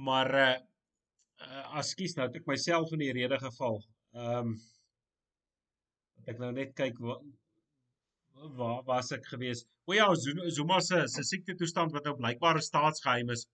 Maar 0.06 0.32
uh, 0.44 0.54
uh 1.42 1.66
as 1.82 1.96
kies 1.98 2.14
nou 2.20 2.30
ek 2.30 2.46
myself 2.48 2.94
in 2.94 3.02
die 3.02 3.16
rede 3.18 3.42
geval. 3.42 3.82
Ehm 4.14 4.54
um, 4.54 4.56
ek 6.26 6.40
nou 6.42 6.52
net 6.54 6.78
kyk 6.78 7.02
wat 7.06 7.26
waar 8.36 8.84
was 8.84 9.12
ek 9.16 9.26
gewees? 9.32 9.64
O 9.88 9.94
ja, 9.94 10.08
Zuma 10.58 10.80
se 10.82 11.08
se 11.08 11.24
siekte 11.24 11.56
toestand 11.56 11.94
wat 11.96 12.06
nou 12.06 12.16
blykbaar 12.20 12.58
'n 12.58 12.68
staatsgeheim 12.68 13.30
is. 13.30 13.46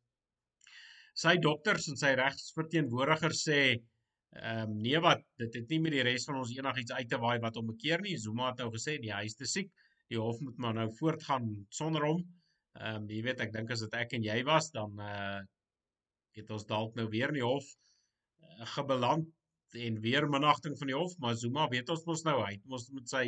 Sy 1.13 1.37
dokters 1.37 1.87
en 1.91 1.97
sy 1.97 2.13
regsverteenwoordigers 2.15 3.43
sê 3.47 3.61
ehm 4.31 4.71
um, 4.71 4.75
nee 4.81 4.99
wat 5.03 5.23
dit 5.37 5.55
het 5.59 5.69
nie 5.69 5.79
met 5.85 5.91
die 5.91 6.03
res 6.07 6.25
van 6.25 6.37
ons 6.39 6.53
enigiets 6.55 6.91
uit 6.91 7.09
te 7.09 7.17
waai 7.19 7.39
wat 7.45 7.55
hom 7.55 7.67
bekeer 7.67 8.01
nie. 8.01 8.17
Zuma 8.17 8.49
het 8.51 8.61
nou 8.63 8.69
gesê 8.71 8.97
die 9.01 9.13
hy 9.13 9.25
is 9.25 9.35
te 9.35 9.45
siek. 9.45 9.71
Die 10.09 10.19
hof 10.19 10.39
moet 10.39 10.57
maar 10.57 10.73
nou 10.73 10.87
voortgaan 10.99 11.49
sonder 11.69 12.07
hom. 12.07 12.23
Ehm 12.79 13.03
um, 13.03 13.09
jy 13.09 13.21
weet 13.27 13.41
ek 13.47 13.53
dink 13.53 13.71
as 13.71 13.83
dit 13.85 13.93
ek 14.03 14.13
en 14.13 14.23
jy 14.23 14.43
was 14.43 14.71
dan 14.71 14.99
uh 14.99 15.41
het 16.39 16.51
ons 16.55 16.65
dalk 16.65 16.95
nou 16.95 17.09
weer 17.11 17.27
in 17.33 17.41
die 17.41 17.43
hof 17.43 17.65
uh, 17.67 18.65
gebeland 18.75 19.27
en 19.87 19.97
weer 20.03 20.27
minagting 20.29 20.77
van 20.79 20.87
die 20.87 20.95
hof, 20.95 21.17
maar 21.19 21.35
Zuma 21.35 21.67
weet 21.71 21.89
ons 21.89 22.05
mos 22.07 22.23
nou 22.23 22.37
hy 22.39 22.53
het 22.53 22.65
mos 22.71 22.87
met 22.95 23.07
sy 23.11 23.25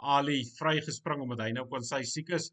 Ali 0.00 0.40
vrygespring 0.56 1.22
omdat 1.24 1.44
hy 1.46 1.52
nou 1.56 1.66
kon 1.70 1.84
sy 1.86 2.02
siek 2.08 2.32
is. 2.36 2.50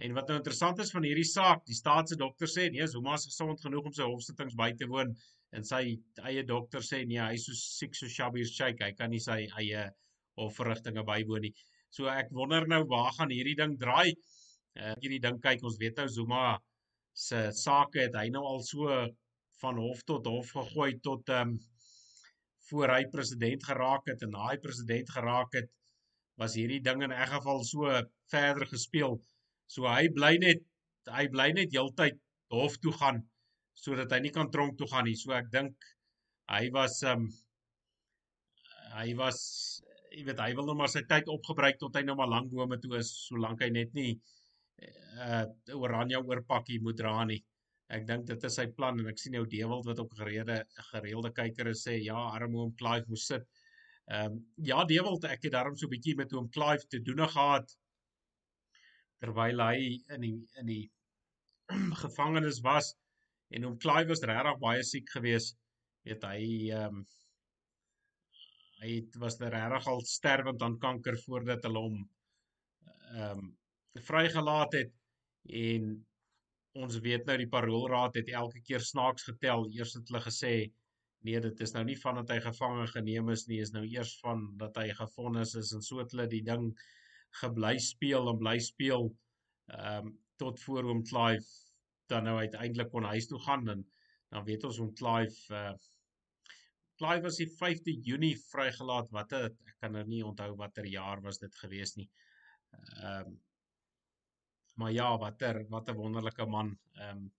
En 0.00 0.14
wat 0.16 0.28
nou 0.28 0.38
interessant 0.40 0.78
is 0.80 0.92
van 0.94 1.04
hierdie 1.04 1.28
saak, 1.28 1.64
die 1.68 1.76
staatse 1.76 2.16
dokter 2.20 2.48
sê 2.48 2.68
nee, 2.72 2.86
Zuma 2.88 3.16
is 3.18 3.28
gesond 3.28 3.60
genoeg 3.60 3.90
om 3.90 3.96
sy 3.96 4.08
hofsittings 4.08 4.56
by 4.56 4.70
te 4.78 4.88
woon 4.88 5.12
en 5.52 5.66
sy 5.68 5.82
eie 6.24 6.44
dokter 6.48 6.84
sê 6.84 7.02
nee, 7.04 7.20
hy 7.20 7.36
is 7.36 7.44
so 7.48 7.56
siek 7.58 7.96
so 7.96 8.08
shabby 8.08 8.44
shake, 8.48 8.80
hy 8.84 8.94
kan 8.96 9.12
nie 9.12 9.20
sy 9.20 9.42
eie 9.60 9.84
hofverrigtinge 10.40 11.04
bywoon 11.08 11.44
nie. 11.48 11.52
So 11.92 12.08
ek 12.08 12.32
wonder 12.32 12.64
nou 12.68 12.86
waar 12.88 13.12
gaan 13.18 13.34
hierdie 13.34 13.58
ding 13.58 13.76
draai? 13.80 14.14
Uh, 14.72 14.94
hierdie 15.02 15.20
ding 15.20 15.36
kyk, 15.44 15.60
ons 15.68 15.76
weet 15.80 16.00
nou 16.00 16.08
Zuma 16.08 16.46
se 17.12 17.50
sake 17.52 18.06
het 18.06 18.16
hy 18.16 18.30
nou 18.32 18.46
al 18.48 18.62
so 18.64 18.88
van 19.60 19.78
hof 19.78 20.00
tot 20.08 20.26
hof 20.26 20.54
gegooi 20.56 20.96
tot 21.04 21.28
ehm 21.28 21.52
um, 21.52 21.60
voor 22.70 22.92
hy 22.94 23.02
president 23.12 23.64
geraak 23.66 24.06
het 24.08 24.22
en 24.24 24.36
hy 24.38 24.54
president 24.62 25.10
geraak 25.12 25.56
het 25.58 25.66
was 26.42 26.58
hierdie 26.58 26.82
ding 26.88 27.06
in 27.06 27.12
'n 27.12 27.30
geval 27.34 27.64
so 27.72 28.02
verder 28.34 28.66
gespeel 28.74 29.20
So 29.72 29.88
hy 29.88 30.08
bly 30.16 30.36
net 30.42 30.64
hy 31.12 31.26
bly 31.32 31.48
net 31.56 31.72
heeltyd 31.74 32.18
hof 32.54 32.76
toe 32.84 32.92
gaan 32.98 33.22
sodat 33.82 34.12
hy 34.12 34.18
nie 34.24 34.32
kan 34.34 34.50
tronk 34.54 34.76
toe 34.78 34.88
gaan 34.90 35.08
nie. 35.08 35.16
So 35.18 35.32
ek 35.36 35.48
dink 35.54 35.86
hy 36.52 36.66
was 36.74 36.98
um 37.12 37.28
hy 38.92 39.14
was 39.20 39.38
jy 40.12 40.26
weet 40.28 40.42
hy 40.44 40.50
wil 40.58 40.68
nou 40.68 40.76
maar 40.82 40.92
sy 40.92 41.02
tyd 41.08 41.30
opgebruik 41.32 41.78
tot 41.80 41.96
hy 41.96 42.02
nou 42.04 42.18
maar 42.18 42.28
lank 42.34 42.52
bome 42.52 42.76
toe 42.82 42.98
is 42.98 43.14
solank 43.30 43.64
hy 43.64 43.70
net 43.78 43.96
nie 43.96 44.12
uh 45.24 45.46
oranje 45.78 46.20
oorpakkie 46.20 46.82
moet 46.84 47.00
dra 47.00 47.16
nie. 47.30 47.40
Ek 47.92 48.04
dink 48.08 48.28
dit 48.28 48.44
is 48.48 48.54
sy 48.60 48.66
plan 48.76 49.00
en 49.00 49.08
ek 49.08 49.20
sien 49.20 49.36
nou 49.36 49.46
Dewald 49.48 49.88
wat 49.88 50.04
ook 50.04 50.14
gereelde 50.20 50.60
gereelde 50.90 51.32
kykers 51.38 51.86
sê 51.88 51.96
ja, 52.04 52.28
arme 52.36 52.60
oom 52.60 52.76
Clive 52.76 53.08
moes 53.08 53.26
sit. 53.32 53.48
Ehm 54.10 54.32
um, 54.32 54.38
ja, 54.56 54.84
Dewald, 54.84 55.24
ek 55.24 55.46
het 55.46 55.52
daarom 55.52 55.76
so 55.76 55.86
'n 55.86 55.94
bietjie 55.94 56.16
met 56.18 56.32
oom 56.32 56.50
Clive 56.50 56.86
te 56.88 57.00
doen 57.02 57.22
gehad 57.28 57.76
terwyl 59.22 59.62
hy 59.62 60.02
in 60.14 60.20
die 60.26 60.36
in 60.60 60.66
die 60.66 60.84
gevangenis 62.04 62.60
was 62.66 62.94
en 63.54 63.64
oom 63.68 63.78
Clive 63.78 64.08
was 64.10 64.24
regtig 64.32 64.58
baie 64.58 64.82
siek 64.82 65.10
geweest. 65.16 65.58
Weet 66.06 66.24
hy 66.26 66.46
ehm 66.70 67.02
um, 67.02 67.04
hy 68.82 68.96
het 68.98 69.16
was 69.22 69.38
regtig 69.38 69.86
al 69.86 70.00
sterwend 70.10 70.62
aan 70.66 70.78
kanker 70.82 71.18
voordat 71.24 71.68
hulle 71.68 71.84
hom 71.86 71.98
ehm 73.14 73.38
um, 73.38 73.50
vrygelaat 74.08 74.72
het 74.80 74.92
en 75.68 75.90
ons 76.82 76.98
weet 77.04 77.26
nou 77.28 77.36
die 77.36 77.50
paroolraad 77.54 78.14
het 78.18 78.30
elke 78.42 78.62
keer 78.66 78.80
snaaks 78.80 79.26
getel 79.28 79.66
eers 79.76 79.94
het 79.98 80.08
hulle 80.08 80.22
gesê 80.26 80.54
nee 81.26 81.40
dit 81.40 81.60
is 81.66 81.74
nou 81.76 81.84
nie 81.84 81.98
van 82.00 82.20
dat 82.20 82.32
hy 82.34 82.40
gevange 82.44 82.86
geneem 82.94 83.30
is 83.34 83.46
nie 83.50 83.60
is 83.64 83.72
nou 83.76 83.84
eers 83.86 84.16
van 84.22 84.44
dat 84.60 84.76
hy 84.80 84.88
gevonnis 84.98 85.54
is 85.60 85.72
en 85.76 85.82
so 85.82 86.02
het 86.02 86.14
hulle 86.14 86.28
die 86.30 86.42
ding 86.46 86.70
gebly 87.42 87.76
speel 87.78 88.30
en 88.32 88.42
bly 88.42 88.58
speel 88.60 89.10
ehm 89.72 90.06
um, 90.06 90.18
tot 90.42 90.58
voor 90.58 90.88
hom 90.88 91.02
Clive 91.06 91.46
dan 92.10 92.24
nou 92.26 92.38
uiteindelik 92.40 92.88
kon 92.90 93.04
huis 93.06 93.28
toe 93.30 93.38
gaan 93.44 93.68
en 93.68 93.84
dan 94.34 94.44
weet 94.48 94.64
ons 94.66 94.78
hom 94.82 94.88
Clive 94.98 95.54
uh, 95.54 95.74
Clive 97.02 97.24
was 97.26 97.38
die 97.40 97.48
5de 97.50 97.94
Junie 98.06 98.34
vrygelaat. 98.38 99.08
Wat 99.10 99.32
het 99.34 99.56
ek 99.66 99.78
kan 99.82 99.96
nou 99.96 100.04
nie 100.06 100.20
onthou 100.22 100.52
watter 100.60 100.86
jaar 100.86 101.22
was 101.24 101.40
dit 101.42 101.56
gewees 101.64 101.96
nie. 101.98 102.10
Ehm 103.00 103.32
um, 103.32 103.40
maar 104.80 104.92
ja, 104.94 105.06
watter 105.20 105.58
wat 105.68 105.88
'n 105.90 105.98
wonderlike 105.98 106.46
man. 106.46 106.78
Ehm 106.94 107.16
um, 107.16 107.32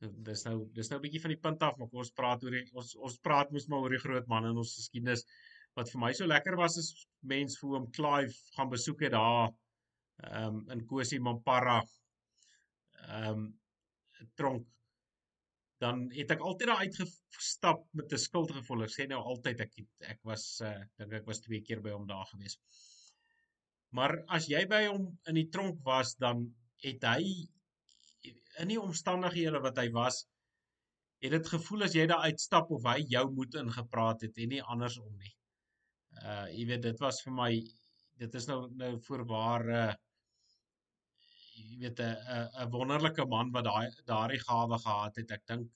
dis 0.00 0.44
nou 0.44 0.56
dis 0.76 0.90
nou 0.90 0.98
'n 0.98 1.02
bietjie 1.02 1.20
van 1.24 1.32
die 1.32 1.42
punt 1.48 1.62
af, 1.62 1.76
maar 1.78 2.00
ons 2.04 2.12
praat 2.20 2.44
oor 2.44 2.56
die, 2.56 2.64
ons 2.74 2.94
ons 3.08 3.18
praat 3.28 3.52
mos 3.52 3.68
maar 3.68 3.84
oor 3.84 3.94
die 3.96 4.02
groot 4.02 4.26
man 4.28 4.48
in 4.50 4.56
ons 4.62 4.74
geskiedenis. 4.76 5.24
Wat 5.76 5.90
vir 5.92 6.00
my 6.00 6.12
so 6.12 6.26
lekker 6.26 6.56
was 6.56 6.76
is 6.82 6.90
mens 7.20 7.58
vir 7.60 7.76
hom 7.76 7.90
Clive 7.92 8.34
gaan 8.56 8.72
besoek 8.72 9.06
het 9.06 9.12
daar 9.12 9.52
ehm 10.24 10.56
um, 10.56 10.64
in 10.70 10.86
Kosi 10.86 11.18
Mampara. 11.18 11.80
Ehm 13.06 13.30
um, 13.32 13.46
tronk 14.34 14.66
dan 15.84 16.06
het 16.16 16.30
ek 16.32 16.40
altyd 16.40 16.70
daar 16.70 16.84
uitgestap 16.84 17.82
met 17.92 18.12
'n 18.12 18.18
skuldgevoel. 18.18 18.84
Ek 18.84 18.94
sê 18.94 19.06
nou 19.08 19.20
altyd 19.20 19.60
ek 19.60 19.74
het, 19.76 19.90
ek 20.12 20.20
was 20.24 20.60
uh 20.64 20.80
dink 20.98 21.12
ek 21.12 21.26
was 21.26 21.40
twee 21.40 21.60
keer 21.60 21.80
by 21.80 21.90
hom 21.90 22.06
daar 22.06 22.24
gewees. 22.32 22.56
Maar 23.92 24.16
as 24.28 24.48
jy 24.48 24.66
by 24.66 24.86
hom 24.86 25.18
in 25.28 25.34
die 25.34 25.48
tronk 25.48 25.84
was, 25.84 26.16
dan 26.16 26.54
het 26.84 27.04
hy 27.04 27.48
in 28.62 28.72
die 28.72 28.80
omstandighede 28.80 29.60
wat 29.64 29.78
hy 29.82 29.88
was, 29.94 30.22
het 31.24 31.32
dit 31.32 31.50
gevoel 31.52 31.86
as 31.86 31.96
jy 31.96 32.06
daar 32.10 32.26
uitstap 32.28 32.70
of 32.76 32.86
hy 32.88 32.98
jou 33.12 33.24
moet 33.38 33.58
ingepraat 33.62 34.26
het 34.26 34.38
en 34.42 34.52
nie 34.54 34.62
andersom 34.62 35.12
nie. 35.20 35.32
Uh 36.22 36.46
jy 36.52 36.66
weet 36.72 36.82
dit 36.88 37.04
was 37.04 37.22
vir 37.24 37.36
my 37.36 37.50
dit 38.20 38.34
is 38.40 38.48
nou 38.48 38.58
nou 38.82 38.92
voorwaar 39.08 39.66
uh 39.80 39.92
jy 41.56 41.78
weet 41.84 42.00
'n 42.00 42.16
'n 42.36 42.48
'n 42.64 42.70
wonderlike 42.72 43.26
man 43.34 43.52
wat 43.52 43.64
daai 43.64 43.86
daardie 44.12 44.42
gawe 44.48 44.78
gehad 44.86 45.22
het. 45.22 45.30
Ek 45.38 45.46
dink 45.52 45.70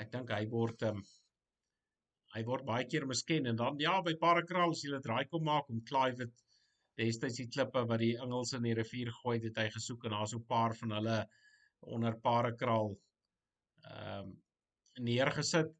ek 0.00 0.12
dink 0.12 0.30
hy 0.30 0.46
word 0.54 0.82
um, 0.88 1.02
hy 2.34 2.42
word 2.48 2.64
baie 2.68 2.86
keer 2.88 3.06
misken 3.06 3.46
en 3.50 3.56
dan 3.56 3.80
ja 3.80 4.00
by 4.06 4.14
Parakraal 4.20 4.72
as 4.72 4.84
jy 4.84 4.92
dit 4.94 5.08
raai 5.10 5.24
kom 5.28 5.44
maak 5.44 5.68
om 5.68 5.84
Clive 5.90 6.24
het 6.24 6.44
destyds 7.00 7.40
die 7.40 7.48
klippe 7.48 7.84
wat 7.88 8.00
die 8.00 8.16
Engelse 8.16 8.56
in 8.56 8.68
die 8.68 8.76
rivier 8.78 9.10
gooi 9.20 9.38
het 9.44 9.60
hy 9.60 9.68
gesoek 9.76 10.06
en 10.08 10.16
daar's 10.16 10.32
so 10.34 10.38
'n 10.38 10.48
paar 10.54 10.74
van 10.80 10.96
hulle 10.98 11.18
onder 11.82 12.18
Parakraal 12.20 12.92
ehm 13.82 14.18
um, 14.18 14.32
neergesit 15.00 15.70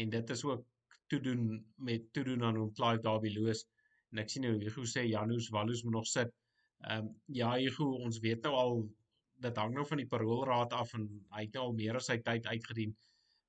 en 0.00 0.10
dit 0.10 0.30
is 0.30 0.42
ook 0.44 0.62
toe 1.06 1.20
doen 1.20 1.42
met 1.76 2.06
toe 2.12 2.24
doen 2.24 2.44
aan 2.44 2.56
hom 2.56 2.72
Clive 2.72 3.02
Darby 3.04 3.34
Loos 3.34 3.66
en 4.12 4.22
ek 4.22 4.30
sien 4.32 4.46
nou 4.46 4.54
Hugo 4.58 4.86
sê 4.88 5.04
Janus 5.10 5.50
Wallus 5.52 5.82
moet 5.84 5.98
nog 5.98 6.06
sit. 6.06 6.30
Ehm 6.84 7.06
um, 7.06 7.10
ja, 7.26 7.52
Hugo, 7.58 7.90
ons 8.06 8.20
weet 8.24 8.42
nou 8.46 8.54
al 8.54 8.76
dit 9.44 9.56
hang 9.60 9.74
nou 9.74 9.84
van 9.86 10.00
die 10.00 10.10
paroolraad 10.10 10.72
af 10.72 10.94
en 10.98 11.08
hy 11.34 11.46
het 11.46 11.58
nou 11.58 11.68
al 11.68 11.76
meer 11.80 11.98
as 11.98 12.08
sy 12.10 12.18
tyd 12.28 12.46
uitgedien 12.46 12.94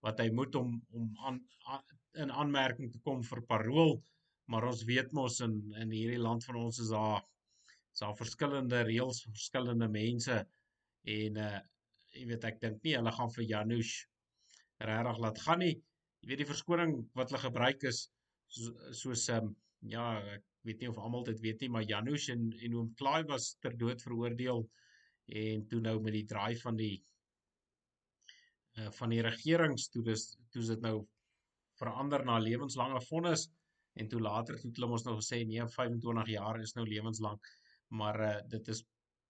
wat 0.05 0.19
hy 0.21 0.29
moet 0.37 0.55
om 0.59 0.73
om 0.93 1.11
aan, 1.29 1.39
aan 1.71 1.83
in 2.23 2.31
aanmerking 2.31 2.91
te 2.91 3.01
kom 3.03 3.23
vir 3.27 3.41
parool, 3.49 3.97
maar 4.51 4.67
ons 4.69 4.83
weet 4.89 5.13
mos 5.17 5.39
in 5.45 5.55
in 5.81 5.91
hierdie 5.91 6.21
land 6.21 6.45
van 6.47 6.59
ons 6.63 6.79
is 6.83 6.91
daar 6.93 7.23
is 7.93 8.03
daar 8.03 8.17
verskillende 8.19 8.81
reëls 8.87 9.21
vir 9.23 9.35
verskillende 9.37 9.89
mense. 9.91 10.41
En 11.15 11.41
uh 11.47 11.55
jy 12.15 12.25
weet 12.31 12.47
ek 12.49 12.59
dink 12.63 12.83
nie 12.83 12.95
hulle 12.97 13.13
gaan 13.15 13.31
vir 13.35 13.45
Janusz 13.49 13.93
regtig 14.89 15.21
laat 15.23 15.41
gaan 15.45 15.61
nie. 15.63 15.75
Jy 16.21 16.29
weet 16.31 16.41
die 16.43 16.49
verskoning 16.49 16.95
wat 17.15 17.31
hulle 17.31 17.43
gebruik 17.43 17.83
is 17.91 18.05
soos 18.55 19.01
soos 19.01 19.25
um, 19.35 19.51
ja, 19.93 20.05
ek 20.35 20.45
weet 20.67 20.81
nie 20.81 20.89
of 20.91 20.99
almal 21.01 21.25
dit 21.27 21.41
weet 21.43 21.61
nie, 21.61 21.71
maar 21.75 21.85
Janusz 21.87 22.29
en 22.33 22.47
en 22.67 22.77
oom 22.79 22.93
Clive 22.99 23.29
was 23.33 23.51
ter 23.63 23.75
dood 23.81 24.01
veroordeel 24.01 24.63
en 25.41 25.67
toe 25.69 25.81
nou 25.81 25.97
met 26.05 26.13
die 26.13 26.25
draai 26.29 26.55
van 26.61 26.79
die 26.79 26.95
uh 28.79 28.89
van 28.99 29.13
die 29.13 29.21
regerings 29.23 29.87
toe 29.91 30.03
dis 30.05 30.25
toe 30.53 30.63
dit 30.67 30.81
nou 30.83 30.97
verander 31.79 32.25
na 32.27 32.39
lewenslange 32.43 32.99
vonnis 33.07 33.47
en 33.99 34.09
toe 34.11 34.19
later 34.19 34.57
het 34.59 34.75
hulle 34.75 34.97
ons 34.97 35.05
nou 35.07 35.15
gesê 35.21 35.41
nee 35.47 35.63
25 35.77 36.33
jaar 36.33 36.59
is 36.61 36.75
nou 36.75 36.83
lewenslank 36.87 37.47
maar 37.99 38.19
uh 38.27 38.35
dit 38.51 38.73
is 38.73 38.83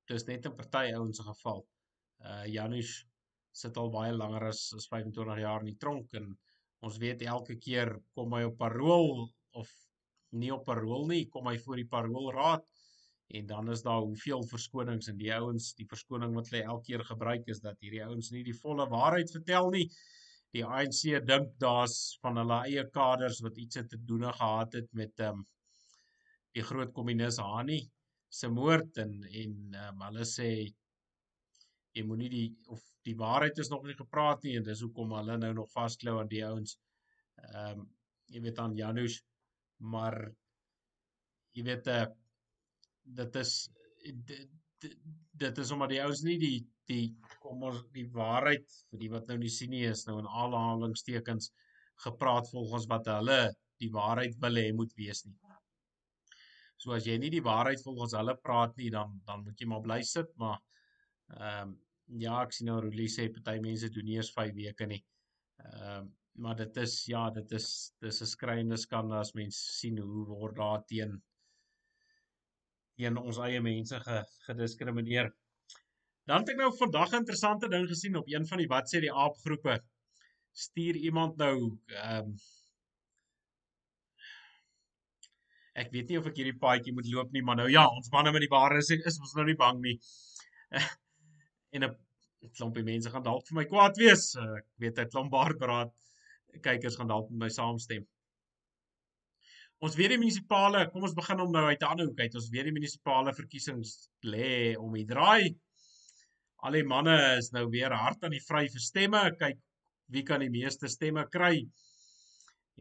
dis 0.10 0.28
net 0.30 0.46
'n 0.48 0.56
party 0.56 0.92
ouens 0.94 1.18
se 1.18 1.24
geval. 1.24 1.66
Uh 2.26 2.45
Janusz 2.49 3.03
sit 3.55 3.78
al 3.78 3.91
baie 3.93 4.13
langer 4.13 4.49
as 4.49 4.67
as 4.78 4.88
25 4.91 5.41
jaar 5.43 5.63
in 5.63 5.71
die 5.71 5.80
tronk 5.86 6.13
en 6.19 6.32
ons 6.86 6.97
weet 7.01 7.23
elke 7.23 7.55
keer 7.65 7.93
kom 8.17 8.34
hy 8.38 8.43
op 8.49 8.57
parool 8.61 9.28
of 9.61 9.69
nie 10.39 10.51
op 10.53 10.65
parol 10.67 11.07
nie, 11.09 11.26
kom 11.32 11.47
hy 11.49 11.55
voor 11.63 11.80
die 11.80 11.89
paroolraad 11.91 12.65
en 13.39 13.47
dan 13.49 13.71
is 13.73 13.82
daar 13.86 14.03
hoeveel 14.03 14.43
verskonings 14.51 15.07
en 15.09 15.17
die 15.17 15.32
ouens, 15.34 15.71
die 15.80 15.88
verskoning 15.89 16.36
wat 16.38 16.51
hulle 16.51 16.67
elke 16.73 16.91
keer 16.91 17.03
gebruik 17.07 17.47
is 17.49 17.61
dat 17.63 17.80
hierdie 17.82 18.03
ouens 18.05 18.30
nie 18.34 18.43
die 18.45 18.57
volle 18.59 18.86
waarheid 18.91 19.32
vertel 19.34 19.71
nie. 19.73 19.88
Die 20.53 20.63
ANC 20.63 21.01
dink 21.26 21.55
daar's 21.59 21.97
van 22.21 22.38
hulle 22.39 22.61
eie 22.69 22.86
kaders 22.93 23.41
wat 23.43 23.57
iets 23.59 23.82
te 23.89 23.99
doen 24.11 24.28
gehad 24.30 24.78
het 24.78 24.91
met 24.93 25.26
ehm 25.26 25.41
um, 25.41 25.45
die 26.55 26.63
groot 26.63 26.93
kommunis 26.95 27.36
Hani 27.43 27.82
se 28.32 28.47
moord 28.47 29.01
en 29.03 29.17
en 29.41 29.55
um, 29.88 30.03
hulle 30.05 30.28
sê 30.30 30.51
jy 31.96 32.04
moenie 32.08 32.30
die 32.32 32.48
of 32.74 32.82
die 33.08 33.16
waarheid 33.20 33.60
is 33.64 33.70
nog 33.72 33.86
nie 33.88 33.96
gepraat 33.98 34.43
nie 34.43 34.56
en 34.60 34.66
dis 34.68 34.82
hoekom 34.84 35.14
hulle 35.16 35.38
nou 35.39 35.54
nog 35.62 35.72
vasklou 35.72 36.18
aan 36.20 36.32
die 36.32 36.43
ouens. 36.48 36.78
Ehm 37.43 37.80
um, 37.80 37.88
jy 38.34 38.39
weet 38.41 38.60
aan 38.60 38.74
Janusz 38.74 39.20
maar 39.93 40.16
jy 41.54 41.64
weet 41.68 41.88
uh, 41.93 42.06
dit 43.20 43.36
is 43.41 43.52
dit, 44.02 44.96
dit 45.43 45.62
is 45.64 45.72
omdat 45.76 45.93
die 45.93 46.02
ouens 46.02 46.24
nie 46.26 46.38
die 46.41 46.58
die 46.89 47.06
kom 47.41 47.64
ons 47.70 47.84
die 47.93 48.08
waarheid 48.14 48.66
vir 48.89 49.02
die 49.02 49.12
wat 49.14 49.30
nou 49.30 49.38
nie 49.41 49.54
sien 49.54 49.72
nie 49.74 49.86
is 49.89 50.06
nou 50.10 50.18
in 50.22 50.30
aanhalingstekens 50.30 51.52
gepraat 52.06 52.50
volgens 52.52 52.89
wat 52.91 53.08
hulle 53.14 53.39
die 53.82 53.91
waarheid 53.93 54.36
wil 54.41 54.62
hê 54.62 54.72
moet 54.74 54.93
wees 54.98 55.24
nie. 55.26 55.38
So 56.82 56.93
as 56.98 57.08
jy 57.08 57.16
nie 57.18 57.32
die 57.34 57.46
waarheid 57.46 57.82
volgens 57.84 58.14
hulle 58.18 58.36
praat 58.43 58.76
nie 58.82 58.91
dan 58.93 59.20
dan 59.26 59.46
moet 59.46 59.62
jy 59.62 59.70
maar 59.72 59.84
bly 59.86 60.02
sit 60.04 60.32
maar 60.41 60.62
ehm 61.39 61.70
um, 61.70 61.82
ja 62.08 62.41
ek 62.43 62.53
sien 62.53 62.70
nou 62.70 62.80
Rolie 62.82 63.10
sê 63.12 63.28
party 63.34 63.60
mense 63.64 63.89
doen 63.93 64.12
eens 64.16 64.32
5 64.34 64.53
weke 64.60 64.88
nie. 64.88 65.01
Ehm 65.64 65.97
um, 65.97 66.14
maar 66.38 66.56
dit 66.60 66.78
is 66.78 67.06
ja, 67.08 67.30
dit 67.32 67.51
is 67.56 67.68
dis 68.03 68.22
'n 68.22 68.28
skreeuende 68.28 68.78
skande 68.78 69.16
as 69.16 69.34
mens 69.34 69.58
sien 69.80 69.97
hoe 69.97 70.26
word 70.28 70.58
daar 70.58 70.82
teen 70.89 71.22
teen 72.97 73.18
ons 73.18 73.38
eie 73.38 73.62
mense 73.62 73.99
ge, 73.99 74.18
gediskrimineer. 74.47 75.32
Dan 76.28 76.43
het 76.43 76.49
ek 76.49 76.58
nou 76.58 76.72
vandag 76.78 77.12
'n 77.14 77.22
interessante 77.24 77.70
ding 77.70 77.88
gesien 77.88 78.16
op 78.16 78.28
een 78.28 78.47
van 78.51 78.58
die 78.58 78.68
wat 78.68 78.91
sê 78.91 78.99
die 78.99 79.14
aapgroepe. 79.14 79.80
Stuur 80.66 80.95
iemand 80.95 81.38
nou 81.38 81.56
ehm 81.88 82.26
um, 82.26 82.36
Ek 85.76 85.89
weet 85.91 86.10
nie 86.10 86.18
of 86.18 86.28
ek 86.28 86.38
hierdie 86.39 86.60
paadjie 86.60 86.93
moet 86.95 87.08
loop 87.12 87.32
nie, 87.32 87.41
maar 87.43 87.58
nou 87.60 87.68
ja, 87.70 87.84
ons 87.88 88.08
manne 88.12 88.32
met 88.32 88.41
die 88.45 88.51
ware 88.51 88.78
is 88.78 88.89
is 88.91 89.20
ons 89.20 89.34
nou 89.36 89.45
nie 89.45 89.58
bang 89.60 89.82
nie. 89.82 89.99
en 91.76 91.88
'n 91.89 92.51
klompie 92.57 92.84
mense 92.84 93.09
gaan 93.11 93.23
dalk 93.23 93.47
vir 93.47 93.57
my 93.59 93.65
kwaad 93.69 93.97
wees. 94.01 94.26
Ek 94.36 94.67
weet 94.84 94.99
'n 94.99 95.11
klomp 95.13 95.32
baardbraad 95.32 95.91
kykers 96.61 96.95
gaan 96.99 97.11
dalk 97.11 97.30
met 97.32 97.39
my 97.45 97.49
saamstem. 97.49 98.05
Ons 99.84 99.97
weet 99.99 100.13
die 100.13 100.19
munisipale, 100.21 100.86
kom 100.91 101.03
ons 101.03 101.17
begin 101.17 101.41
om 101.43 101.51
nou 101.51 101.65
uit 101.67 101.82
'n 101.82 101.91
ander 101.91 102.07
hoek 102.07 102.19
uit. 102.19 102.36
Ons 102.36 102.49
weet 102.49 102.69
die 102.69 102.76
munisipale 102.76 103.34
verkiesings 103.34 104.09
lê 104.23 104.76
om 104.80 104.93
die 104.93 105.05
draai. 105.05 105.55
al 106.65 106.71
die 106.71 106.84
manne 106.84 107.38
is 107.38 107.51
nou 107.53 107.67
weer 107.69 107.93
hard 107.93 108.23
aan 108.23 108.34
die 108.34 108.41
vry 108.41 108.63
vir 108.73 108.82
stemme. 108.82 109.19
Kyk 109.38 109.59
wie 110.09 110.23
kan 110.23 110.39
die 110.39 110.49
meeste 110.49 110.88
stemme 110.89 111.28
kry. 111.30 111.67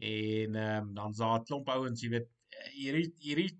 En 0.01 0.55
ehm 0.55 0.87
um, 0.87 0.93
dan's 0.95 1.17
daar 1.17 1.39
'n 1.39 1.45
klomp 1.45 1.69
ouens, 1.69 2.01
jy 2.01 2.09
weet, 2.09 2.29
hierdie 2.73 3.13
hierdie 3.21 3.51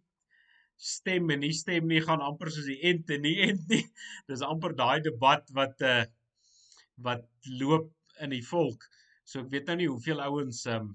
stem 0.78 1.30
en 1.32 1.40
nie 1.40 1.54
stem 1.56 1.88
nie 1.88 2.02
gaan 2.04 2.24
amper 2.24 2.52
soos 2.52 2.68
die 2.68 2.82
ent 2.90 3.10
en 3.10 3.22
nie 3.26 3.38
ent 3.48 3.68
nie. 3.74 3.84
Dis 4.28 4.44
amper 4.46 4.76
daai 4.76 5.02
debat 5.06 5.50
wat 5.56 5.82
uh 5.82 6.04
wat 7.04 7.26
loop 7.60 7.90
in 8.24 8.32
die 8.32 8.44
volk. 8.48 8.86
So 9.28 9.42
ek 9.42 9.50
weet 9.52 9.68
nou 9.68 9.76
nie 9.82 9.90
hoeveel 9.90 10.22
ouens 10.24 10.62
um, 10.72 10.94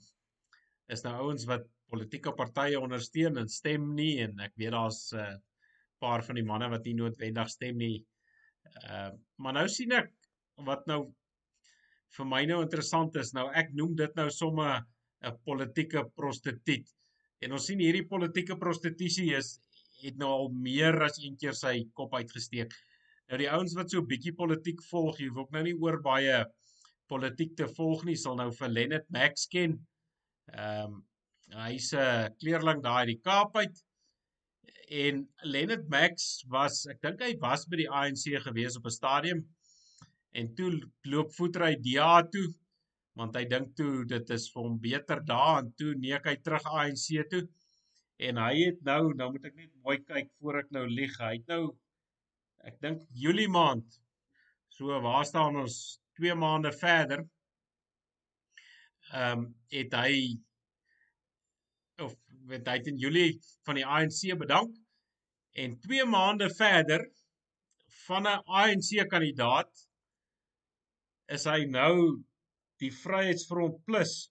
is 0.89 1.05
nou 1.05 1.13
ouens 1.27 1.45
wat 1.51 1.67
politieke 1.93 2.33
partye 2.39 2.79
ondersteun 2.81 3.37
en 3.43 3.51
stem 3.53 3.91
nie 3.99 4.15
en 4.25 4.41
ek 4.47 4.55
weet 4.57 4.73
daar's 4.73 5.13
'n 5.13 5.21
uh, 5.21 5.35
paar 6.01 6.25
van 6.25 6.39
die 6.41 6.47
manne 6.47 6.71
wat 6.73 6.87
nie 6.89 6.97
noodwendig 6.97 7.51
stem 7.53 7.77
nie. 7.77 7.99
Ehm 8.85 9.13
uh, 9.13 9.19
maar 9.37 9.59
nou 9.59 9.69
sien 9.69 9.93
ek 9.93 10.09
wat 10.65 10.87
nou 10.87 11.03
vir 12.17 12.27
my 12.27 12.45
nou 12.47 12.63
interessant 12.63 13.17
is. 13.17 13.35
Nou 13.35 13.51
ek 13.55 13.75
noem 13.77 13.95
dit 13.97 14.17
nou 14.17 14.29
sommer 14.31 14.87
'n 15.23 15.37
politieke 15.45 16.05
prostituut. 16.17 16.89
En 17.45 17.53
ons 17.53 17.67
sien 17.67 17.79
hierdie 17.79 18.07
politieke 18.09 18.57
prostitusie 18.57 19.35
is 19.37 19.59
het 20.03 20.17
nou 20.21 20.31
al 20.31 20.49
meer 20.55 20.97
as 21.07 21.19
een 21.21 21.37
keer 21.41 21.57
sy 21.57 21.75
kop 21.95 22.15
uitgesteek. 22.15 22.75
Nou 23.31 23.39
die 23.39 23.51
ouens 23.51 23.75
wat 23.79 23.91
so 23.91 24.01
'n 24.01 24.11
bietjie 24.11 24.35
politiek 24.35 24.83
volg, 24.91 25.19
jy 25.19 25.29
hoef 25.29 25.45
ook 25.45 25.53
nou 25.53 25.63
nie 25.63 25.77
oor 25.77 26.01
baie 26.03 26.45
politiek 27.09 27.57
te 27.57 27.69
volg 27.77 28.05
nie, 28.05 28.17
sal 28.17 28.37
nou 28.37 28.51
vir 28.53 28.69
Leonard 28.69 29.07
Max 29.11 29.47
ken. 29.47 29.79
Ehm 30.53 30.85
um, 30.85 31.07
hy's 31.51 31.93
'n 31.93 32.35
kleerling 32.39 32.83
daai 32.83 33.07
die 33.07 33.21
Kaap 33.21 33.57
uit. 33.57 33.85
En 34.91 35.29
Leonard 35.43 35.89
Max 35.89 36.45
was, 36.49 36.87
ek 36.87 37.01
dink 37.03 37.23
hy 37.23 37.37
was 37.39 37.67
by 37.67 37.77
die 37.77 37.91
ANC 37.91 38.27
gewees 38.47 38.77
op 38.77 38.87
'n 38.87 38.91
stadium 38.91 39.45
en 40.33 40.55
toe 40.55 40.71
loop 41.11 41.33
voetry 41.35 41.77
DA 41.83 42.23
toe 42.23 42.49
want 43.19 43.37
hy 43.37 43.45
dink 43.51 43.75
toe 43.79 44.05
dit 44.09 44.31
is 44.31 44.47
vir 44.53 44.63
hom 44.63 44.77
beter 44.83 45.23
daar 45.27 45.63
en 45.63 45.73
toe 45.79 45.95
neek 45.99 46.29
hy 46.31 46.37
terug 46.45 46.67
ANC 46.71 47.07
toe 47.33 47.43
en 48.29 48.41
hy 48.43 48.67
het 48.67 48.83
nou 48.85 49.15
nou 49.17 49.31
moet 49.33 49.47
ek 49.49 49.57
net 49.57 49.73
mooi 49.85 49.97
kyk 50.05 50.29
voor 50.41 50.61
ek 50.61 50.71
nou 50.77 50.85
lieg. 50.89 51.17
Hy 51.21 51.33
het 51.39 51.53
nou 51.53 51.63
ek 52.69 52.77
dink 52.85 53.07
Julie 53.17 53.49
maand. 53.49 54.01
So 54.77 55.01
waar 55.05 55.25
staan 55.29 55.57
ons? 55.61 55.99
2 56.21 56.37
maande 56.37 56.73
verder 56.77 57.25
ehm 59.11 59.41
um, 59.41 59.47
het 59.73 59.95
hy 59.97 60.13
of 62.05 62.13
weet 62.51 62.69
hy 62.69 62.77
het 62.79 62.91
in 62.93 63.01
Julie 63.01 63.41
van 63.67 63.81
die 63.81 63.87
ANC 63.87 64.21
bedank. 64.39 64.77
En 65.57 65.79
2 65.87 66.05
maande 66.07 66.51
verder 66.55 67.07
van 68.07 68.29
'n 68.29 68.45
ANC 68.61 69.09
kandidaat 69.09 69.89
is 71.37 71.45
hy 71.45 71.65
nou 71.65 72.23
die 72.83 72.93
Vryheidsfront 72.93 73.85
Plus 73.85 74.31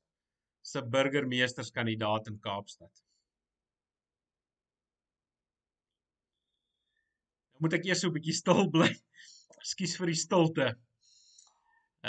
se 0.62 0.82
burgemeesterskandidaat 0.84 2.28
in 2.28 2.40
Kaapstad. 2.40 3.09
Moet 7.60 7.76
ek 7.78 7.88
eers 7.90 8.02
so 8.04 8.10
'n 8.10 8.16
bietjie 8.18 8.36
stil 8.36 8.70
bly. 8.74 8.90
Ekskuus 9.60 9.96
vir 10.00 10.12
die 10.12 10.20
stilte. 10.26 10.68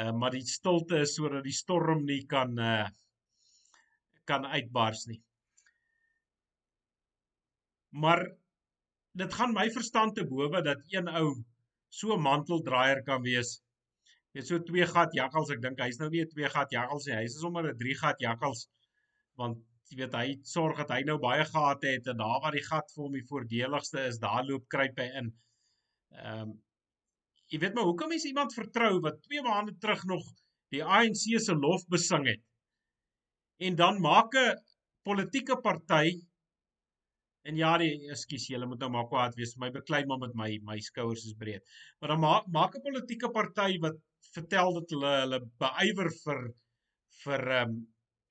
Uh 0.01 0.13
maar 0.17 0.35
die 0.35 0.47
stilte 0.47 1.03
is 1.05 1.15
sodat 1.17 1.45
die 1.45 1.57
storm 1.57 2.05
nie 2.07 2.23
kan 2.27 2.59
uh 2.59 2.89
kan 4.31 4.47
uitbars 4.47 5.07
nie. 5.11 5.21
Maar 7.91 8.23
dit 9.19 9.35
gaan 9.35 9.55
my 9.55 9.67
verstand 9.75 10.15
te 10.15 10.25
bowe 10.27 10.63
dat 10.63 10.85
een 10.95 11.09
ou 11.09 11.35
so 11.91 12.15
'n 12.15 12.23
manteldraier 12.23 13.03
kan 13.03 13.23
wees. 13.23 13.59
Jy 14.35 14.43
so 14.47 14.59
twee 14.63 14.87
gat 14.87 15.15
jakkals, 15.15 15.51
ek 15.51 15.63
dink 15.63 15.81
hy's 15.83 15.99
nou 15.99 16.09
nie 16.11 16.23
'n 16.23 16.31
twee 16.31 16.49
gat 16.49 16.71
jakkals 16.71 17.07
nie. 17.07 17.17
Hy's 17.17 17.41
sommer 17.41 17.67
'n 17.67 17.79
drie 17.79 17.97
gat 17.99 18.21
jakkals 18.21 18.69
want 19.37 19.59
jy 19.91 19.99
weet 20.01 20.15
hy 20.15 20.27
sorg 20.47 20.79
dat 20.83 20.93
hy 20.95 21.01
nou 21.09 21.19
baie 21.23 21.45
gate 21.49 21.95
het 21.97 22.11
en 22.13 22.21
daar 22.23 22.41
waar 22.45 22.57
die 22.57 22.67
gat 22.67 22.93
vir 22.95 23.05
hom 23.05 23.17
die 23.19 23.27
voordeligste 23.31 24.05
is, 24.07 24.21
daar 24.23 24.45
loop 24.47 24.69
kruip 24.75 24.99
hy 25.03 25.09
in. 25.23 25.33
Ehm 26.17 26.43
um, 26.49 26.59
jy 27.51 27.59
weet 27.59 27.75
maar 27.75 27.89
hoekom 27.89 28.13
is 28.15 28.29
iemand 28.29 28.55
vertrou 28.55 29.01
wat 29.03 29.17
2 29.27 29.43
maande 29.43 29.73
terug 29.83 30.05
nog 30.07 30.27
die 30.71 30.85
ANC 30.87 31.25
se 31.43 31.55
lof 31.59 31.83
besing 31.91 32.29
het? 32.31 32.43
En 33.59 33.75
dan 33.77 33.99
maak 34.01 34.37
'n 34.39 34.55
politieke 35.03 35.57
party 35.65 36.21
En 37.49 37.57
ja, 37.57 37.71
die 37.81 38.11
ekskuus, 38.13 38.49
julle 38.53 38.67
moet 38.69 38.83
nou 38.85 38.91
maar 38.93 39.07
kwaad 39.09 39.37
wees. 39.39 39.55
My 39.61 39.71
beklei 39.73 40.03
maar 40.09 40.21
met 40.21 40.35
my 40.37 40.49
my 40.67 40.77
skouers 40.85 41.25
is 41.25 41.37
breed. 41.41 41.65
Maar 42.01 42.13
dan 42.15 42.21
maak 42.25 42.51
maak 42.57 42.77
'n 42.77 42.85
politieke 42.85 43.31
party 43.37 43.79
wat 43.85 43.97
vertel 44.35 44.75
dat 44.79 44.93
hulle 44.95 45.13
hulle 45.23 45.41
beywer 45.63 46.11
vir 46.25 46.43
vir 47.23 47.47
ehm 47.61 47.71
um, 47.71 47.81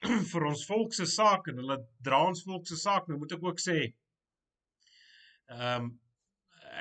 vir 0.31 0.45
ons 0.49 0.65
volk 0.69 0.93
se 0.95 1.07
saak 1.09 1.49
en 1.51 1.59
hulle 1.61 1.79
dra 2.05 2.21
ons 2.27 2.43
volk 2.47 2.67
se 2.67 2.77
saak. 2.79 3.07
Nou 3.07 3.19
moet 3.21 3.35
ek 3.37 3.43
ook 3.49 3.63
sê 3.63 3.79
ehm 5.49 5.89
um, 5.89 5.91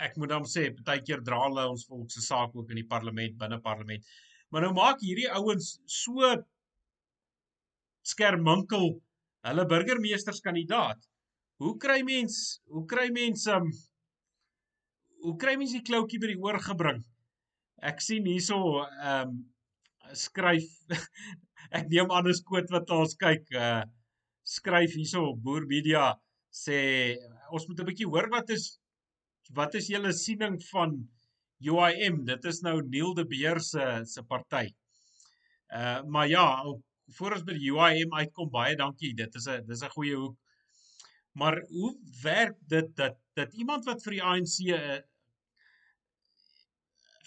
ek 0.05 0.19
moet 0.21 0.31
dan 0.31 0.45
sê 0.47 0.69
baie 0.87 1.01
keer 1.03 1.23
dra 1.27 1.39
hulle 1.47 1.63
ons 1.73 1.87
volk 1.89 2.13
se 2.13 2.21
saak 2.23 2.53
ook 2.55 2.69
in 2.71 2.79
die 2.83 2.87
parlement 2.87 3.39
binne 3.41 3.59
parlement. 3.65 4.05
Maar 4.53 4.67
nou 4.67 4.75
maak 4.77 5.01
hierdie 5.03 5.31
ouens 5.35 5.79
so 5.91 6.35
skerminkel 8.07 8.93
hulle 9.49 9.65
burgemeesterskandidaat 9.73 11.09
Hoe 11.59 11.75
kry 11.83 12.03
mens, 12.07 12.61
hoe 12.71 12.85
kry 12.87 13.09
mens 13.11 13.47
um 13.51 13.71
hoe 15.27 15.35
kry 15.43 15.57
mens 15.59 15.73
die 15.75 15.83
kloutjie 15.83 16.21
by 16.23 16.29
die 16.31 16.39
oor 16.39 16.59
gebring? 16.63 17.01
Ek 17.83 17.99
sien 18.03 18.29
hierso 18.31 18.59
um 19.13 19.33
skryf 20.15 20.69
ek 21.79 21.89
neem 21.93 22.11
anders 22.11 22.43
quote 22.45 22.73
wat 22.75 22.91
ons 22.91 23.15
kyk 23.21 23.47
uh 23.55 23.85
skryf 24.49 24.95
hierso 24.97 25.35
Boer 25.37 25.67
Media 25.69 26.15
sê 26.51 26.79
ons 27.53 27.69
moet 27.69 27.81
'n 27.81 27.89
bietjie 27.91 28.09
hoor 28.09 28.29
wat 28.33 28.51
is 28.51 28.79
wat 29.57 29.75
is 29.75 29.89
julle 29.89 30.13
siening 30.13 30.59
van 30.73 30.99
UIM? 31.61 32.25
Dit 32.25 32.45
is 32.45 32.61
nou 32.63 32.83
Neil 32.83 33.15
de 33.15 33.25
Beer 33.25 33.61
se 33.61 34.05
se 34.05 34.23
party. 34.23 34.69
Uh 35.75 36.03
maar 36.07 36.29
ja, 36.29 36.47
voor 37.19 37.33
ons 37.39 37.45
by 37.45 37.57
die 37.57 37.73
UIM 37.73 38.13
uitkom, 38.15 38.51
baie 38.51 38.77
dankie. 38.77 39.15
Dit 39.15 39.35
is 39.35 39.49
'n 39.49 39.67
dis 39.67 39.83
'n 39.83 39.97
goeie 39.97 40.17
hoek 40.17 40.37
Maar 41.39 41.65
hoe 41.69 41.99
werk 42.23 42.57
dit 42.67 42.97
dat 42.97 43.17
dat 43.39 43.55
iemand 43.55 43.85
wat 43.87 44.03
vir 44.03 44.17
die 44.17 44.23
ANC 44.23 44.57
'n 44.67 44.75
eh, 44.75 45.01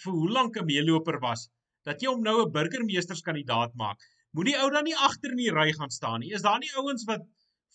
vir 0.04 0.14
hoe 0.14 0.32
lank 0.38 0.58
'n 0.58 0.66
meeloper 0.66 1.20
was, 1.20 1.50
dat 1.88 2.02
jy 2.02 2.10
hom 2.10 2.24
nou 2.24 2.42
'n 2.42 2.52
burgemeesterskandidaat 2.52 3.76
maak? 3.76 4.02
Moenie 4.38 4.56
ou 4.64 4.70
dan 4.72 4.88
nie 4.88 4.98
agter 5.08 5.34
in 5.36 5.42
die 5.42 5.52
ry 5.52 5.70
gaan 5.76 5.92
staan 5.92 6.22
nie. 6.24 6.32
Is 6.38 6.46
daar 6.46 6.60
nie 6.64 6.72
ouens 6.80 7.04
wat 7.10 7.24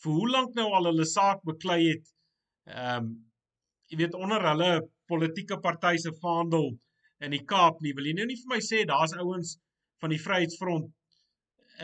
vir 0.03 0.19
hoe 0.19 0.29
lank 0.33 0.55
nou 0.57 0.67
al 0.79 0.89
hulle 0.91 1.07
saak 1.09 1.43
beklei 1.49 1.81
het? 1.85 2.13
Ehm 2.73 3.07
um, 3.07 3.15
jy 3.87 4.01
weet 4.01 4.17
onder 4.19 4.43
hulle 4.43 4.71
politieke 5.07 5.61
party 5.63 5.93
se 6.03 6.11
vaandel 6.23 6.73
in 7.23 7.35
die 7.37 7.45
Kaap 7.53 7.83
nie. 7.85 7.93
Wil 7.95 8.09
jy 8.11 8.15
nou 8.19 8.27
nie 8.27 8.39
vir 8.41 8.55
my 8.55 8.59
sê 8.69 8.81
daar's 8.89 9.15
ouens 9.15 9.53
van 10.03 10.11
die 10.11 10.23
Vryheidsfront 10.23 10.89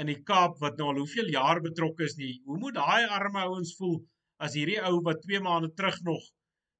in 0.01 0.09
die 0.11 0.18
Kaap 0.31 0.57
wat 0.64 0.81
nou 0.81 0.89
al 0.91 0.99
hoeveel 1.03 1.31
jaar 1.31 1.61
betrokke 1.62 2.09
is 2.09 2.16
nie. 2.18 2.33
Hoe 2.49 2.59
moet 2.59 2.75
daai 2.81 3.07
arme 3.07 3.45
ouens 3.45 3.77
voel 3.79 4.01
as 4.43 4.57
hierdie 4.59 4.81
ou 4.89 4.97
wat 5.07 5.23
2 5.29 5.45
maande 5.45 5.70
terug 5.77 6.01
nog 6.09 6.25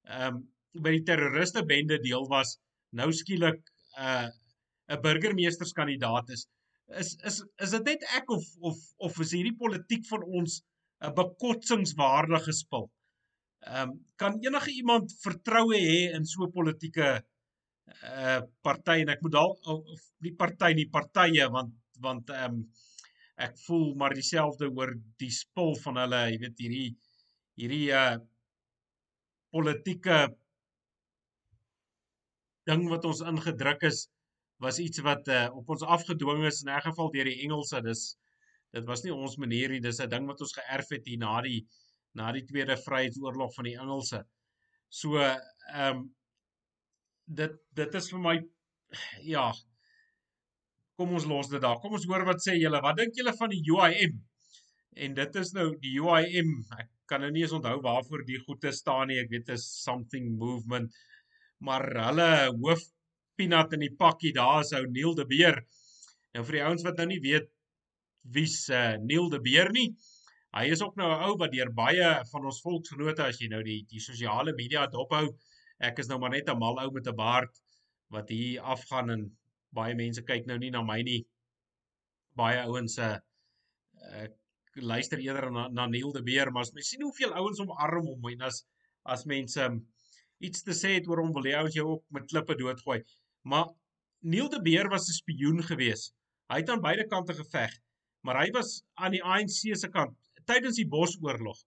ehm 0.09 0.41
um, 0.41 0.43
by 0.83 0.95
die 0.97 1.05
terroriste 1.05 1.61
bende 1.69 1.99
deel 2.01 2.25
was, 2.33 2.55
nou 2.97 3.11
skielik 3.13 3.61
'n 3.61 4.25
uh, 4.25 4.29
'n 4.89 5.03
burgemeesterskandidaat 5.05 6.31
is. 6.37 6.47
Is 7.01 7.15
is 7.29 7.41
is 7.65 7.73
dit 7.77 7.87
net 7.89 8.03
ek 8.19 8.31
of 8.35 8.45
of 8.61 8.81
of 9.09 9.21
is 9.25 9.33
hierdie 9.37 9.57
politiek 9.57 10.05
van 10.11 10.25
ons 10.41 10.61
'n 11.07 11.15
bekotsingswaardige 11.19 12.53
spil? 12.63 12.89
Ehm 13.67 13.91
um, 13.91 13.93
kan 14.21 14.39
enige 14.43 14.73
iemand 14.81 15.15
vertroue 15.25 15.79
hê 15.79 16.01
in 16.17 16.27
so 16.27 16.45
'n 16.45 16.53
politieke 16.59 17.09
uh 18.09 18.41
party 18.67 18.97
en 19.03 19.13
ek 19.15 19.23
moet 19.23 19.35
dalk 19.39 19.71
of 19.75 20.03
nie 20.27 20.35
party 20.43 20.73
nie 20.75 20.89
partye 20.99 21.49
want 21.57 21.73
want 22.07 22.31
ehm 22.31 22.59
um, 22.59 22.59
ek 23.47 23.57
voel 23.67 23.95
maar 24.01 24.15
dieselfde 24.15 24.69
oor 24.69 24.93
die 25.23 25.33
spul 25.43 25.75
van 25.85 25.97
hulle, 26.03 26.23
jy 26.33 26.39
weet 26.45 26.63
hierdie 26.65 26.91
hierdie 27.61 27.87
uh 28.03 28.17
politieke 29.53 30.19
ding 32.69 32.89
wat 32.93 33.05
ons 33.11 33.23
ingedruk 33.33 33.83
is 33.91 34.07
was 34.63 34.79
iets 34.83 35.03
wat 35.07 35.29
uh, 35.29 35.49
op 35.59 35.71
ons 35.75 35.85
afgedwing 35.97 36.45
is 36.49 36.63
in 36.63 36.71
'n 36.73 36.85
geval 36.87 37.11
deur 37.15 37.31
die 37.31 37.41
Engelse 37.47 37.83
dis 37.83 38.03
dit 38.73 38.85
was 38.89 39.03
nie 39.05 39.15
ons 39.15 39.37
manier 39.37 39.75
nie 39.75 39.81
dis 39.81 40.01
'n 40.01 40.09
ding 40.09 40.27
wat 40.27 40.41
ons 40.41 40.57
geërf 40.59 40.95
het 40.97 41.07
hier 41.07 41.19
na 41.19 41.41
die 41.43 41.67
na 42.15 42.33
die 42.33 42.45
tweede 42.45 42.77
vryheidsoorlog 42.77 43.55
van 43.55 43.71
die 43.71 43.77
Engelse 43.77 44.25
so 44.89 45.19
ehm 45.19 45.89
um, 45.89 46.09
dit 47.27 47.53
dit 47.75 47.95
is 47.95 48.11
vir 48.13 48.21
my 48.21 48.37
ja 49.35 49.53
kom 50.97 51.13
ons 51.19 51.27
los 51.27 51.49
dit 51.49 51.63
daar 51.63 51.81
kom 51.81 51.93
ons 51.93 52.07
hoor 52.07 52.25
wat 52.25 52.43
sê 52.47 52.59
julle 52.59 52.81
wat 52.83 52.97
dink 52.97 53.15
julle 53.17 53.37
van 53.37 53.51
die 53.51 53.63
UIM 53.71 54.19
en 54.97 55.15
dit 55.15 55.37
is 55.37 55.53
nou 55.53 55.69
die 55.81 55.97
UIM 56.01 56.51
ek 56.79 56.91
kan 57.13 57.21
nou 57.21 57.31
nie 57.33 57.45
eens 57.45 57.53
onthou 57.57 57.77
waarvoor 57.85 58.25
die 58.25 58.41
goede 58.47 58.73
staan 58.73 59.11
nie. 59.11 59.21
Ek 59.21 59.31
weet 59.33 59.47
dit 59.51 59.59
is 59.59 59.67
something 59.85 60.31
movement. 60.41 60.95
Maar 61.63 61.85
hulle 62.09 62.29
hoof 62.63 62.85
peanut 63.37 63.73
in 63.77 63.85
die 63.87 63.95
pakkie 63.99 64.33
daar 64.37 64.61
is 64.63 64.73
ou 64.77 64.85
Neil 64.87 65.15
de 65.19 65.27
Beer. 65.27 65.63
Nou 66.35 66.45
vir 66.49 66.59
die 66.59 66.65
ouens 66.65 66.85
wat 66.87 66.99
nou 67.01 67.07
nie 67.11 67.21
weet 67.21 67.49
wie's 68.35 68.69
uh, 68.71 68.97
Neil 69.03 69.29
de 69.33 69.41
Beer 69.43 69.73
nie. 69.75 69.89
Hy 70.53 70.67
is 70.75 70.83
ook 70.85 70.97
nou 71.01 71.09
'n 71.11 71.25
ou 71.29 71.37
wat 71.41 71.53
deur 71.53 71.73
baie 71.73 72.09
van 72.31 72.45
ons 72.45 72.61
volksgenote 72.61 73.25
as 73.25 73.41
jy 73.41 73.49
nou 73.49 73.63
die 73.65 73.83
die 73.89 74.01
sosiale 74.01 74.53
media 74.55 74.87
dophou. 74.87 75.27
Ek 75.81 75.99
is 75.99 76.09
nou 76.09 76.19
maar 76.19 76.31
net 76.31 76.49
'n 76.49 76.59
mal 76.59 76.79
ou 76.81 76.91
met 76.93 77.09
'n 77.09 77.17
baard 77.17 77.63
wat 78.11 78.29
hier 78.29 78.61
afgaan 78.61 79.11
en 79.11 79.23
baie 79.73 79.95
mense 79.95 80.23
kyk 80.23 80.47
nou 80.47 80.59
nie 80.59 80.71
na 80.71 80.83
my 80.83 81.01
nie. 81.03 81.25
Baie 82.37 82.61
ouens 82.67 82.95
se 82.95 83.09
uh, 83.13 84.29
luister 84.75 85.19
eerder 85.19 85.51
na, 85.51 85.69
na 85.69 85.87
Neil 85.87 86.13
de 86.13 86.23
Beer, 86.23 86.53
maar 86.53 86.63
as 86.63 86.73
mens 86.73 86.89
sien 86.89 87.03
hoeveel 87.03 87.33
ouens 87.33 87.61
omarm 87.61 88.07
hom 88.07 88.29
en 88.33 88.43
as 88.43 88.65
as 89.05 89.25
mense 89.27 89.61
um, 89.65 89.81
iets 90.39 90.63
te 90.63 90.75
sê 90.75 90.95
het 90.95 91.09
oor 91.09 91.23
hom 91.23 91.33
wil 91.35 91.49
hy 91.49 91.55
ouens 91.59 91.75
jou 91.75 91.87
ook 91.95 92.05
met 92.11 92.29
klippe 92.31 92.55
doodgooi. 92.59 93.01
Maar 93.43 93.71
Neil 94.23 94.49
de 94.49 94.61
Beer 94.63 94.89
was 94.89 95.09
'n 95.09 95.19
spioen 95.19 95.63
gewees. 95.63 96.13
Hy 96.47 96.59
het 96.61 96.71
aan 96.71 96.81
beide 96.81 97.07
kante 97.07 97.35
geveg, 97.35 97.79
maar 98.21 98.39
hy 98.43 98.51
was 98.51 98.83
aan 98.95 99.11
die 99.11 99.25
ANC 99.25 99.75
se 99.75 99.89
kant 99.89 100.17
tydens 100.45 100.77
die 100.77 100.89
Bosoorlog. 100.89 101.59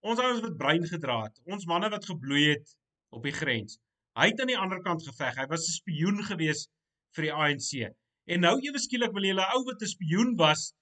Ons 0.00 0.20
ouens 0.20 0.42
wat 0.44 0.56
brein 0.56 0.86
gedra 0.86 1.22
het, 1.22 1.40
ons 1.44 1.66
manne 1.70 1.88
wat 1.90 2.04
gebloei 2.04 2.48
het 2.50 2.76
op 3.14 3.22
die 3.22 3.32
grens. 3.32 3.78
Hy 4.18 4.28
het 4.30 4.40
aan 4.40 4.52
die 4.52 4.58
ander 4.58 4.82
kant 4.82 5.02
geveg. 5.06 5.36
Hy 5.36 5.46
was 5.50 5.66
'n 5.68 5.78
spioen 5.80 6.22
gewees 6.22 6.68
vir 7.16 7.22
die 7.28 7.32
ANC. 7.32 7.94
En 8.26 8.40
nou 8.40 8.58
ewe 8.60 8.78
skielik 8.78 9.12
wil 9.12 9.26
'n 9.30 9.38
ou 9.38 9.64
wat 9.64 9.82
'n 9.82 9.94
spioen 9.96 10.36
was 10.36 10.72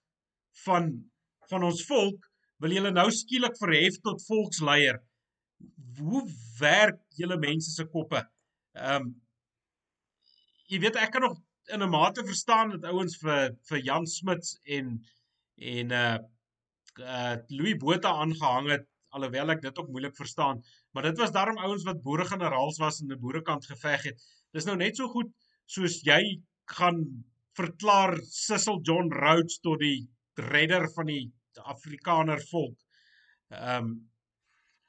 van 0.65 1.11
van 1.49 1.65
ons 1.65 1.85
volk 1.85 2.29
wil 2.63 2.71
julle 2.71 2.93
nou 2.93 3.11
skielik 3.11 3.57
verhef 3.59 3.99
tot 4.01 4.23
volksleier. 4.27 5.01
Hoe 5.99 6.23
werk 6.59 7.01
julle 7.19 7.39
mense 7.39 7.71
se 7.71 7.85
koppe? 7.85 8.23
Ehm 8.73 9.03
um, 9.03 9.23
jy 10.73 10.81
weet 10.81 10.97
ek 10.97 11.13
kan 11.15 11.27
nog 11.27 11.41
in 11.75 11.83
'n 11.83 11.91
mate 11.91 12.25
verstaan 12.25 12.71
dat 12.75 12.85
ouens 12.91 13.17
vir 13.21 13.57
vir 13.69 13.83
Jan 13.89 14.07
Smits 14.07 14.59
en 14.77 14.95
en 15.57 15.93
uh 15.93 16.19
uh 16.99 17.37
Louis 17.49 17.77
Botha 17.77 18.13
aangehang 18.25 18.71
het 18.71 18.87
alhoewel 19.13 19.53
ek 19.53 19.61
dit 19.61 19.79
ook 19.79 19.91
moeilik 19.93 20.17
verstaan, 20.17 20.63
maar 20.93 21.03
dit 21.03 21.19
was 21.19 21.33
daarom 21.33 21.59
ouens 21.59 21.85
wat 21.85 22.03
boere 22.03 22.25
generaals 22.25 22.79
was 22.79 23.01
en 23.01 23.13
'n 23.13 23.21
boerekant 23.21 23.67
geveg 23.67 24.03
het. 24.03 24.23
Dis 24.53 24.65
nou 24.65 24.77
net 24.77 24.97
so 24.97 25.09
goed 25.09 25.31
soos 25.67 26.01
jy 26.03 26.41
gaan 26.65 27.25
verklaar 27.57 28.17
Cecil 28.23 28.81
John 28.83 29.13
Rhodes 29.13 29.61
tot 29.61 29.79
die 29.79 30.09
redder 30.35 30.89
van 30.97 31.07
die 31.07 31.33
Afrikaner 31.61 32.41
volk. 32.49 32.79
Um, 33.51 34.13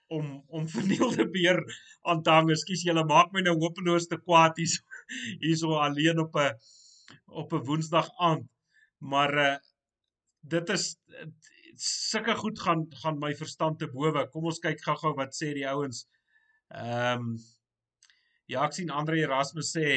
om 0.08 0.44
om 0.48 0.68
vernielde 0.78 1.30
beer 1.30 1.60
aan 2.02 2.22
te 2.24 2.30
hang. 2.30 2.50
Ekskuus, 2.50 2.86
julle 2.88 3.06
maak 3.10 3.32
my 3.34 3.42
nou 3.42 3.58
hopeloos 3.60 4.08
te 4.08 4.20
kwaad 4.22 4.58
hier 4.62 4.76
hierso 5.40 5.76
alleen 5.80 6.20
op 6.20 6.36
'n 6.36 6.58
op 7.26 7.54
'n 7.54 7.66
Woensdag 7.68 8.10
aand. 8.18 8.50
Maar 8.98 9.34
uh 9.38 9.58
dit 10.44 10.70
is 10.70 10.98
sulke 11.76 12.36
goed 12.36 12.60
gaan 12.60 12.86
gaan 13.02 13.20
my 13.20 13.34
verstand 13.36 13.80
te 13.80 13.88
bowe. 13.88 14.28
Kom 14.30 14.46
ons 14.46 14.60
kyk 14.60 14.82
gou-gou 14.84 15.14
wat 15.18 15.36
sê 15.36 15.54
die 15.54 15.68
ouens. 15.68 16.06
Ehm 16.70 17.20
um, 17.20 17.38
ja, 18.46 18.66
ek 18.66 18.76
sien 18.76 18.92
Andre 18.92 19.22
Erasmus 19.24 19.72
sê 19.76 19.88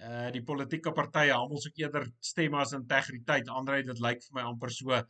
uh 0.00 0.28
die 0.32 0.42
politieke 0.42 0.92
partye 0.96 1.32
almal 1.34 1.60
soek 1.60 1.78
eerder 1.82 2.06
stemme 2.24 2.60
as 2.60 2.72
integriteit. 2.76 3.48
Andre, 3.48 3.82
dit 3.82 4.00
lyk 4.00 4.22
vir 4.26 4.38
my 4.38 4.46
amper 4.48 4.72
so. 4.74 5.02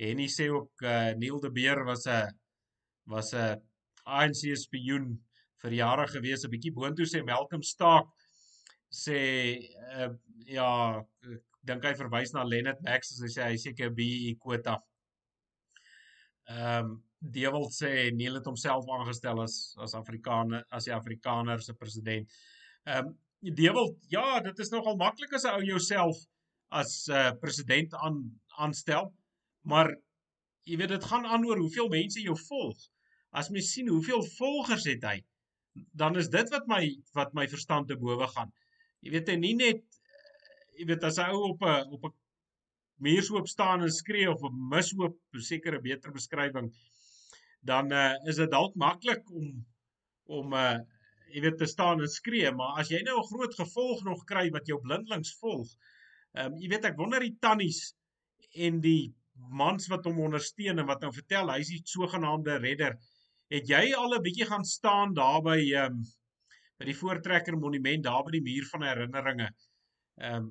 Henny 0.00 0.28
sê 0.32 0.48
ook 0.50 0.86
uh 0.86 1.12
Neil 1.20 1.40
de 1.40 1.50
Beer 1.50 1.84
was 1.84 2.06
'n 2.06 2.32
was 3.06 3.34
'n 3.34 3.60
ANC 4.06 4.56
spioen 4.56 5.12
vir 5.62 5.72
jare 5.72 6.06
gewees, 6.08 6.44
'n 6.44 6.50
bietjie 6.50 6.72
boontoe 6.72 7.06
sê 7.06 7.24
Malcolm 7.24 7.62
Stark 7.62 8.08
sê 8.90 9.20
uh 9.96 10.10
ja, 10.50 10.70
dink 11.62 11.84
hy 11.86 11.92
verwys 11.94 12.32
na 12.34 12.42
Leonard 12.44 12.80
Max 12.82 13.12
as 13.14 13.22
hy 13.22 13.30
sê 13.30 13.46
hy 13.46 13.60
seker 13.62 13.94
BE 13.94 14.34
quota. 14.42 14.78
Ehm 16.50 16.90
um, 16.90 16.98
Dewald 17.20 17.74
sê 17.76 18.08
Neil 18.16 18.38
het 18.38 18.46
homself 18.48 18.86
aangestel 18.88 19.42
as 19.42 19.56
as 19.84 19.94
Afrikaner 19.94 20.64
as 20.72 20.88
die 20.88 20.94
Afrikaner 20.96 21.60
se 21.62 21.74
president. 21.74 22.30
Ehm 22.86 23.10
um, 23.12 23.18
Dewald, 23.40 23.96
ja, 24.12 24.40
dit 24.44 24.58
is 24.58 24.72
nogal 24.72 24.98
maklik 25.00 25.32
as 25.32 25.46
'n 25.48 25.54
ou 25.56 25.64
jouself 25.64 26.16
as 26.70 27.08
'n 27.08 27.12
uh, 27.12 27.32
president 27.40 27.94
aan 27.94 28.16
aanstel. 28.58 29.12
Maar 29.62 29.94
jy 30.68 30.76
weet 30.76 30.94
dit 30.96 31.04
gaan 31.04 31.26
aan 31.26 31.44
oor 31.46 31.58
hoeveel 31.58 31.88
mense 31.88 32.20
jou 32.20 32.36
volg. 32.48 32.78
As 33.30 33.50
mens 33.50 33.72
sien 33.72 33.88
hoeveel 33.88 34.22
volgers 34.36 34.84
het 34.84 35.04
hy, 35.04 35.18
dan 35.92 36.16
is 36.16 36.28
dit 36.28 36.50
wat 36.50 36.66
my 36.66 36.82
wat 37.14 37.32
my 37.32 37.46
verstand 37.48 37.88
te 37.88 37.96
bowe 37.96 38.26
gaan. 38.34 38.52
Jy 39.00 39.10
weet 39.14 39.32
nie 39.40 39.54
net 39.56 39.84
jy 40.78 40.86
weet 40.88 41.04
as 41.08 41.18
hy 41.20 41.28
ou 41.36 41.42
op 41.52 41.62
'n 41.64 41.92
op 41.96 42.04
'n 42.08 42.14
muurshoop 43.04 43.48
staan 43.48 43.82
en 43.82 43.92
skree 43.92 44.28
of 44.30 44.42
'n 44.44 44.56
mishoop, 44.72 45.16
seker 45.50 45.76
'n 45.76 45.82
beter 45.82 46.12
beskrywing, 46.12 46.72
dan 47.60 47.92
uh, 47.92 48.14
is 48.28 48.36
dit 48.36 48.50
dalk 48.50 48.74
maklik 48.74 49.30
om 49.30 49.46
om 50.38 50.54
'n 50.54 50.56
uh, 50.56 50.72
eh, 50.72 50.80
jy 51.34 51.40
weet 51.44 51.58
te 51.58 51.66
staan 51.66 52.00
en 52.00 52.08
skree, 52.08 52.50
maar 52.52 52.80
as 52.80 52.90
jy 52.90 53.00
nou 53.02 53.16
'n 53.20 53.30
groot 53.32 53.54
gevolg 53.54 54.04
nog 54.04 54.24
kry 54.24 54.50
wat 54.50 54.66
jou 54.66 54.80
blindelings 54.80 55.32
volg. 55.40 55.68
Ehm 56.34 56.52
um, 56.52 56.58
jy 56.62 56.68
weet 56.68 56.84
ek 56.84 56.96
wonder 56.96 57.20
die 57.20 57.36
tannies 57.40 57.94
en 58.54 58.80
die 58.80 59.14
mans 59.62 59.88
wat 59.88 60.04
hom 60.04 60.20
ondersteun 60.20 60.78
en 60.78 60.86
wat 60.86 61.00
nou 61.00 61.12
vertel 61.12 61.50
hy's 61.50 61.68
die 61.68 61.82
sogenaamde 61.84 62.58
redder. 62.58 62.96
Het 63.50 63.68
jy 63.68 63.84
al 63.94 64.14
'n 64.14 64.22
bietjie 64.22 64.46
gaan 64.46 64.64
staan 64.64 65.14
daar 65.14 65.42
by 65.42 65.58
ehm 65.58 65.92
um, 65.92 66.02
by 66.80 66.88
die 66.88 66.96
Voortrekker 66.96 67.58
Monument 67.60 68.06
daar 68.06 68.24
by 68.24 68.34
die 68.38 68.44
muur 68.46 68.66
van 68.72 68.86
herinneringe? 68.88 69.50
Ehm 70.20 70.40
um, 70.40 70.50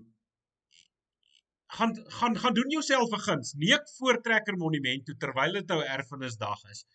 gaan 1.77 1.91
gaan 2.17 2.37
gaan 2.41 2.55
doen 2.57 2.71
jouself 2.73 3.11
'n 3.13 3.23
guns. 3.25 3.53
Neek 3.53 3.89
Voortrekker 3.97 4.57
Monument 4.57 5.05
toe 5.05 5.15
terwyl 5.23 5.53
dit 5.59 5.67
nou 5.73 5.81
erfenisdag 5.97 6.63
is. 6.71 6.85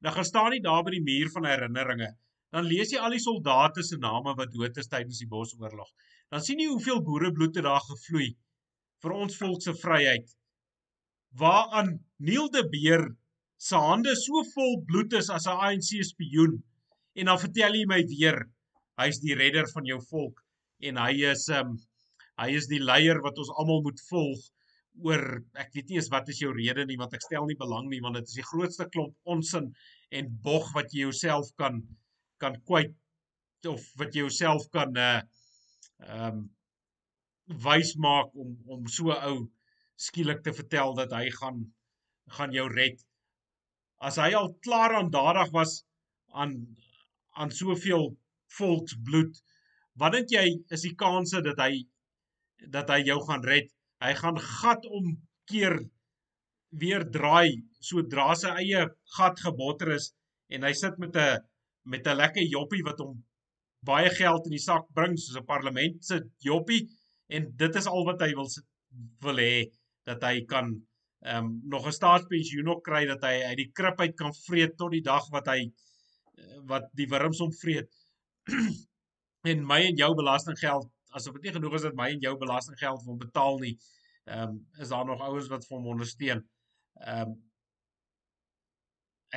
Dan 0.00 0.12
gaan 0.12 0.24
staan 0.24 0.52
jy 0.52 0.60
daar 0.66 0.84
by 0.86 0.92
die 0.98 1.06
muur 1.06 1.30
van 1.30 1.48
herinneringe. 1.50 2.10
Dan 2.50 2.66
lees 2.66 2.92
jy 2.94 2.98
al 2.98 3.10
die 3.10 3.22
soldate 3.22 3.82
se 3.82 3.96
name 3.96 4.34
wat 4.34 4.52
dood 4.52 4.76
is 4.76 4.90
tydens 4.90 5.18
die 5.18 5.30
Bosoorlog. 5.30 5.90
Dan 6.30 6.42
sien 6.42 6.58
jy 6.58 6.68
hoeveel 6.70 7.02
boerebloed 7.02 7.56
het 7.56 7.64
daar 7.64 7.82
gevloei 7.88 8.36
vir 9.02 9.12
ons 9.16 9.36
volk 9.36 9.62
se 9.62 9.74
vryheid 9.74 10.30
waaraan 11.30 11.98
Neil 12.16 12.50
de 12.50 12.62
Beer 12.68 13.04
se 13.56 13.76
hande 13.76 14.14
so 14.16 14.42
vol 14.54 14.80
bloed 14.86 15.12
is 15.12 15.30
as 15.30 15.46
'n 15.46 15.60
ANC 15.66 16.02
spioen 16.04 16.62
en 17.14 17.24
dan 17.26 17.38
vertel 17.38 17.76
hy 17.78 17.84
my 17.86 18.02
weer 18.12 18.38
hy's 19.00 19.20
die 19.24 19.36
redder 19.38 19.68
van 19.74 19.88
jou 19.88 19.98
volk 20.10 20.40
en 20.90 21.00
hy 21.00 21.12
is 21.32 21.48
um 21.60 21.76
hy 22.40 22.48
is 22.56 22.68
die 22.70 22.80
leier 22.80 23.20
wat 23.24 23.38
ons 23.42 23.52
almal 23.60 23.82
moet 23.84 24.00
volg 24.08 24.46
oor 25.06 25.24
ek 25.62 25.74
weet 25.74 25.90
nie 25.90 25.98
eens 26.00 26.10
wat 26.12 26.28
is 26.32 26.40
jou 26.42 26.52
rede 26.56 26.86
nie 26.88 26.98
want 27.00 27.14
ek 27.16 27.24
stel 27.26 27.46
nie 27.48 27.58
belang 27.60 27.88
nie 27.90 28.00
want 28.04 28.18
dit 28.18 28.30
is 28.32 28.38
die 28.40 28.48
grootste 28.52 28.88
klomp 28.94 29.34
onsin 29.34 29.70
en 30.20 30.32
bog 30.46 30.70
wat 30.76 30.94
jy 30.94 31.06
jouself 31.06 31.52
kan 31.60 31.82
kan 32.42 32.56
kwyt 32.68 32.96
of 33.68 33.84
wat 34.00 34.16
jy 34.16 34.24
jouself 34.24 34.66
kan 34.76 34.96
uh 34.96 35.20
um 36.00 36.48
wys 37.64 37.96
maak 37.98 38.34
om 38.34 38.54
om 38.66 38.86
so 38.88 39.12
ou 39.12 39.36
skielik 40.00 40.42
te 40.44 40.52
vertel 40.56 40.94
dat 40.96 41.12
hy 41.12 41.28
gaan 41.34 41.64
gaan 42.30 42.52
jou 42.54 42.68
red. 42.70 43.00
As 43.98 44.16
hy 44.22 44.30
al 44.38 44.52
klaar 44.64 44.94
aan 44.96 45.10
dadig 45.10 45.50
was 45.52 45.80
aan 46.32 46.54
aan 47.34 47.50
soveel 47.50 48.12
volksbloed, 48.58 49.38
wat 50.00 50.12
dink 50.16 50.32
jy 50.34 50.46
is 50.74 50.84
die 50.86 50.96
kanse 50.98 51.42
dat 51.46 51.60
hy 51.62 51.84
dat 52.72 52.90
hy 52.92 53.00
jou 53.08 53.18
gaan 53.26 53.44
red? 53.44 53.68
Hy 54.04 54.12
gaan 54.18 54.38
gat 54.40 54.84
om 54.88 55.14
keer 55.50 55.78
weer 56.70 57.04
draai 57.16 57.62
sodra 57.82 58.34
sy 58.38 58.52
eie 58.62 58.84
gat 59.16 59.40
gebotter 59.44 59.94
is 59.96 60.10
en 60.54 60.66
hy 60.66 60.72
sit 60.76 60.98
met 61.02 61.16
'n 61.16 61.40
met 61.84 62.06
'n 62.06 62.16
lekker 62.22 62.46
joppie 62.54 62.84
wat 62.86 63.00
hom 63.02 63.16
baie 63.86 64.10
geld 64.10 64.46
in 64.46 64.54
die 64.56 64.66
sak 64.66 64.86
bring 64.94 65.16
soos 65.16 65.40
'n 65.40 65.50
parlement 65.52 66.04
se 66.04 66.20
joppie 66.38 66.86
en 67.28 67.50
dit 67.62 67.76
is 67.76 67.86
al 67.86 68.04
wat 68.04 68.22
hy 68.22 68.30
wil 68.38 68.48
wil 69.26 69.38
hê 69.46 69.70
dat 70.06 70.22
hy 70.22 70.44
kan 70.52 70.70
ehm 71.20 71.44
um, 71.44 71.60
nog 71.74 71.86
'n 71.86 71.98
staatspensioen 72.00 72.68
ook 72.68 72.84
kry 72.84 73.04
dat 73.06 73.22
hy 73.28 73.36
uit 73.50 73.56
die 73.56 73.72
krib 73.78 74.00
uit 74.00 74.14
kan 74.16 74.34
vreet 74.46 74.76
tot 74.76 74.92
die 74.92 75.06
dag 75.12 75.26
wat 75.30 75.46
hy 75.52 75.60
wat 76.70 76.86
die 76.96 77.08
wurms 77.08 77.40
hom 77.42 77.52
vreet. 77.52 77.90
En 79.50 79.66
my 79.66 79.80
en 79.88 79.96
jou 79.96 80.14
belastinggeld 80.14 80.88
asof 81.16 81.36
dit 81.38 81.48
nie 81.48 81.54
genoeg 81.58 81.76
is 81.78 81.86
dat 81.88 81.96
my 81.98 82.08
en 82.14 82.24
jou 82.24 82.36
belastinggeld 82.38 83.04
wil 83.06 83.18
betaal 83.20 83.58
nie. 83.64 83.76
Ehm 84.30 84.56
um, 84.56 84.58
is 84.78 84.92
daar 84.92 85.06
nog 85.06 85.22
ouens 85.26 85.48
wat 85.50 85.66
vir 85.66 85.76
hom 85.76 85.92
ondersteun. 85.94 86.42
Ehm 87.00 87.30
um, 87.30 87.38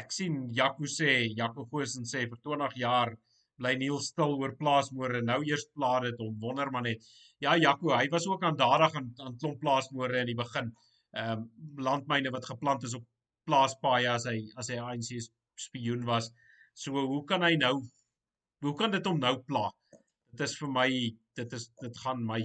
ek 0.01 0.11
sien 0.11 0.37
Jaco 0.57 0.89
sê 0.89 1.13
Jaco 1.37 1.65
Goosen 1.71 2.05
sê 2.09 2.25
vir 2.29 2.39
20 2.49 2.77
jaar 2.81 3.13
bly 3.61 3.73
Neil 3.77 3.99
stil 4.01 4.35
oor 4.41 4.55
plaasmoorde. 4.57 5.21
Nou 5.25 5.39
eers 5.45 5.65
pla 5.77 5.99
dit 6.05 6.21
hom 6.21 6.37
wonder 6.41 6.71
maar 6.73 6.85
net. 6.87 7.05
Ja, 7.43 7.55
Jaco, 7.57 7.93
hy 7.93 8.07
was 8.13 8.27
ook 8.27 8.43
aan 8.43 8.57
dadig 8.57 8.95
aan 8.99 9.11
aan 9.25 9.37
klomp 9.41 9.59
plaasmoorde 9.65 10.21
in 10.21 10.31
die 10.31 10.39
begin. 10.43 10.71
Ehm 11.13 11.45
um, 11.45 11.49
landmyne 11.89 12.33
wat 12.37 12.49
geplant 12.51 12.85
is 12.89 12.97
op 12.99 13.05
plaaspaaie 13.49 14.09
as 14.09 14.25
hy 14.29 14.37
as 14.61 14.69
hy 14.71 14.79
ANC 14.81 15.29
spioen 15.67 16.05
was. 16.05 16.31
So 16.73 17.05
hoe 17.13 17.23
kan 17.29 17.43
hy 17.45 17.55
nou 17.61 17.75
hoe 18.63 18.75
kan 18.79 18.91
dit 18.91 19.05
hom 19.05 19.19
nou 19.19 19.37
pla? 19.47 19.69
dit 20.33 20.49
is 20.49 20.55
vir 20.59 20.71
my 20.73 20.89
dit 21.37 21.55
is 21.57 21.67
dit 21.81 21.99
gaan 22.03 22.21
my 22.25 22.41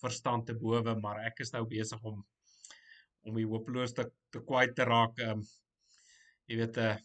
verstand 0.00 0.46
te 0.48 0.56
bowe, 0.56 0.94
maar 1.02 1.20
ek 1.28 1.42
is 1.44 1.52
nou 1.54 1.64
besig 1.70 2.02
om 2.10 2.22
om 3.28 3.36
die 3.36 3.46
hopeloos 3.46 3.92
te 3.96 4.06
te 4.32 4.40
kwyt 4.48 4.74
te 4.76 4.86
raak. 4.88 5.18
Ehm 5.20 5.40
um, 5.40 5.44
jy 6.50 6.56
weet 6.58 6.78
'n 6.78 6.86
uh, 6.86 6.90
eh, 6.90 6.98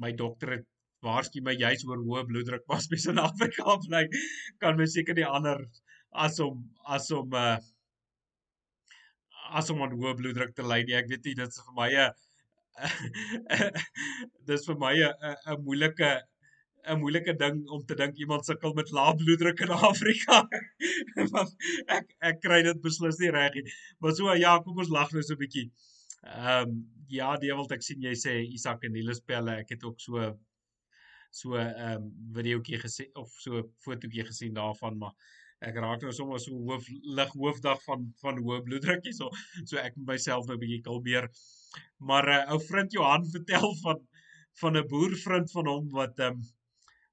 my 0.00 0.10
dokter 0.20 0.52
het 0.56 0.66
waarsku 1.04 1.42
my 1.44 1.52
juis 1.52 1.84
oor 1.84 2.00
hoë 2.00 2.24
bloeddruk 2.30 2.64
pas 2.70 2.86
by 2.88 2.96
Suid-Afrika 3.02 3.76
bly 3.86 4.04
kan 4.60 4.78
my 4.78 4.86
seker 4.88 5.14
die 5.18 5.26
ander 5.28 5.60
as 6.26 6.40
om 6.40 6.64
as 6.96 7.10
om 7.12 7.34
uh 7.44 7.58
as 9.58 9.68
om 9.70 9.82
aan 9.84 9.98
hoë 10.00 10.14
bloeddruk 10.20 10.54
te 10.56 10.64
ly 10.64 10.80
nie 10.88 10.96
ek 11.00 11.10
weet 11.10 11.28
nie 11.28 11.36
dit 11.42 11.52
is 11.52 11.60
vir 11.66 11.76
my 11.80 11.90
'n 11.98 12.10
dis 14.48 14.64
vir 14.70 14.78
my 14.86 14.94
'n 14.96 15.36
'n 15.52 15.64
moeilike 15.66 16.12
'n 16.86 17.00
moeilike 17.00 17.34
ding 17.40 17.60
om 17.68 17.84
te 17.86 17.94
dink 17.94 18.16
iemand 18.20 18.44
sukkel 18.44 18.74
met 18.78 18.90
lae 18.90 19.14
bloeddruk 19.20 19.60
in 19.66 19.74
Afrika. 19.90 20.40
Want 21.34 21.54
ek 21.98 22.16
ek 22.30 22.40
kry 22.44 22.62
dit 22.66 22.80
beslis 22.84 23.20
nie 23.22 23.30
reg 23.34 23.54
nie. 23.58 23.76
Maar 24.00 24.16
so 24.18 24.34
ja, 24.38 24.58
kom 24.64 24.78
ons 24.84 24.92
lag 24.96 25.12
nou 25.12 25.22
so 25.22 25.34
'n 25.34 25.42
bietjie. 25.44 25.68
Ehm 26.24 26.68
um, 26.68 26.82
ja, 27.08 27.36
Dewald, 27.36 27.72
ek 27.72 27.84
sien 27.84 28.02
jy 28.02 28.14
sê 28.16 28.34
Isak 28.58 28.84
en 28.84 28.92
Niels 28.96 29.20
pelle. 29.20 29.58
Ek 29.62 29.74
het 29.76 29.84
ook 29.84 30.00
so 30.00 30.32
so 31.30 31.56
'n 31.58 31.80
um, 31.88 32.10
videoetjie 32.36 32.78
gesien 32.78 33.10
of 33.14 33.30
so 33.44 33.62
fotootjie 33.84 34.26
gesien 34.28 34.54
daarvan, 34.54 34.98
maar 34.98 35.14
ek 35.60 35.78
raak 35.82 36.02
nou 36.02 36.12
sommer 36.12 36.40
so 36.42 36.56
hoof 36.68 36.88
lig 37.18 37.32
hoofdag 37.42 37.80
van 37.86 38.06
van 38.22 38.40
hoë 38.46 38.62
bloeddruk 38.66 39.04
hier 39.08 39.16
so 39.16 39.30
so 39.64 39.78
ek 39.80 39.96
moet 39.96 40.12
myself 40.14 40.46
nou 40.46 40.56
'n 40.56 40.64
bietjie 40.64 40.82
kalmeer. 40.88 41.30
Maar 41.98 42.28
'n 42.28 42.42
uh, 42.42 42.52
ou 42.52 42.60
vriend 42.68 42.92
Johan 42.92 43.24
vertel 43.36 43.74
van 43.84 44.04
van 44.60 44.76
'n 44.76 44.88
boervriend 44.92 45.50
van 45.56 45.66
hom 45.72 45.90
wat 45.90 46.18
ehm 46.18 46.38
um, 46.38 46.44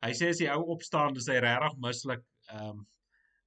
hy 0.01 0.11
sê 0.17 0.31
as 0.33 0.41
die 0.41 0.49
ou 0.53 0.71
opstaan, 0.75 1.17
is 1.19 1.29
hy 1.29 1.39
regtig 1.43 1.77
mislik. 1.83 2.25
Ehm 2.51 2.81
um, 2.81 2.87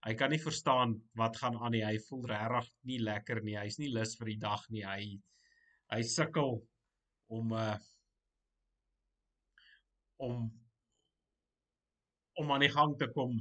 hy 0.04 0.12
kan 0.20 0.28
nie 0.28 0.40
verstaan 0.40 0.90
wat 1.16 1.38
gaan 1.40 1.54
aan 1.56 1.72
nie. 1.72 1.80
Hy 1.80 1.96
voel 2.10 2.26
regtig 2.28 2.66
nie 2.90 2.98
lekker 3.00 3.40
nie. 3.40 3.56
Hy's 3.56 3.78
nie 3.80 3.88
lus 3.88 4.12
vir 4.20 4.34
die 4.34 4.40
dag 4.42 4.66
nie. 4.68 4.84
Hy 4.84 5.06
hy 5.94 6.02
sukkel 6.04 6.58
om 7.32 7.52
uh 7.56 7.78
om 10.24 10.44
om 12.34 12.52
aan 12.52 12.64
die 12.64 12.72
gang 12.72 12.94
te 12.98 13.08
kom 13.14 13.34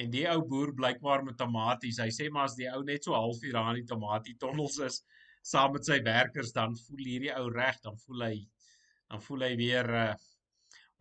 en 0.00 0.12
die 0.12 0.24
ou 0.28 0.40
boer 0.48 0.72
blykbaar 0.76 1.24
met 1.26 1.38
tomaties 1.40 2.00
hy 2.00 2.08
sê 2.14 2.28
maar 2.32 2.48
as 2.48 2.56
die 2.56 2.68
ou 2.72 2.82
net 2.88 3.04
so 3.04 3.16
halfuur 3.16 3.58
aan 3.60 3.80
die 3.80 3.88
tomatie 3.88 4.36
tonnels 4.40 4.78
is 4.86 5.02
saam 5.52 5.74
met 5.76 5.88
sy 5.88 5.98
werkers 6.04 6.52
dan 6.56 6.76
voel 6.86 7.04
hierdie 7.04 7.32
ou 7.36 7.48
reg 7.52 7.80
dan 7.84 7.98
voel 8.04 8.26
hy 8.28 8.36
dan 9.10 9.24
voel 9.26 9.48
hy 9.48 9.52
weer 9.60 9.90
uh 10.04 10.12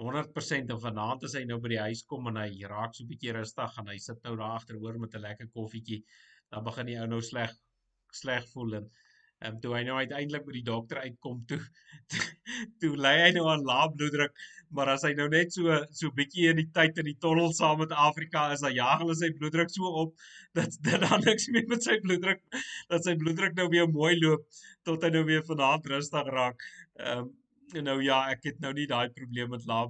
100% 0.01 0.73
of 0.75 0.81
vanaand 0.85 1.25
as 1.27 1.35
hy 1.37 1.43
nou 1.49 1.59
by 1.63 1.73
die 1.75 1.83
huis 1.87 2.03
kom 2.13 2.27
en 2.31 2.41
hy 2.41 2.49
raak 2.73 2.95
so 2.97 3.03
'n 3.03 3.11
bietjie 3.13 3.35
rustig 3.37 3.77
en 3.81 3.91
hy 3.93 3.97
sit 4.07 4.23
nou 4.27 4.35
daar 4.41 4.57
agteroor 4.59 4.99
met 5.03 5.15
'n 5.15 5.25
lekker 5.27 5.51
koffietjie 5.57 6.01
dan 6.51 6.67
begin 6.69 6.91
die 6.91 6.99
ou 7.01 7.07
nou 7.13 7.21
sleg 7.31 7.53
sleg 8.21 8.47
voel 8.53 8.79
en 8.81 8.91
Ehm 9.41 9.55
um, 9.55 9.59
toe 9.61 9.71
hy 9.73 9.79
nou 9.85 9.95
uiteindelik 9.97 10.43
by 10.45 10.53
die 10.53 10.65
dokter 10.65 10.99
uitkom 11.01 11.39
toe 11.49 11.57
toe, 12.13 12.19
toe 12.83 12.91
lê 13.05 13.13
hy 13.23 13.29
nou 13.33 13.47
aan 13.49 13.63
lae 13.65 13.87
bloeddruk, 13.95 14.35
maar 14.77 14.91
as 14.93 15.05
hy 15.07 15.15
nou 15.17 15.25
net 15.33 15.55
so 15.55 15.79
so 15.97 16.13
bietjie 16.19 16.51
in 16.51 16.59
die 16.61 16.67
tyd 16.75 17.01
in 17.01 17.09
die 17.09 17.15
tonnel 17.25 17.49
saam 17.57 17.81
met 17.81 17.95
Afrika 18.03 18.43
is, 18.53 18.61
dan 18.61 18.75
jaag 18.75 19.01
hulle 19.01 19.15
sy 19.17 19.31
bloeddruk 19.39 19.73
so 19.73 19.89
op 20.03 20.13
dat 20.59 20.77
dit 20.85 21.07
dan 21.07 21.25
niks 21.25 21.49
meer 21.55 21.65
met 21.73 21.89
sy 21.89 21.97
bloeddruk 22.05 22.45
dat 22.93 23.07
sy 23.07 23.17
bloeddruk 23.23 23.57
nou 23.57 23.65
weer 23.73 23.89
mooi 23.89 24.13
loop 24.19 24.45
tot 24.85 25.07
hy 25.07 25.13
nou 25.17 25.25
weer 25.31 25.41
vanaand 25.49 25.89
rustig 25.95 26.33
raak. 26.37 26.67
Ehm 27.01 27.25
um, 27.25 27.37
nou 27.79 27.99
ja, 28.03 28.23
ek 28.31 28.43
het 28.49 28.59
nou 28.63 28.73
nie 28.73 28.87
daai 28.89 29.09
probleem 29.15 29.53
met 29.53 29.67
lae 29.69 29.87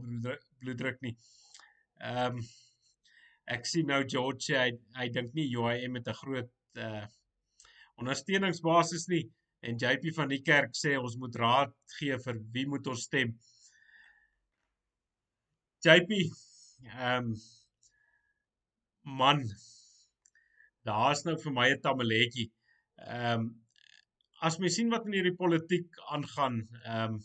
bloeddruk 0.61 1.01
nie. 1.01 1.15
Ehm 2.01 2.37
um, 2.37 2.43
ek 3.51 3.65
sien 3.67 3.87
nou 3.89 4.03
George 4.07 4.53
hy 4.55 4.69
hy 4.95 5.07
dink 5.11 5.33
nie 5.35 5.49
UIM 5.57 5.97
met 5.97 6.07
'n 6.07 6.19
groot 6.21 6.51
uh 6.77 7.05
ondersteuningsbasis 8.01 9.07
nie. 9.07 9.25
En 9.61 9.77
JP 9.77 10.13
van 10.15 10.29
die 10.29 10.41
kerk 10.41 10.73
sê 10.77 10.95
ons 10.97 11.17
moet 11.21 11.35
raad 11.35 11.73
gee 11.99 12.17
vir 12.17 12.39
wie 12.53 12.67
moet 12.67 12.87
ons 12.87 13.03
stem. 13.09 13.33
JP 15.85 16.21
ehm 16.85 17.33
um, 17.33 17.35
man 19.03 19.43
daar's 20.85 21.25
nou 21.25 21.37
vir 21.43 21.53
my 21.53 21.67
'n 21.69 21.81
tamaletjie. 21.81 22.51
Ehm 23.07 23.41
um, 23.41 23.51
as 24.41 24.57
mens 24.57 24.75
sien 24.75 24.89
wat 24.89 25.05
in 25.05 25.13
hierdie 25.13 25.37
politiek 25.37 26.01
aangaan, 26.09 26.61
ehm 26.85 27.13
um, 27.13 27.21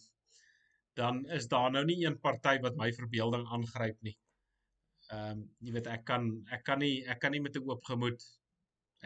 dan 0.96 1.24
is 1.36 1.48
daar 1.52 1.70
nou 1.72 1.84
nie 1.84 1.98
een 2.04 2.18
party 2.20 2.56
wat 2.64 2.76
my 2.80 2.88
verbeelding 2.98 3.46
aangryp 3.52 3.98
nie. 4.08 4.16
Ehm 5.12 5.30
um, 5.30 5.42
jy 5.62 5.72
weet 5.76 5.90
ek 5.92 6.04
kan 6.08 6.30
ek 6.56 6.64
kan 6.66 6.80
nie 6.82 7.04
ek 7.14 7.20
kan 7.22 7.32
nie 7.32 7.42
met 7.44 7.56
'n 7.56 7.68
oop 7.70 7.84
gemoed 7.90 8.22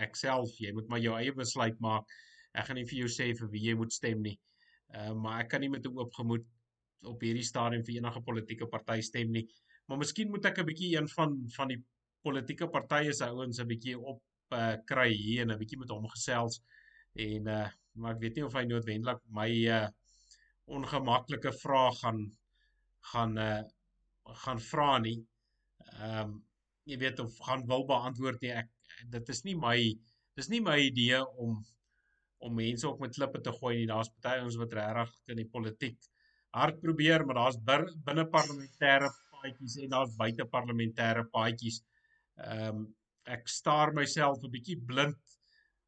ek 0.06 0.16
self 0.16 0.54
jy 0.64 0.72
moet 0.72 0.88
maar 0.88 1.02
jou 1.02 1.16
eie 1.18 1.32
besluit 1.32 1.80
maak 1.80 2.06
ek 2.54 2.66
gaan 2.66 2.78
nie 2.80 2.86
vir 2.92 3.00
jou 3.02 3.10
sê 3.16 3.26
vir 3.40 3.50
wie 3.52 3.64
jy 3.66 3.74
moet 3.82 3.92
stem 3.92 4.22
nie. 4.22 4.38
Ehm 4.94 5.10
uh, 5.10 5.20
maar 5.22 5.44
ek 5.44 5.50
kan 5.54 5.60
nie 5.60 5.72
met 5.76 5.86
'n 5.86 5.98
oop 5.98 6.14
gemoed 6.14 6.46
op 7.12 7.20
hierdie 7.20 7.46
stadium 7.52 7.84
vir 7.84 7.96
enige 7.98 8.22
politieke 8.22 8.66
party 8.66 9.00
stem 9.00 9.30
nie. 9.32 9.46
Maar 9.88 9.98
miskien 9.98 10.30
moet 10.30 10.44
ek 10.46 10.58
'n 10.58 10.66
bietjie 10.66 10.96
een 10.96 11.08
van 11.08 11.36
van 11.56 11.68
die 11.68 11.82
politieke 12.22 12.68
partye 12.68 13.12
se 13.12 13.24
ouens 13.24 13.60
'n 13.60 13.66
bietjie 13.66 13.98
op 13.98 14.22
uh, 14.52 14.76
kry 14.86 15.10
hier 15.12 15.42
en 15.42 15.52
'n 15.52 15.58
bietjie 15.58 15.78
met 15.78 15.90
hom 15.90 16.08
gesels 16.08 16.62
en 17.14 17.48
uh 17.48 17.68
maar 17.92 18.14
ek 18.14 18.20
weet 18.22 18.36
nie 18.36 18.44
of 18.46 18.54
hy 18.54 18.64
noodwendig 18.64 19.18
my 19.34 19.50
uh 19.66 19.88
ongemaklike 20.76 21.52
vrae 21.62 21.90
gaan 22.02 22.22
gaan 23.12 23.38
uh 23.38 23.62
gaan 24.44 24.60
vra 24.60 24.98
nie. 25.02 25.18
Ehm 25.98 26.20
um, 26.20 26.38
jy 26.90 26.96
weet 26.98 27.20
of 27.22 27.34
gaan 27.46 27.66
wil 27.66 27.84
beantwoord 27.86 28.40
nie. 28.44 28.52
Ek 28.62 28.70
dit 29.14 29.32
is 29.34 29.42
nie 29.46 29.56
my 29.58 29.76
dis 30.38 30.48
nie 30.52 30.60
my 30.64 30.78
idee 30.86 31.20
om 31.44 31.58
om 32.40 32.54
mense 32.56 32.88
op 32.88 33.00
met 33.02 33.14
klippe 33.16 33.40
te 33.44 33.52
gooi 33.52 33.74
nie. 33.76 33.88
Daar's 33.90 34.12
baie 34.24 34.44
ons 34.44 34.56
wat 34.60 34.76
regtig 34.78 35.34
in 35.34 35.42
die 35.42 35.50
politiek 35.56 35.98
hard 36.56 36.80
probeer, 36.82 37.24
maar 37.26 37.42
daar's 37.42 37.58
binne 38.06 38.24
parlementêre 38.32 39.10
paadjies 39.34 39.76
en 39.84 39.92
daar's 39.92 40.16
buite 40.18 40.46
parlementêre 40.54 41.26
paadjies. 41.34 41.82
Ehm 42.46 42.80
um, 42.80 42.88
ek 43.30 43.48
staar 43.52 43.92
myself 43.94 44.40
'n 44.42 44.50
bietjie 44.50 44.78
blind 44.90 45.36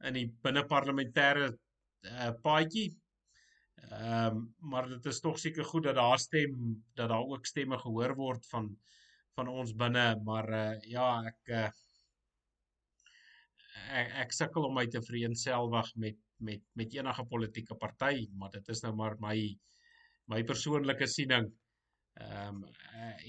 in 0.07 0.15
die 0.19 0.27
binne 0.45 0.63
parlementêre 0.69 1.49
uh, 1.49 2.33
paadjie. 2.45 2.91
Ehm 3.91 4.37
um, 4.37 4.43
maar 4.71 4.89
dit 4.89 5.07
is 5.11 5.21
tog 5.21 5.39
seker 5.39 5.65
goed 5.65 5.85
dat 5.89 5.97
daar 5.99 6.19
stem 6.19 6.53
dat 6.95 7.09
daar 7.09 7.25
ook 7.27 7.47
stemme 7.47 7.79
gehoor 7.79 8.15
word 8.15 8.47
van 8.47 8.69
van 9.35 9.49
ons 9.49 9.73
binne, 9.75 10.21
maar 10.25 10.49
uh, 10.53 10.81
ja, 10.93 11.07
ek 11.27 11.51
uh, 11.57 11.71
ek, 14.01 14.13
ek 14.27 14.35
sukkel 14.37 14.69
om 14.69 14.77
my 14.77 14.87
te 14.87 15.03
vereensgewig 15.03 15.95
met 16.05 16.21
met 16.43 16.63
met 16.79 16.95
enige 16.95 17.25
politieke 17.31 17.75
party, 17.79 18.29
maar 18.39 18.51
dit 18.55 18.69
is 18.75 18.83
nou 18.87 18.93
maar 18.99 19.17
my 19.21 19.37
my 20.31 20.43
persoonlike 20.47 21.07
siening. 21.07 21.51
Ehm 22.21 22.63
um, 22.63 22.65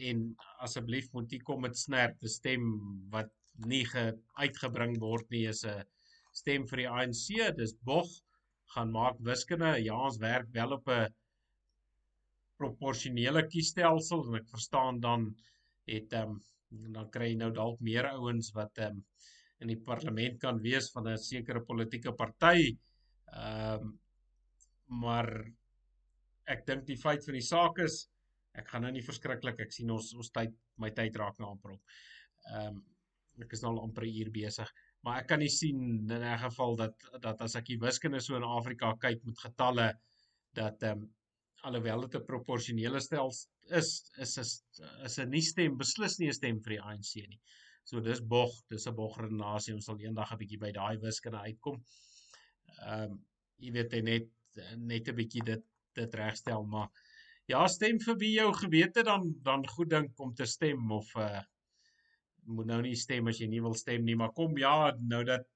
en 0.10 0.22
asseblief 0.66 1.10
moet 1.14 1.32
jy 1.32 1.40
kom 1.48 1.64
met 1.66 1.78
snerp 1.78 2.20
te 2.22 2.30
stem 2.30 2.70
wat 3.14 3.32
nie 3.70 3.86
ge, 3.86 4.12
uitgebring 4.42 5.00
word 5.02 5.30
nie 5.34 5.48
is 5.50 5.64
'n 5.66 5.82
stem 6.34 6.68
vir 6.68 6.84
die 6.84 6.90
ANC. 6.90 7.56
Dis 7.58 7.74
bog 7.90 8.10
gaan 8.76 8.92
maak 8.92 9.20
wiskunde. 9.20 9.76
Ja, 9.84 9.98
ons 10.08 10.20
werk 10.22 10.50
wel 10.54 10.78
op 10.78 10.90
'n 10.90 11.14
proporsionele 12.58 13.48
kiesstelsel 13.48 14.28
en 14.28 14.40
ek 14.42 14.50
verstaan 14.56 15.00
dan 15.00 15.32
het 15.90 16.14
ehm 16.14 16.36
um, 16.36 16.42
dan 16.94 17.10
kry 17.14 17.28
jy 17.30 17.38
nou 17.38 17.52
dalk 17.54 17.82
meer 17.86 18.08
ouens 18.16 18.52
wat 18.58 18.78
ehm 18.78 18.98
um, 18.98 19.04
in 19.64 19.72
die 19.72 19.80
parlement 19.90 20.40
kan 20.42 20.62
wees 20.62 20.90
van 20.92 21.08
'n 21.08 21.18
sekere 21.18 21.62
politieke 21.62 22.14
party. 22.14 22.78
Ehm 23.34 23.82
um, 23.82 24.00
maar 25.04 25.30
ek 26.46 26.66
dink 26.68 26.86
die 26.86 27.00
feit 27.00 27.24
van 27.26 27.34
die 27.34 27.48
saak 27.50 27.80
is 27.80 28.08
ek 28.54 28.68
gaan 28.70 28.84
nou 28.86 28.92
nie 28.92 29.06
verskriklik 29.06 29.62
ek 29.66 29.72
sien 29.72 29.90
ons 29.90 30.14
ons 30.14 30.30
tyd 30.30 30.52
my 30.78 30.90
tyd 30.92 31.16
raak 31.16 31.40
nou 31.40 31.50
amper 31.54 31.78
op. 31.78 31.84
Ehm 32.52 32.68
um, 32.68 32.82
ek 33.42 33.54
is 33.56 33.64
nou 33.64 33.72
al 33.74 33.84
amper 33.88 34.06
'n 34.06 34.18
uur 34.22 34.32
besig, 34.32 34.70
maar 35.04 35.20
ek 35.22 35.28
kan 35.32 35.40
nie 35.44 35.52
sien 35.52 35.80
in 36.10 36.24
'n 36.24 36.38
geval 36.46 36.76
dat 36.80 36.96
dat 37.22 37.42
as 37.42 37.56
ek 37.60 37.66
die 37.72 37.80
wiskunde 37.80 38.22
so 38.22 38.36
in 38.36 38.44
Afrika 38.44 38.94
kyk 39.06 39.26
met 39.26 39.40
getalle 39.48 39.90
dat 40.60 40.84
ehm 40.84 41.04
um, 41.04 41.12
alhoewel 41.64 42.02
dit 42.06 42.16
'n 42.20 42.26
proporsionele 42.28 43.00
stelsel 43.00 43.50
is 43.80 43.90
is 44.26 44.38
is 44.38 44.52
is 45.08 45.20
'n 45.20 45.30
nie 45.30 45.42
stem 45.42 45.78
beslis 45.78 46.18
nie 46.20 46.30
'n 46.30 46.40
stem 46.40 46.62
vir 46.64 46.76
die 46.76 46.82
ANC 46.82 47.14
nie. 47.28 47.40
So 47.84 48.00
dis 48.00 48.22
bog, 48.22 48.52
dis 48.70 48.88
'n 48.88 48.96
bogredenasie. 48.96 49.74
Ons 49.74 49.86
sal 49.86 50.00
eendag 50.00 50.32
'n 50.32 50.38
bietjie 50.38 50.60
by 50.60 50.72
daai 50.72 50.98
wiskunde 50.98 51.40
uitkom. 51.40 51.84
Ehm 52.80 53.12
um, 53.12 53.26
jy 53.58 53.72
weet 53.72 54.04
net 54.04 54.28
net 54.78 55.08
'n 55.08 55.16
bietjie 55.16 55.44
dit 55.44 55.64
dit 55.96 56.16
regstel, 56.16 56.64
maar 56.66 56.90
ja, 57.48 57.68
stem 57.68 58.00
vir 58.00 58.16
wie 58.18 58.34
jou 58.34 58.54
gewete 58.54 59.04
dan 59.04 59.34
dan 59.44 59.68
goed 59.68 59.90
dink 59.90 60.20
om 60.20 60.34
te 60.34 60.46
stem 60.46 60.92
of 60.92 61.16
uh 61.16 61.42
moet 62.46 62.70
nou 62.70 62.82
nie 62.82 62.96
stem 63.00 63.28
as 63.32 63.40
jy 63.40 63.48
nie 63.48 63.62
wil 63.64 63.76
stem 63.80 64.06
nie, 64.06 64.16
maar 64.16 64.34
kom 64.36 64.58
ja, 64.58 64.92
nou 65.00 65.24
dat 65.28 65.48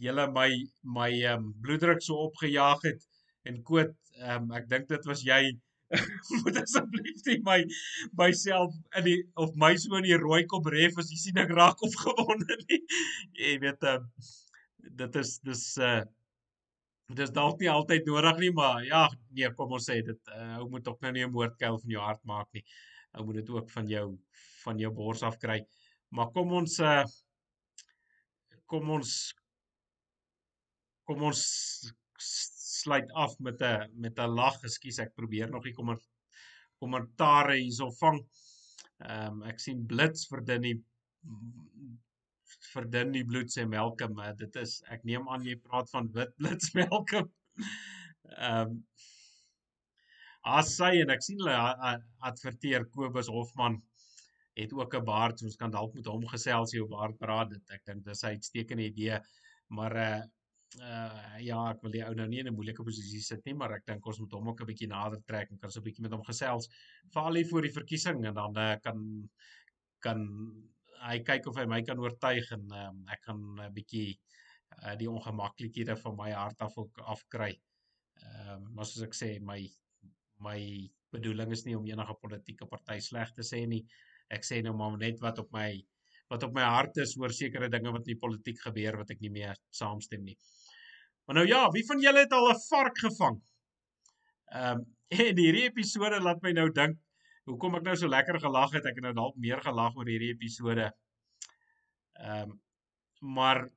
julle 0.00 0.26
my 0.32 0.48
my 0.96 1.10
ehm 1.12 1.44
um, 1.44 1.52
bloeddruk 1.62 2.02
so 2.02 2.26
opgejaag 2.28 2.82
het 2.88 3.04
en 3.48 3.62
koot 3.62 3.94
ehm 4.20 4.48
um, 4.48 4.56
ek 4.58 4.68
dink 4.70 4.88
dit 4.90 5.06
was 5.10 5.22
jy 5.26 5.42
moet 6.42 6.58
asseblief 6.62 7.20
nie 7.28 7.38
my 7.46 7.58
myself 8.18 8.74
in 8.98 9.06
die 9.08 9.18
of 9.44 9.54
my 9.60 9.74
so 9.76 9.98
in 10.00 10.08
die 10.08 10.18
rooi 10.18 10.42
kom 10.50 10.66
ref 10.74 10.98
as 10.98 11.12
jy 11.12 11.20
sien 11.20 11.40
ek 11.44 11.54
raak 11.58 11.82
opgewonde 11.88 12.58
nie. 12.66 12.80
Jy 13.38 13.56
weet 13.62 13.86
uh, 13.90 14.00
dit 15.02 15.22
is 15.22 15.38
dis 15.50 15.64
uh 15.78 16.02
dis 17.14 17.30
dalk 17.36 17.60
nie 17.60 17.68
altyd 17.68 18.06
nodig 18.08 18.38
nie, 18.40 18.50
maar 18.56 18.78
ja, 18.82 19.02
nee, 19.36 19.50
kom 19.58 19.74
ons 19.76 19.84
sê 19.90 19.98
dit 20.02 20.30
uh, 20.32 20.54
ou 20.62 20.70
moet 20.72 20.86
ook 20.88 21.02
nou 21.04 21.12
nie 21.12 21.24
'n 21.26 21.34
moordkuil 21.34 21.76
van 21.82 21.90
jou 21.94 22.00
hart 22.02 22.22
maak 22.24 22.48
nie. 22.56 22.64
Ou 23.14 23.26
moet 23.28 23.42
dit 23.42 23.50
ook 23.52 23.68
van 23.70 23.90
jou 23.92 24.06
van 24.64 24.80
jou 24.80 24.90
bors 24.90 25.22
af 25.22 25.36
kry. 25.38 25.60
Maar 26.14 26.30
kom 26.34 26.52
ons 26.60 26.78
uh 26.78 27.02
kom 28.70 28.90
ons 28.96 29.10
kom 31.08 31.22
ons 31.28 31.40
sluit 32.24 33.10
af 33.24 33.34
met 33.46 33.62
'n 33.62 33.90
met 34.04 34.18
'n 34.18 34.34
lag. 34.40 34.62
Ekskuus, 34.62 34.98
ek 34.98 35.14
probeer 35.14 35.50
nog 35.50 35.64
die 35.64 35.74
kommer 35.74 35.98
kommentare 36.78 37.56
hierso 37.58 37.90
vang. 38.00 38.20
Ehm 38.98 39.42
um, 39.42 39.42
ek 39.50 39.58
sien 39.60 39.86
blits 39.86 40.26
verdun 40.30 40.62
die 40.62 40.78
verdun 42.72 43.12
die 43.12 43.24
bloed 43.24 43.50
sê 43.50 43.66
Malcolm. 43.66 44.18
Uh, 44.18 44.32
dit 44.38 44.56
is 44.62 44.82
ek 44.94 45.04
neem 45.04 45.28
aan 45.28 45.42
jy 45.42 45.56
praat 45.56 45.90
van 45.90 46.10
wit 46.14 46.36
blits 46.38 46.74
Malcolm. 46.78 47.30
Ehm 48.38 48.70
um, 48.70 48.78
as 50.44 50.74
sy 50.76 50.90
en 51.00 51.10
ek 51.10 51.22
sien 51.24 51.38
hulle 51.40 51.56
adverteer 52.30 52.84
Kobus 52.92 53.30
Hofman 53.32 53.78
het 54.54 54.72
ook 54.72 54.94
'n 54.94 55.04
baard. 55.04 55.42
Ons 55.42 55.56
kan 55.56 55.70
dalk 55.70 55.94
met 55.94 56.06
hom 56.06 56.26
gesels 56.26 56.72
hier 56.72 56.84
op 56.84 56.90
baard 56.90 57.18
praat. 57.18 57.50
Dit 57.50 57.70
ek 57.70 57.84
dink 57.84 58.04
dis 58.04 58.22
'n 58.22 58.34
uitstekende 58.36 58.84
idee. 58.84 59.18
Maar 59.68 59.96
uh 59.96 60.22
uh 60.80 61.38
ja, 61.38 61.70
ek 61.70 61.82
wil 61.82 61.92
die 61.94 62.04
ou 62.04 62.14
nou 62.14 62.26
nie 62.28 62.40
in 62.40 62.48
'n 62.48 62.54
moeilike 62.54 62.82
posisie 62.82 63.20
sit 63.20 63.44
nie, 63.44 63.54
maar 63.54 63.72
ek 63.72 63.86
dink 63.86 64.06
ons 64.06 64.18
moet 64.18 64.32
hom 64.32 64.48
ook 64.48 64.60
'n 64.60 64.66
bietjie 64.66 64.88
nader 64.88 65.22
trek 65.26 65.50
en 65.50 65.58
kan 65.58 65.70
so 65.70 65.80
'n 65.80 65.84
bietjie 65.84 66.02
met 66.02 66.12
hom 66.12 66.24
gesels 66.24 66.68
veral 67.12 67.34
hier 67.34 67.46
voor 67.46 67.62
die 67.62 67.72
verkiesing 67.72 68.24
en 68.26 68.34
dan 68.34 68.58
uh, 68.58 68.76
kan 68.82 69.28
kan 70.00 70.20
hy 71.04 71.18
kyk 71.20 71.46
of 71.46 71.56
hy 71.56 71.66
my 71.66 71.82
kan 71.82 71.98
oortuig 71.98 72.50
en 72.56 72.64
um, 72.72 73.04
ek 73.08 73.20
kan 73.28 73.38
'n 73.60 73.72
bietjie 73.74 74.18
uh, 74.82 74.96
die 74.98 75.10
ongemaklikhede 75.10 75.96
van 75.96 76.16
my 76.16 76.30
hart 76.32 76.60
af 76.60 76.76
ook 76.78 76.98
afkry. 77.14 77.52
Ehm 78.22 78.50
um, 78.56 78.74
maar 78.74 78.86
soos 78.86 79.06
ek 79.06 79.14
sê, 79.14 79.30
my 79.40 79.60
my 80.44 80.58
bedoeling 81.14 81.52
is 81.54 81.64
nie 81.64 81.76
om 81.78 81.86
enige 81.86 82.14
politieke 82.20 82.66
party 82.66 82.98
sleg 83.00 83.32
te 83.34 83.46
sê 83.46 83.64
nie. 83.70 83.84
Ek 84.32 84.44
sê 84.44 84.62
nou 84.62 84.74
maar 84.76 84.96
net 84.98 85.20
wat 85.20 85.38
op 85.38 85.50
my 85.52 85.68
wat 86.32 86.42
op 86.42 86.54
my 86.56 86.64
hart 86.64 86.96
is 87.02 87.16
oor 87.20 87.32
sekere 87.36 87.68
dinge 87.68 87.92
wat 87.92 88.06
in 88.06 88.14
die 88.14 88.20
politiek 88.20 88.60
gebeur 88.62 88.96
wat 89.02 89.10
ek 89.12 89.20
nie 89.20 89.30
meer 89.30 89.58
saamstem 89.70 90.24
nie. 90.24 90.36
Maar 91.26 91.40
nou 91.40 91.46
ja, 91.48 91.68
wie 91.72 91.84
van 91.86 92.00
julle 92.00 92.24
het 92.24 92.32
al 92.32 92.50
'n 92.50 92.60
vark 92.68 92.98
gevang? 92.98 93.40
Ehm 94.52 94.78
um, 94.78 94.84
en 95.28 95.38
hierdie 95.38 95.68
episode 95.68 96.20
laat 96.20 96.42
my 96.42 96.52
nou 96.52 96.70
dink 96.72 96.98
hoekom 97.44 97.76
ek 97.78 97.84
nou 97.84 97.96
so 97.96 98.08
lekker 98.08 98.40
gelag 98.40 98.72
het. 98.72 98.86
Ek 98.88 98.96
het 98.98 99.04
nou 99.04 99.12
dalk 99.12 99.36
meer 99.36 99.60
gelag 99.60 99.96
oor 99.96 100.08
hierdie 100.08 100.32
episode. 100.34 100.90
Ehm 102.20 102.50
um, 102.50 102.60
maar 103.36 103.68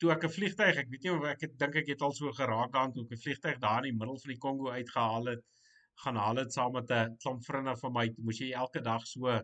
toe 0.00 0.12
ek 0.14 0.24
'n 0.24 0.34
vliegtyg, 0.36 0.76
ek 0.82 0.90
weet 0.90 1.02
nie 1.04 1.12
of 1.12 1.24
ek 1.28 1.40
dink 1.58 1.76
ek 1.76 1.88
het 1.92 2.02
al 2.02 2.12
so 2.16 2.32
geraak 2.32 2.74
aan 2.74 2.92
toe 2.92 3.04
ek 3.04 3.12
'n 3.16 3.22
vliegtyg 3.24 3.58
daar 3.58 3.84
in 3.84 3.90
die 3.90 3.98
middel 3.98 4.18
van 4.18 4.32
die 4.32 4.42
Kongo 4.44 4.70
uitgehaal 4.70 5.26
het, 5.34 5.42
gaan 6.04 6.16
haal 6.16 6.38
dit 6.40 6.52
saam 6.52 6.72
met 6.72 6.90
'n 6.90 7.16
klomp 7.22 7.44
vriende 7.44 7.76
van 7.82 7.92
my. 7.92 8.06
Moes 8.18 8.40
jy 8.40 8.50
elke 8.62 8.80
dag 8.80 9.06
so 9.06 9.40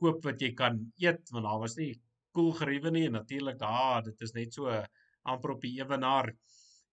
koop 0.00 0.24
wat 0.24 0.40
jy 0.40 0.52
kan 0.54 0.80
eet 1.00 1.30
want 1.32 1.44
daar 1.44 1.60
was 1.60 1.76
nie 1.76 1.92
koel 2.32 2.52
geriewe 2.52 2.90
nie. 2.90 3.06
En 3.06 3.12
natuurlik 3.12 3.58
daar 3.58 4.02
dit 4.02 4.20
is 4.20 4.32
net 4.32 4.54
so 4.54 4.82
amper 5.22 5.50
op 5.50 5.60
die 5.60 5.76
ewenaar. 5.80 6.32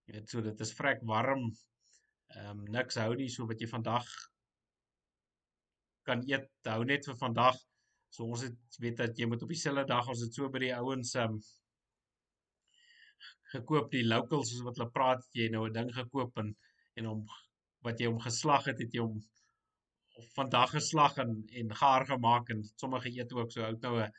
Jy 0.06 0.14
weet 0.14 0.30
so 0.30 0.40
dit 0.42 0.60
is 0.60 0.72
vrek 0.80 1.02
warm. 1.02 1.50
Ehm 2.36 2.58
um, 2.58 2.64
niks 2.76 2.96
hou 2.96 3.14
nie 3.14 3.28
so 3.28 3.46
wat 3.46 3.60
jy 3.60 3.68
vandag 3.68 4.08
kan 6.04 6.24
eet 6.28 6.48
hou 6.68 6.84
net 6.84 7.06
vir 7.08 7.16
vandag. 7.16 7.58
So 8.10 8.24
ons 8.24 8.42
het 8.46 8.80
weet 8.80 8.96
dat 8.96 9.18
jy 9.18 9.26
moet 9.26 9.42
op 9.42 9.52
dieselfde 9.52 9.86
dag 9.90 10.08
ons 10.08 10.24
het 10.24 10.34
so 10.34 10.48
by 10.48 10.64
die 10.66 10.74
ouens 10.74 11.14
ehm 11.14 11.36
um, 11.36 11.38
gekoop 13.54 13.90
die 13.92 14.04
locals 14.04 14.50
soos 14.50 14.64
wat 14.66 14.78
hulle 14.78 14.90
praat 14.94 15.26
jy 15.38 15.48
nou 15.52 15.66
'n 15.68 15.74
ding 15.78 15.90
gekoop 15.94 16.38
en 16.42 16.54
en 16.98 17.10
hom 17.10 17.26
wat 17.84 18.00
jy 18.00 18.10
hom 18.10 18.20
geslag 18.26 18.68
het 18.70 18.82
het 18.82 18.94
jy 18.96 19.04
hom 19.04 19.20
vandag 20.34 20.74
geslag 20.76 21.16
en 21.24 21.32
en 21.62 21.74
gaar 21.82 22.06
gemaak 22.06 22.50
en 22.54 22.62
sommige 22.80 23.12
eet 23.12 23.32
ook 23.32 23.52
so 23.52 23.62
hout 23.66 23.80
nou 23.82 23.94
'n 24.02 24.12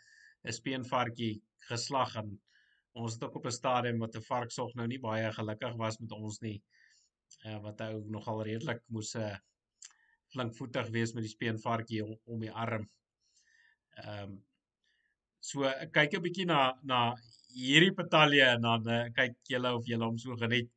'n 0.48 0.58
speenvarkie 0.60 1.34
geslag 1.70 2.16
en 2.22 2.40
ons 2.94 3.14
het 3.14 3.24
ook 3.24 3.36
op 3.36 3.46
'n 3.46 3.60
stadium 3.62 4.00
wat 4.00 4.16
'n 4.16 4.28
varksog 4.32 4.74
nou 4.76 4.88
nie 4.88 5.00
baie 5.00 5.32
gelukkig 5.32 5.76
was 5.84 6.00
met 6.00 6.12
ons 6.12 6.40
nie 6.42 6.58
uh, 7.46 7.60
wat 7.62 7.80
hy 7.80 7.94
ook 7.98 8.10
nogal 8.18 8.44
redelik 8.44 8.82
moes 8.88 9.14
'n 9.16 9.22
uh, 9.22 9.32
eh, 9.32 9.40
flinkvoetig 10.34 10.90
wees 10.90 11.14
met 11.14 11.24
die 11.24 11.36
speenvarkie 11.38 12.04
om, 12.04 12.18
om 12.24 12.40
die 12.40 12.52
arm. 12.52 12.90
Ehm 14.04 14.24
um, 14.24 14.44
so 15.40 15.70
kyk 15.98 16.16
'n 16.18 16.22
bietjie 16.22 16.46
na 16.46 16.62
na 16.84 17.00
hierdie 17.56 17.94
patalje 17.94 18.46
en 18.56 18.62
dan 18.62 18.88
uh, 18.90 19.04
kyk 19.20 19.36
julle 19.54 19.74
of 19.76 19.86
julle 19.86 20.06
hom 20.06 20.18
so 20.18 20.36
geniet. 20.36 20.72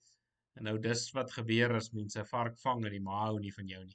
En 0.59 0.65
nou 0.65 0.79
dis 0.83 1.03
wat 1.15 1.31
gebeur 1.31 1.71
as 1.79 1.93
mense 1.95 2.23
vark 2.27 2.57
vang 2.59 2.81
en 2.83 2.91
die 2.91 3.03
ma 3.03 3.19
hou 3.29 3.37
nie 3.39 3.53
van 3.55 3.69
jou 3.71 3.83
nie. 3.85 3.95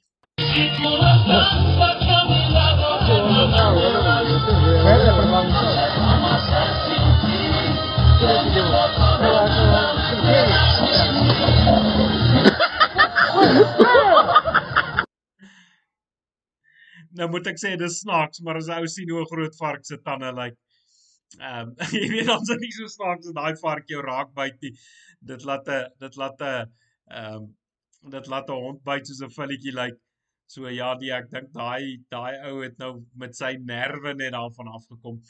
nou 17.14 17.28
moet 17.28 17.46
ek 17.52 17.60
sê 17.60 17.76
dis 17.76 18.00
snaaks, 18.00 18.40
maar 18.40 18.56
as 18.62 18.72
ou 18.72 18.88
sien 18.88 19.12
hoe 19.12 19.28
groot 19.28 19.60
vark 19.60 19.84
se 19.84 20.00
tande 20.00 20.32
lyk. 20.32 20.56
Like, 20.56 20.63
ehm 21.40 21.68
um, 21.68 21.76
jy 21.98 22.06
weet 22.14 22.30
ons 22.36 22.54
is 22.54 22.62
nie 22.62 22.72
so 22.78 22.86
snaaks 22.86 23.26
as 23.26 23.36
daai 23.40 23.54
vark 23.62 23.88
jou 23.88 24.02
raak 24.02 24.34
byt 24.34 24.58
nie. 24.62 24.72
Dit 25.20 25.44
laat 25.44 25.68
'n 25.68 25.90
dit 26.00 26.16
laat 26.16 26.40
'n 26.40 26.72
ehm 27.10 27.36
um, 27.36 27.52
dit 28.16 28.26
laat 28.26 28.50
'n 28.50 28.62
hond 28.66 28.84
byt 28.84 29.06
soos 29.06 29.22
'n 29.22 29.36
filletjie 29.38 29.72
lyk. 29.72 29.94
Like, 29.94 30.04
So 30.52 30.68
ja, 30.68 30.92
die 31.00 31.10
ek 31.16 31.30
dink 31.32 31.52
daai 31.56 32.04
daai 32.12 32.34
ou 32.50 32.60
het 32.60 32.76
nou 32.82 32.92
met 33.20 33.36
sy 33.36 33.54
nerve 33.70 34.12
net 34.18 34.34
daarvan 34.36 34.70
afgekom. 34.76 35.20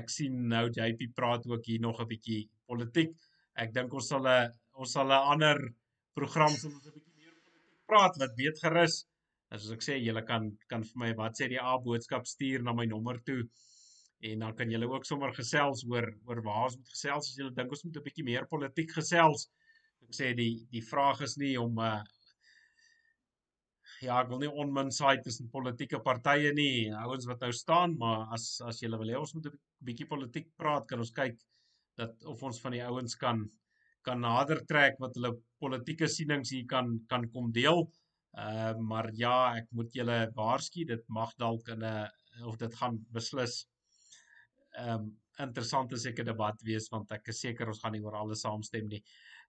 Ek 0.00 0.10
sien 0.10 0.36
nou 0.52 0.68
JP 0.70 1.10
praat 1.18 1.46
ook 1.50 1.66
hier 1.66 1.82
nog 1.82 2.00
'n 2.00 2.08
bietjie 2.12 2.42
politiek. 2.66 3.10
Ek 3.56 3.72
dink 3.74 3.92
ons 3.92 4.08
sal 4.08 4.26
'n 4.26 4.52
ons 4.74 4.92
sal 4.92 5.10
'n 5.10 5.30
ander 5.34 5.58
program 6.14 6.54
sal 6.54 6.70
ons 6.70 6.86
'n 6.86 6.94
bietjie 6.94 7.16
meer 7.18 7.34
politiek 7.44 7.86
praat 7.90 8.16
wat 8.22 8.38
weet 8.38 8.62
gerus. 8.64 9.04
As 9.50 9.70
ek 9.70 9.82
sê 9.82 9.98
julle 9.98 10.22
kan 10.24 10.56
kan 10.68 10.82
vir 10.82 10.98
my 11.04 11.12
wat 11.14 11.36
sê 11.36 11.48
die 11.48 11.60
A 11.60 11.76
boodskap 11.78 12.26
stuur 12.26 12.62
na 12.62 12.72
my 12.72 12.86
nommer 12.86 13.18
toe. 13.26 13.42
En 14.30 14.38
dan 14.44 14.54
kan 14.54 14.70
julle 14.70 14.86
ook 14.86 15.04
sommer 15.04 15.32
gesels 15.34 15.82
oor 15.90 16.06
oor 16.28 16.42
waar 16.46 16.64
ons 16.68 16.78
moet 16.78 16.90
gesels 16.94 17.28
as 17.28 17.38
julle 17.38 17.54
dink 17.56 17.72
ons 17.74 17.84
moet 17.84 17.96
'n 17.96 18.06
bietjie 18.06 18.24
meer 18.24 18.46
politiek 18.46 18.90
gesels. 18.98 19.48
Ek 20.06 20.14
sê 20.18 20.34
die 20.34 20.66
die 20.70 20.84
vraag 20.90 21.22
is 21.26 21.36
nie 21.42 21.56
om 21.58 21.78
'n 21.78 21.86
uh, 21.86 22.02
ja, 24.02 24.20
ek 24.20 24.30
wil 24.30 24.40
nie 24.42 24.50
onmin 24.64 24.90
saai 24.90 25.22
tussen 25.22 25.50
politieke 25.50 26.00
partye 26.02 26.52
nie, 26.54 26.90
ouens 27.04 27.26
wat 27.30 27.42
nou 27.44 27.52
staan, 27.54 27.96
maar 27.98 28.26
as 28.36 28.60
as 28.66 28.80
jy 28.82 28.90
wil 28.90 29.10
hê 29.10 29.18
ons 29.18 29.34
moet 29.34 29.46
'n 29.46 29.58
bietjie 29.88 30.08
politiek 30.12 30.48
praat, 30.58 30.86
kan 30.88 30.98
ons 30.98 31.14
kyk 31.18 31.36
dat 31.98 32.24
of 32.24 32.42
ons 32.42 32.60
van 32.60 32.72
die 32.72 32.84
ouens 32.84 33.14
kan 33.16 33.48
kan 34.02 34.20
nader 34.20 34.64
trek 34.66 34.96
wat 34.98 35.14
hulle 35.14 35.36
politieke 35.62 36.08
sienings 36.08 36.50
hier 36.50 36.66
kan 36.66 36.98
kan 37.08 37.28
kom 37.34 37.52
deel. 37.52 37.86
Uh 38.38 38.74
maar 38.78 39.10
ja, 39.14 39.54
ek 39.60 39.68
moet 39.70 39.92
julle 39.94 40.18
waarsku, 40.34 40.86
dit 40.86 41.04
mag 41.08 41.34
dalk 41.38 41.68
in 41.68 41.84
'n 41.84 42.46
of 42.48 42.56
dit 42.58 42.74
gaan 42.80 42.98
beslis 43.12 43.66
ehm 44.78 44.94
um, 44.94 45.10
interessante 45.42 45.96
seker 45.96 46.26
debat 46.28 46.58
wees 46.62 46.90
want 46.92 47.12
ek 47.16 47.30
is 47.32 47.40
seker 47.40 47.70
ons 47.72 47.80
gaan 47.82 47.94
nie 47.96 48.02
oor 48.04 48.18
alles 48.18 48.42
saamstem 48.44 48.88
nie. 48.88 49.00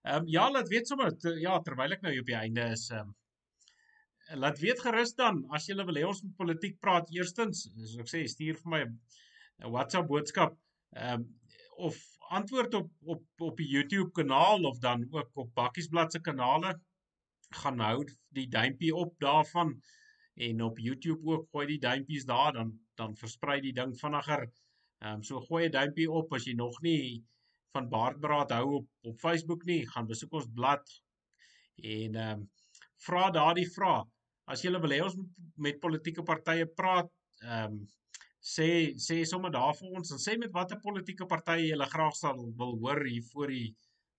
Ehm 0.04 0.22
um, 0.22 0.30
ja, 0.36 0.48
laat 0.50 0.70
weet 0.72 0.88
sommer 0.88 1.12
ja, 1.40 1.58
terwyl 1.66 1.92
ek 1.96 2.02
nou 2.02 2.14
op 2.20 2.30
die 2.30 2.40
einde 2.40 2.70
is 2.76 2.88
ehm 2.90 3.12
um, 3.12 3.14
laat 4.40 4.58
weet 4.60 4.80
gerus 4.80 5.12
dan 5.18 5.42
as 5.56 5.68
jy 5.68 5.76
wil 5.84 6.00
hê 6.00 6.04
ons 6.08 6.22
moet 6.24 6.36
politiek 6.40 6.78
praat 6.80 7.10
eerstens 7.12 7.66
soos 7.74 7.98
ek 8.04 8.10
sê 8.12 8.22
stuur 8.32 8.56
vir 8.62 8.70
my 8.74 8.82
'n 8.84 9.72
WhatsApp 9.76 10.08
boodskap 10.08 10.56
ehm 10.96 11.20
um, 11.20 11.26
of 11.88 12.00
antwoord 12.38 12.74
op 12.80 12.90
op 13.14 13.46
op 13.48 13.56
die 13.60 13.68
YouTube 13.68 14.10
kanaal 14.20 14.64
of 14.70 14.78
dan 14.78 15.06
ook 15.10 15.30
op 15.44 15.54
Bakkiesblad 15.54 16.12
se 16.12 16.20
kanale 16.20 16.74
gaan 17.62 17.80
hou 17.80 18.04
die 18.38 18.48
duimpie 18.48 18.94
op 18.94 19.14
daarvan 19.20 19.74
en 20.34 20.62
op 20.62 20.78
YouTube 20.78 21.30
ook 21.30 21.48
gooi 21.52 21.66
die 21.66 21.78
duimpies 21.78 22.24
daar 22.24 22.52
dan 22.52 22.72
dan 22.94 23.16
versprei 23.16 23.60
die 23.60 23.72
ding 23.74 23.94
vinniger. 23.98 24.46
Ehm 25.02 25.20
um, 25.20 25.22
so 25.22 25.40
gooi 25.40 25.66
'n 25.66 25.76
duimpie 25.78 26.10
op 26.10 26.32
as 26.32 26.46
jy 26.46 26.54
nog 26.54 26.80
nie 26.82 27.22
van 27.74 27.88
Baardbraad 27.88 28.50
hou 28.50 28.66
op 28.80 28.88
op 29.10 29.20
Facebook 29.20 29.64
nie, 29.64 29.82
gaan 29.86 30.06
besoek 30.06 30.32
ons 30.32 30.50
blad 30.54 31.00
en 31.76 32.14
ehm 32.14 32.40
um, 32.40 32.50
vra 33.06 33.30
daardie 33.30 33.70
vraag 33.70 34.06
as 34.50 34.64
jy 34.64 34.72
wil 34.76 34.92
hê 34.92 35.00
ons 35.04 35.16
met 35.56 35.80
politieke 35.80 36.24
partye 36.26 36.66
praat, 36.80 37.10
ehm 37.42 37.76
um, 37.78 37.84
sê 38.44 38.68
sê 39.00 39.22
sommer 39.24 39.52
daar 39.52 39.72
vir 39.78 39.94
ons 39.98 40.10
en 40.12 40.20
sê 40.20 40.34
met 40.40 40.52
watter 40.52 40.80
politieke 40.82 41.26
partye 41.28 41.70
jy 41.70 41.86
graag 41.94 42.16
sal 42.18 42.42
wil 42.58 42.74
hoor 42.82 43.00
hier 43.08 43.24
voor 43.30 43.52
die 43.54 43.70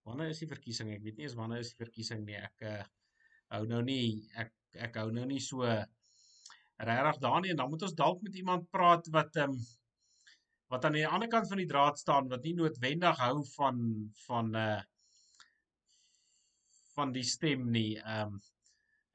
wanneer 0.06 0.32
is 0.34 0.42
die 0.42 0.50
verkiesing? 0.50 0.90
Ek 0.94 1.04
weet 1.06 1.20
nie 1.20 1.28
eens 1.28 1.38
wanneer 1.38 1.62
is 1.62 1.72
die 1.74 1.82
verkiesing 1.84 2.24
nie. 2.26 2.38
Ek 2.38 2.66
uh, 2.66 2.82
hou 3.54 3.64
nou 3.70 3.82
nie 3.86 4.26
ek 4.42 4.52
ek 4.88 4.98
hou 5.02 5.12
nou 5.14 5.26
nie 5.30 5.42
so 5.42 5.62
regtig 5.66 7.22
daar 7.22 7.42
nie 7.42 7.54
en 7.54 7.62
dan 7.62 7.70
moet 7.72 7.86
ons 7.88 7.98
dalk 7.98 8.22
met 8.26 8.38
iemand 8.42 8.70
praat 8.74 9.10
wat 9.14 9.42
ehm 9.42 9.54
um, 9.54 9.60
wat 10.74 10.86
aan 10.86 10.98
die 10.98 11.08
ander 11.08 11.30
kant 11.30 11.48
van 11.50 11.62
die 11.62 11.70
draad 11.70 12.00
staan 12.02 12.30
wat 12.32 12.44
nie 12.46 12.56
noodwendig 12.58 13.20
hou 13.22 13.44
van 13.56 13.80
van 14.26 14.54
uh 14.56 14.82
van 16.96 17.12
die 17.12 17.26
stem 17.28 17.68
nie. 17.72 17.98
Ehm 18.00 18.36
um, 18.36 18.42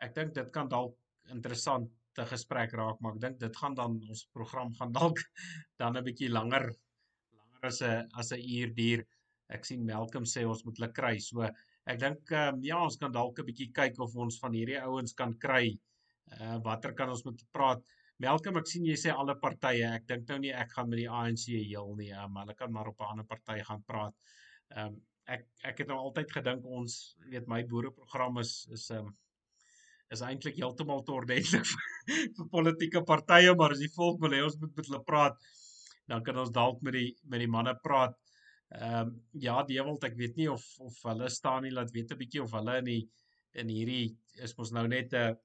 ek 0.04 0.14
dink 0.16 0.34
dit 0.36 0.50
kan 0.52 0.68
dalk 0.68 0.96
interessant 1.32 1.88
te 2.16 2.24
gesprek 2.28 2.72
raak, 2.76 3.00
maar 3.00 3.16
ek 3.16 3.22
dink 3.24 3.40
dit 3.40 3.56
gaan 3.56 3.74
dan 3.76 3.98
ons 4.08 4.22
program 4.34 4.72
gaan 4.78 4.92
dalk 4.92 5.18
dan 5.80 5.96
'n 5.96 6.04
bietjie 6.04 6.30
langer 6.32 6.66
langer 7.36 7.66
as 7.70 7.80
'n 7.82 8.08
as 8.20 8.32
'n 8.32 8.40
uur 8.40 8.74
duur. 8.74 9.04
Ek 9.48 9.64
sien 9.64 9.84
Malcolm 9.86 10.24
sê 10.24 10.46
ons 10.46 10.64
moet 10.64 10.76
hulle 10.78 10.92
kry. 10.92 11.18
So 11.18 11.42
ek 11.86 11.98
dink 11.98 12.32
um, 12.32 12.62
ja, 12.62 12.82
ons 12.82 12.96
kan 12.96 13.12
dalk 13.12 13.38
'n 13.38 13.48
bietjie 13.48 13.72
kyk 13.72 14.00
of 14.00 14.16
ons 14.16 14.38
van 14.40 14.52
hierdie 14.52 14.80
ouens 14.82 15.14
kan 15.14 15.34
kry. 15.38 15.78
Uh 16.40 16.58
watter 16.64 16.94
kan 16.94 17.10
ons 17.10 17.24
met 17.24 17.44
praat? 17.52 17.82
Malcolm, 18.20 18.58
ek 18.60 18.68
sien 18.68 18.84
jy 18.84 18.98
sê 19.00 19.12
alle 19.16 19.32
partye. 19.40 19.86
Ek 19.96 20.02
dink 20.08 20.28
nou 20.28 20.36
nie 20.42 20.50
ek 20.52 20.74
gaan 20.74 20.90
met 20.90 20.98
die 21.00 21.08
ANC 21.08 21.46
heel 21.54 21.94
nie, 21.96 22.10
um, 22.12 22.34
hulle 22.42 22.54
kan 22.56 22.72
maar 22.72 22.90
op 22.90 23.00
'n 23.00 23.12
ander 23.14 23.26
party 23.28 23.62
gaan 23.64 23.84
praat. 23.86 24.14
Ehm 24.76 24.86
um, 24.86 24.98
ek 25.30 25.46
ek 25.70 25.78
het 25.80 25.88
nou 25.88 25.96
altyd 25.98 26.32
gedink 26.36 26.66
ons 26.66 26.94
weet 27.32 27.46
my 27.48 27.62
boereprogram 27.70 28.40
is 28.42 28.52
is 28.76 28.90
ehm 28.90 29.06
um, 29.06 29.14
is 30.12 30.22
eintlik 30.26 30.58
heeltemal 30.60 31.02
te 31.06 31.14
ordentlik 31.14 31.70
vir 32.36 32.48
politieke 32.52 33.02
partye, 33.08 33.54
maar 33.54 33.72
as 33.76 33.80
die 33.84 33.92
volk 33.94 34.20
wil 34.24 34.36
hê 34.36 34.42
ons 34.44 34.58
moet 34.60 34.74
met 34.76 34.90
hulle 34.90 35.00
praat, 35.12 35.38
dan 36.10 36.24
kan 36.26 36.40
ons 36.42 36.50
dalk 36.50 36.82
met 36.82 36.98
die 36.98 37.14
met 37.24 37.40
die 37.40 37.52
manne 37.56 37.74
praat. 37.86 38.18
Ehm 38.80 38.98
um, 39.00 39.14
ja, 39.46 39.62
Dewald, 39.70 40.04
ek 40.04 40.18
weet 40.18 40.36
nie 40.36 40.50
of 40.56 40.66
of 40.88 40.98
hulle 41.08 41.30
staan 41.30 41.64
nie, 41.64 41.72
laat 41.72 41.94
weet 41.96 42.12
'n 42.12 42.20
bietjie 42.24 42.42
of 42.44 42.52
hulle 42.58 42.76
in 42.82 42.90
die 42.90 43.02
in 43.62 43.72
hierdie 43.72 44.10
is 44.44 44.54
mos 44.58 44.74
nou 44.76 44.84
net 44.88 45.14
'n 45.14 45.38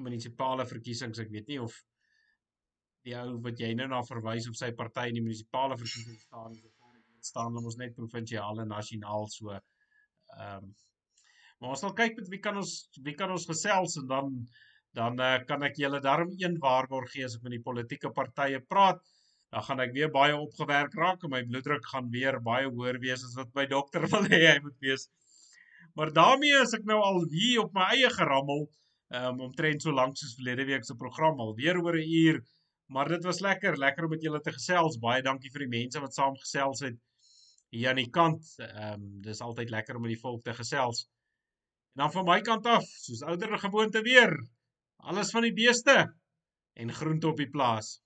munisipale 0.00 0.64
verkiesings, 0.72 1.20
ek 1.20 1.30
weet 1.36 1.52
nie 1.52 1.60
of 1.60 1.76
die 3.06 3.14
ou 3.18 3.36
wat 3.44 3.60
jy 3.62 3.72
nou 3.78 3.86
na 3.92 4.02
verwys 4.06 4.48
op 4.50 4.58
sy 4.58 4.72
party 4.74 5.08
in 5.10 5.20
die 5.20 5.24
munisipale 5.24 5.78
verkiesings 5.78 6.26
staan, 6.26 6.56
staan 7.22 7.54
mos 7.62 7.78
net 7.78 7.94
provinsiaal 7.94 8.64
en 8.64 8.74
nasionaal 8.74 9.30
so 9.30 9.54
ehm 9.54 10.64
um, 10.64 10.74
Maar 11.60 11.72
ons 11.72 11.80
sal 11.80 11.92
kyk 11.96 12.18
met 12.20 12.26
wie 12.32 12.40
kan 12.44 12.58
ons 12.60 12.72
wie 13.04 13.14
kan 13.16 13.30
ons 13.32 13.46
gesels 13.48 13.96
en 14.00 14.08
dan 14.10 14.32
dan 14.96 15.20
uh, 15.20 15.36
kan 15.48 15.64
ek 15.66 15.76
julle 15.80 16.00
darm 16.04 16.32
een 16.40 16.56
waarborg 16.60 17.10
gee 17.12 17.24
as 17.24 17.36
ek 17.36 17.44
met 17.44 17.54
die 17.56 17.64
politieke 17.64 18.10
partye 18.16 18.62
praat. 18.64 19.00
Dan 19.52 19.64
gaan 19.66 19.82
ek 19.84 19.92
weer 19.96 20.10
baie 20.12 20.36
opgewerk 20.36 20.96
raak 20.96 21.24
en 21.24 21.32
my 21.32 21.42
bloeddruk 21.48 21.84
gaan 21.92 22.08
weer 22.12 22.38
baie 22.44 22.68
hoër 22.68 22.98
wees 23.02 23.24
as 23.24 23.36
wat 23.40 23.52
my 23.56 23.66
dokter 23.72 24.06
wil 24.12 24.28
hê 24.32 24.42
hy 24.46 24.56
moet 24.64 24.76
wees. 24.84 25.08
Maar 25.96 26.12
daarmee 26.16 26.62
is 26.62 26.74
ek 26.76 26.88
nou 26.88 26.98
al 27.04 27.22
hier 27.32 27.62
op 27.64 27.76
my 27.76 27.88
eie 27.94 28.10
gerammel 28.12 28.66
um, 28.66 29.40
omtrent 29.48 29.84
so 29.84 29.96
lank 29.96 30.16
soos 30.20 30.36
verlede 30.40 30.68
week 30.68 30.84
se 30.84 30.96
program 31.00 31.40
al 31.44 31.54
weer 31.60 31.80
oor 31.80 31.96
'n 32.00 32.16
uur. 32.24 32.42
Maar 32.86 33.08
dit 33.08 33.24
was 33.24 33.40
lekker, 33.40 33.78
lekker 33.78 34.04
om 34.04 34.10
met 34.10 34.22
julle 34.22 34.40
te 34.40 34.52
gesels. 34.54 34.98
Baie 35.02 35.22
dankie 35.22 35.50
vir 35.50 35.66
die 35.66 35.72
mense 35.72 36.00
wat 36.00 36.14
saam 36.14 36.36
gesels 36.38 36.84
het 36.86 36.98
hier 37.74 37.90
aan 37.90 38.02
die 38.02 38.10
kant. 38.10 38.54
Ehm 38.62 38.92
um, 38.92 39.06
dis 39.26 39.42
altyd 39.42 39.70
lekker 39.74 39.96
om 39.96 40.06
met 40.06 40.14
die 40.14 40.22
volk 40.22 40.44
te 40.44 40.54
gesels. 40.54 41.06
En 41.96 42.04
dan 42.04 42.12
van 42.12 42.28
my 42.28 42.40
kant 42.44 42.66
af, 42.66 42.84
soos 42.84 43.22
ouderlike 43.24 43.64
gewoonte 43.68 44.02
weer, 44.04 44.36
alles 44.96 45.30
van 45.30 45.42
die 45.48 45.54
beeste 45.56 45.96
en 46.76 46.92
groente 46.92 47.28
op 47.28 47.40
die 47.40 47.50
plaas. 47.50 47.96